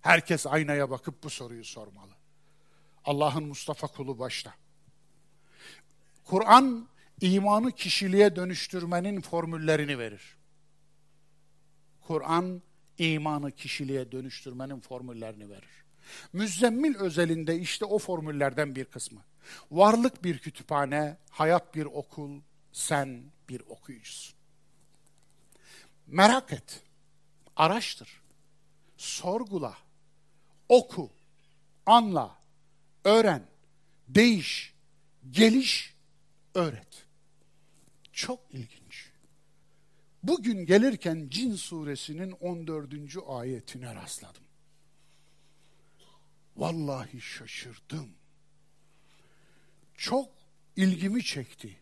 [0.00, 2.12] Herkes aynaya bakıp bu soruyu sormalı.
[3.04, 4.54] Allah'ın Mustafa kulu başta.
[6.24, 6.88] Kur'an
[7.20, 10.37] imanı kişiliğe dönüştürmenin formüllerini verir.
[12.08, 12.62] Kur'an
[12.98, 15.84] imanı kişiliğe dönüştürmenin formüllerini verir.
[16.32, 19.20] Müzzemmil özelinde işte o formüllerden bir kısmı.
[19.70, 22.40] Varlık bir kütüphane, hayat bir okul,
[22.72, 24.34] sen bir okuyucusun.
[26.06, 26.82] Merak et,
[27.56, 28.22] araştır,
[28.96, 29.74] sorgula,
[30.68, 31.10] oku,
[31.86, 32.38] anla,
[33.04, 33.42] öğren,
[34.08, 34.74] değiş,
[35.30, 35.94] geliş,
[36.54, 37.06] öğret.
[38.12, 38.77] Çok ilginç.
[40.22, 42.92] Bugün gelirken Cin suresinin 14.
[43.28, 44.42] ayetine rastladım.
[46.56, 48.08] Vallahi şaşırdım.
[49.94, 50.28] Çok
[50.76, 51.76] ilgimi çekti.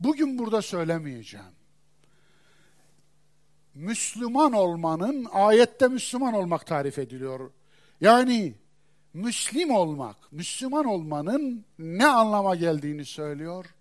[0.00, 1.46] Bugün burada söylemeyeceğim.
[3.74, 7.50] Müslüman olmanın, ayette Müslüman olmak tarif ediliyor.
[8.00, 8.54] Yani
[9.14, 13.74] Müslim olmak, Müslüman olmanın ne anlama geldiğini söylüyor.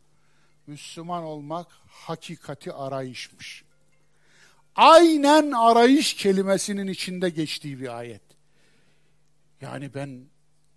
[0.67, 3.63] Müslüman olmak hakikati arayışmış.
[4.75, 8.21] Aynen arayış kelimesinin içinde geçtiği bir ayet.
[9.61, 10.25] Yani ben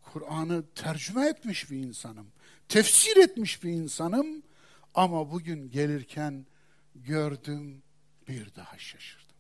[0.02, 2.27] Kur'an'ı tercüme etmiş bir insanım.
[2.68, 4.43] Tefsir etmiş bir insanım
[4.94, 6.47] Ama bugün gelirken
[6.94, 7.82] gördüm
[8.28, 9.36] bir daha şaşırdım.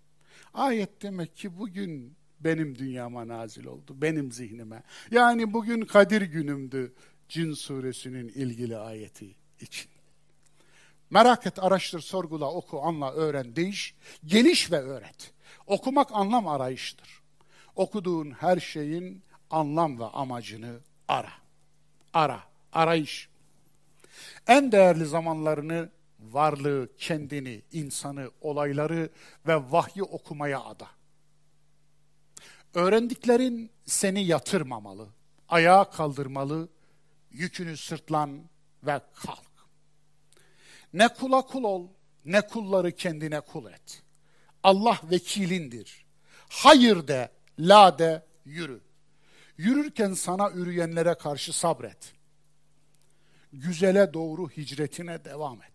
[0.54, 4.82] Ayet demek ki bugün benim dünyama nazil oldu, benim zihnime.
[5.10, 6.94] Yani bugün Kadir günümdü
[7.28, 9.90] Cin suresinin ilgili ayeti için.
[11.10, 15.32] Merak et, araştır, sorgula, oku, anla, öğren, değiş, geliş ve öğret.
[15.66, 17.22] Okumak anlam arayıştır.
[17.76, 20.78] Okuduğun her şeyin anlam ve amacını
[21.08, 21.32] ara.
[22.14, 22.40] Ara,
[22.72, 23.28] arayış.
[24.46, 29.10] En değerli zamanlarını varlığı, kendini, insanı, olayları
[29.46, 30.86] ve vahyi okumaya ada.
[32.74, 35.08] Öğrendiklerin seni yatırmamalı,
[35.48, 36.68] ayağa kaldırmalı,
[37.30, 38.40] yükünü sırtlan
[38.82, 39.45] ve kalk.
[40.92, 41.88] Ne kula kul ol,
[42.24, 44.02] ne kulları kendine kul et.
[44.62, 46.06] Allah vekilindir.
[46.48, 48.80] Hayır de, la de, yürü.
[49.58, 52.12] Yürürken sana ürüyenlere karşı sabret.
[53.52, 55.72] Güzele doğru hicretine devam et.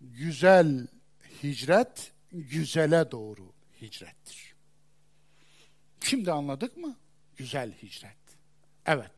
[0.00, 0.86] Güzel
[1.42, 4.54] hicret, güzele doğru hicrettir.
[6.00, 6.96] Şimdi anladık mı?
[7.36, 8.16] Güzel hicret.
[8.86, 9.12] Evet.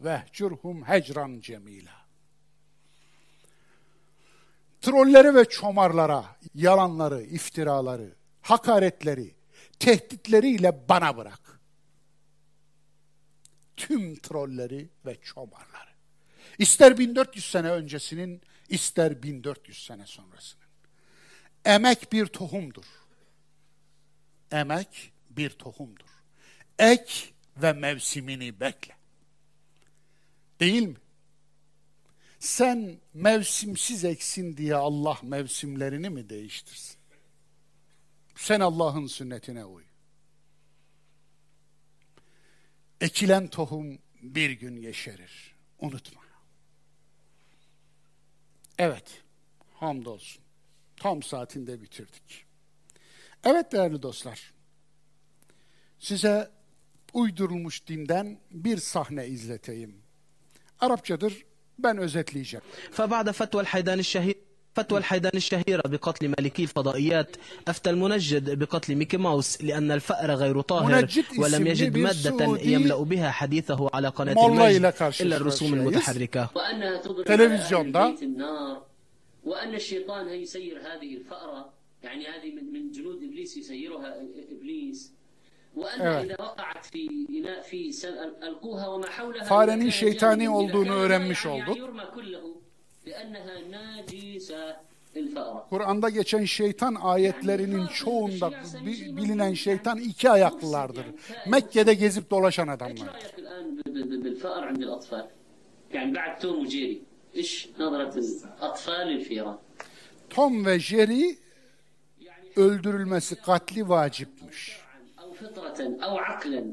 [0.00, 1.99] Vehcurhum hecran cemila.
[4.80, 9.34] Trolleri ve çomarlara, yalanları, iftiraları, hakaretleri,
[9.78, 11.60] tehditleriyle bana bırak.
[13.76, 15.90] Tüm trolleri ve çomarları.
[16.58, 20.64] İster 1400 sene öncesinin, ister 1400 sene sonrasının.
[21.64, 22.84] Emek bir tohumdur.
[24.52, 26.08] Emek bir tohumdur.
[26.78, 27.12] Ek
[27.56, 28.96] ve mevsimini bekle.
[30.60, 30.96] Değil mi?
[32.40, 36.96] Sen mevsimsiz eksin diye Allah mevsimlerini mi değiştirsin?
[38.36, 39.82] Sen Allah'ın sünnetine uy.
[43.00, 45.54] Ekilen tohum bir gün yeşerir.
[45.78, 46.22] Unutma.
[48.78, 49.22] Evet,
[49.74, 50.42] hamdolsun.
[50.96, 52.44] Tam saatinde bitirdik.
[53.44, 54.52] Evet değerli dostlar,
[55.98, 56.50] size
[57.12, 60.02] uydurulmuş dinden bir sahne izleteyim.
[60.80, 61.44] Arapçadır,
[61.82, 62.64] ben özetleyeceğim.
[62.96, 64.36] فبعد فتوى الحيدان الشهير
[64.76, 67.36] فتوى الحيدان الشهيرة بقتل مالكي الفضائيات
[67.68, 71.08] أفتى المنجد بقتل ميكي ماوس لأن الفأر غير طاهر
[71.38, 75.74] ولم يجد مادة يملأ بها حديثه على قناة المجد إلا الرسوم.
[75.74, 77.30] المتحركة وأنها تضرب.
[77.30, 78.82] البيت النار
[79.44, 84.16] وأن الشيطان يسير هذه الفأرة يعني هذه من من جنود إبليس يسيرها
[84.54, 85.12] إبليس
[86.00, 86.36] Evet.
[89.44, 91.76] Farenin şeytani olduğunu öğrenmiş olduk.
[95.70, 98.50] Kur'an'da geçen şeytan ayetlerinin çoğunda
[99.16, 101.04] bilinen şeytan iki ayaklılardır.
[101.46, 103.08] Mekke'de gezip dolaşan adamlar.
[110.30, 111.38] Tom ve Jerry
[112.56, 114.79] öldürülmesi katli vacipmiş.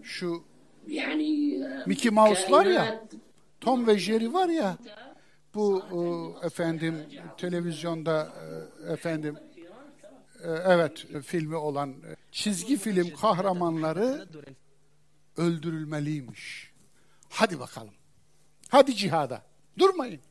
[0.04, 0.44] Şu
[1.86, 3.04] Mickey Mouse var ya,
[3.62, 4.78] Tom ve Jerry var ya,
[5.54, 7.06] bu e, efendim
[7.38, 8.34] televizyonda
[8.88, 9.38] e, efendim
[10.44, 11.96] e, evet filmi olan
[12.32, 14.28] çizgi film kahramanları
[15.38, 16.72] öldürülmeliymiş.
[17.30, 17.94] Hadi bakalım.
[18.70, 19.44] Hadi cihada.
[19.80, 20.22] Durmayın.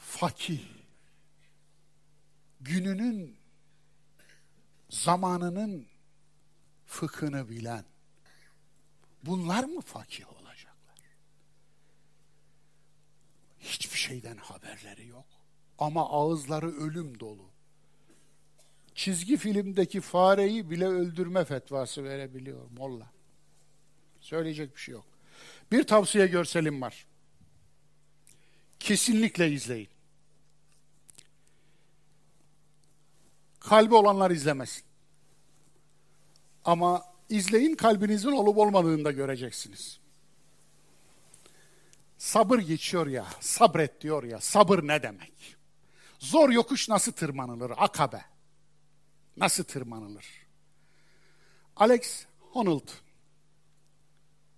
[0.00, 0.60] Fakih
[2.60, 3.36] gününün
[4.88, 5.86] zamanının
[6.86, 7.84] fıkhını bilen.
[9.22, 10.98] Bunlar mı fakih olacaklar?
[13.58, 15.26] Hiçbir şeyden haberleri yok.
[15.78, 17.50] Ama ağızları ölüm dolu.
[18.94, 23.10] Çizgi filmdeki fareyi bile öldürme fetvası verebiliyor molla.
[24.20, 25.04] Söyleyecek bir şey yok.
[25.72, 27.06] Bir tavsiye görselim var.
[28.80, 29.88] Kesinlikle izleyin.
[33.68, 34.84] Kalbi olanlar izlemesin.
[36.64, 40.00] Ama izleyin kalbinizin olup olmadığını da göreceksiniz.
[42.18, 45.56] Sabır geçiyor ya, sabret diyor ya, sabır ne demek?
[46.18, 47.72] Zor yokuş nasıl tırmanılır?
[47.76, 48.24] Akabe.
[49.36, 50.26] Nasıl tırmanılır?
[51.76, 52.88] Alex Honnold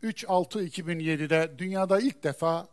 [0.02, 2.68] 3-6-2007'de dünyada ilk defa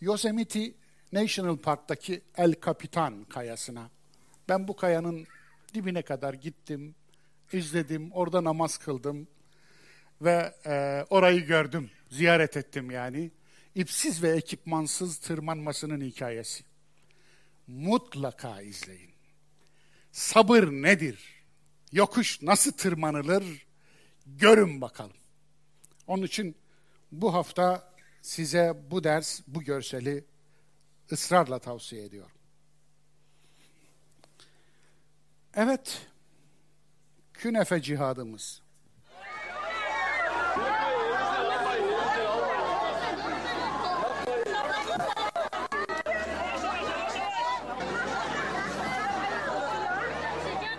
[0.00, 0.74] Yosemite
[1.12, 3.90] National Park'taki El Capitan kayasına
[4.48, 5.26] ben bu kayanın
[5.76, 6.94] dibine kadar gittim,
[7.52, 9.28] izledim, orada namaz kıldım
[10.22, 13.30] ve e, orayı gördüm, ziyaret ettim yani.
[13.74, 16.64] İpsiz ve ekipmansız tırmanmasının hikayesi.
[17.66, 19.10] Mutlaka izleyin.
[20.12, 21.44] Sabır nedir?
[21.92, 23.66] Yokuş nasıl tırmanılır?
[24.26, 25.16] Görün bakalım.
[26.06, 26.56] Onun için
[27.12, 27.92] bu hafta
[28.22, 30.24] size bu ders, bu görseli
[31.12, 32.35] ısrarla tavsiye ediyorum.
[35.56, 36.06] Evet,
[37.34, 38.62] künefe cihadımız.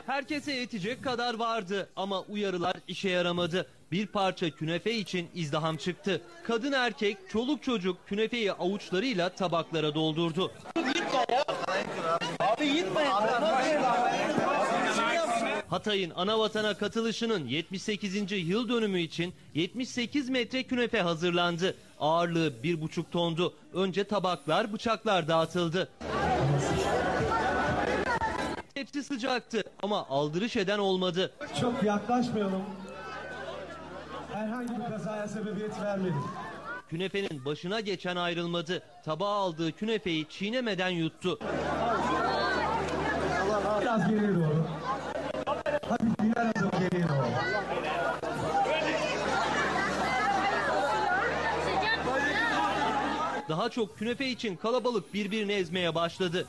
[0.06, 3.68] Herkese yetecek kadar vardı ama uyarılar işe yaramadı.
[3.92, 6.22] Bir parça künefe için izdiham çıktı.
[6.44, 10.52] Kadın erkek, çoluk çocuk künefeyi avuçlarıyla tabaklara doldurdu.
[15.70, 18.32] Hatay'ın ana vatana katılışının 78.
[18.50, 21.76] yıl dönümü için 78 metre künefe hazırlandı.
[22.00, 23.54] Ağırlığı 1,5 tondu.
[23.74, 25.90] Önce tabaklar, bıçaklar dağıtıldı.
[28.76, 31.32] Tepsi sıcaktı ama aldırış eden olmadı.
[31.62, 32.64] Çok yaklaşmayalım.
[34.34, 36.14] Herhangi bir kazaya sebebiyet vermedik.
[36.90, 38.84] Künefenin başına geçen ayrılmadı.
[39.06, 41.40] Tabağa aldığı künefeyi çiğnemeden yuttu.
[41.42, 42.28] Biraz geriye doğru.
[43.86, 44.66] Hafif birer adım geriye doğru.
[53.50, 56.48] Daha çok künefe için kalabalık birbirini ezmeye başladı.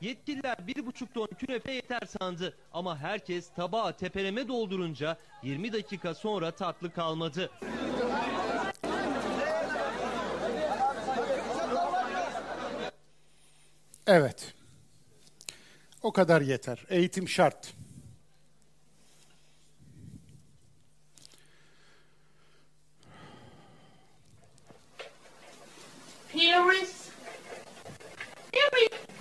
[0.00, 6.50] Yetkililer bir buçuk ton künefe yeter sandı ama herkes tabağı tepeleme doldurunca 20 dakika sonra
[6.50, 7.50] tatlı kalmadı.
[14.06, 14.54] Evet.
[16.02, 16.84] O kadar yeter.
[16.88, 17.74] Eğitim şart.
[26.32, 27.08] Paris.
[28.52, 29.11] Paris.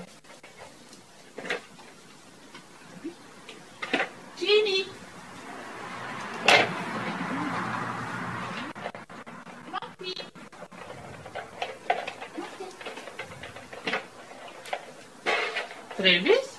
[16.05, 16.50] inscreves?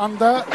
[0.00, 0.46] Kur'an'da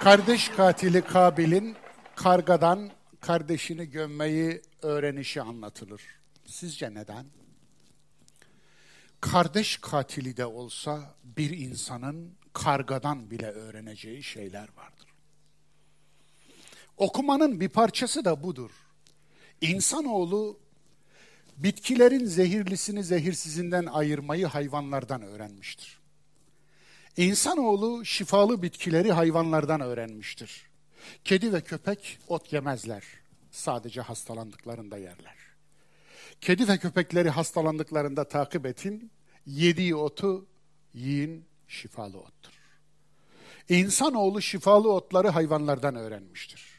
[0.00, 1.76] kardeş katili Kabil'in
[2.16, 6.02] kargadan kardeşini gömmeyi öğrenişi anlatılır.
[6.44, 7.26] Sizce neden?
[9.20, 15.08] Kardeş katili de olsa bir insanın kargadan bile öğreneceği şeyler vardır.
[16.96, 18.70] Okumanın bir parçası da budur.
[19.60, 20.58] İnsanoğlu
[21.56, 26.05] bitkilerin zehirlisini zehirsizinden ayırmayı hayvanlardan öğrenmiştir.
[27.16, 30.66] İnsanoğlu şifalı bitkileri hayvanlardan öğrenmiştir.
[31.24, 33.04] Kedi ve köpek ot yemezler.
[33.50, 35.36] Sadece hastalandıklarında yerler.
[36.40, 39.10] Kedi ve köpekleri hastalandıklarında takip etin.
[39.46, 40.46] Yediği otu
[40.94, 42.52] yiyin şifalı ottur.
[43.68, 46.76] İnsanoğlu şifalı otları hayvanlardan öğrenmiştir.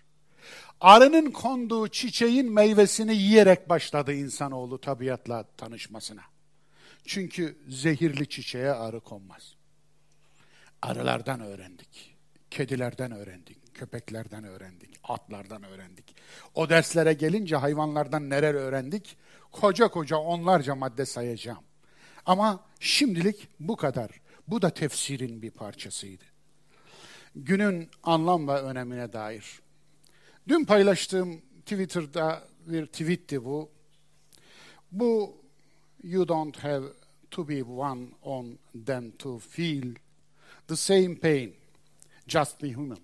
[0.81, 6.21] Arının konduğu çiçeğin meyvesini yiyerek başladı insanoğlu tabiatla tanışmasına.
[7.05, 9.56] Çünkü zehirli çiçeğe arı konmaz.
[10.81, 12.15] Arılardan öğrendik,
[12.51, 16.15] kedilerden öğrendik, köpeklerden öğrendik, atlardan öğrendik.
[16.55, 19.17] O derslere gelince hayvanlardan neler öğrendik?
[19.51, 21.63] Koca koca onlarca madde sayacağım.
[22.25, 24.11] Ama şimdilik bu kadar.
[24.47, 26.23] Bu da tefsirin bir parçasıydı.
[27.35, 29.59] Günün anlam ve önemine dair.
[30.47, 33.69] Dün paylaştığım Twitter'da bir tweetti bu.
[34.91, 35.37] Bu
[36.03, 36.85] you don't have
[37.31, 39.95] to be one on them to feel
[40.67, 41.55] the same pain.
[42.27, 42.99] Just be human.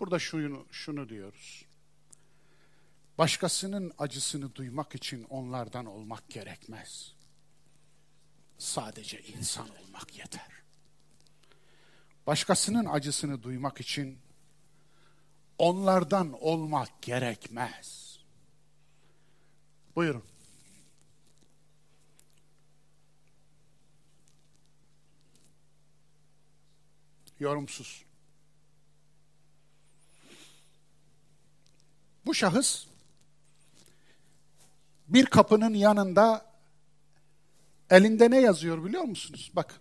[0.00, 1.64] Burada şunu, şunu diyoruz.
[3.18, 7.14] Başkasının acısını duymak için onlardan olmak gerekmez.
[8.58, 10.48] Sadece insan olmak yeter.
[12.26, 14.18] Başkasının acısını duymak için
[15.58, 18.18] onlardan olmak gerekmez.
[19.96, 20.31] Buyurun.
[27.42, 28.04] yorumsuz.
[32.26, 32.86] Bu şahıs
[35.08, 36.46] bir kapının yanında
[37.90, 39.50] elinde ne yazıyor biliyor musunuz?
[39.54, 39.80] Bak.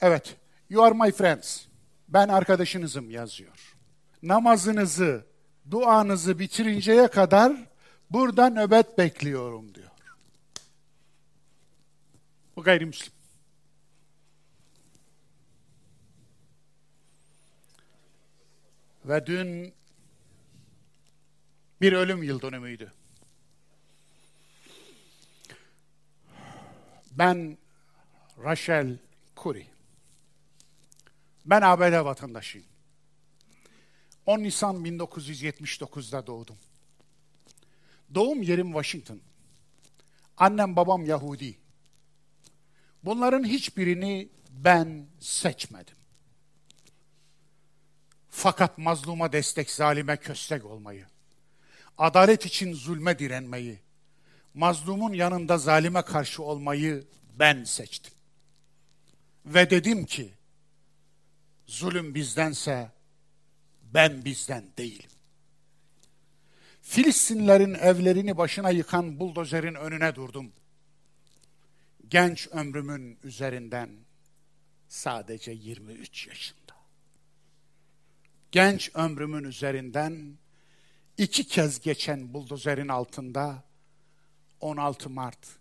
[0.00, 0.36] Evet,
[0.70, 1.64] you are my friends.
[2.08, 3.76] Ben arkadaşınızım yazıyor.
[4.22, 5.26] Namazınızı,
[5.70, 7.52] duanızı bitirinceye kadar
[8.10, 9.90] burada nöbet bekliyorum diyor.
[12.56, 13.17] Bu gayrimüslim.
[19.08, 19.74] Ve dün
[21.80, 22.92] bir ölüm yıl dönümüydü.
[27.10, 27.58] Ben
[28.44, 28.98] Rachel
[29.36, 29.66] Curry.
[31.46, 32.66] Ben ABD vatandaşıyım.
[34.26, 36.56] 10 Nisan 1979'da doğdum.
[38.14, 39.20] Doğum yerim Washington.
[40.36, 41.58] Annem babam Yahudi.
[43.04, 45.97] Bunların hiçbirini ben seçmedim.
[48.40, 51.06] Fakat mazluma destek, zalime köstek olmayı,
[51.98, 53.78] adalet için zulme direnmeyi,
[54.54, 57.04] mazlumun yanında zalime karşı olmayı
[57.38, 58.12] ben seçtim.
[59.46, 60.34] Ve dedim ki,
[61.66, 62.90] zulüm bizdense
[63.82, 65.10] ben bizden değilim.
[66.82, 70.52] Filistinlerin evlerini başına yıkan buldozerin önüne durdum.
[72.08, 73.90] Genç ömrümün üzerinden
[74.88, 76.67] sadece 23 yaşında.
[78.52, 80.38] Genç ömrümün üzerinden
[81.18, 83.64] iki kez geçen buldozerin altında
[84.60, 85.58] 16 Mart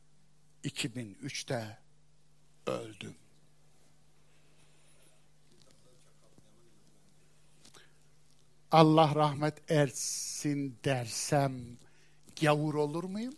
[0.64, 1.77] 2003'te
[2.68, 3.15] öldüm.
[8.72, 11.77] Allah rahmet ersin dersem
[12.41, 13.35] gavur olur muyum?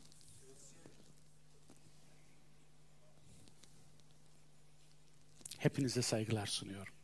[5.57, 6.98] Hepinize saygılar sunuyorum.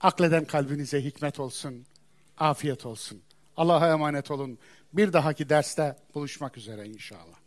[0.00, 1.86] Akleden kalbinize hikmet olsun,
[2.38, 3.22] afiyet olsun.
[3.56, 4.58] Allah'a emanet olun.
[4.92, 7.39] Bir dahaki derste buluşmak üzere inşallah.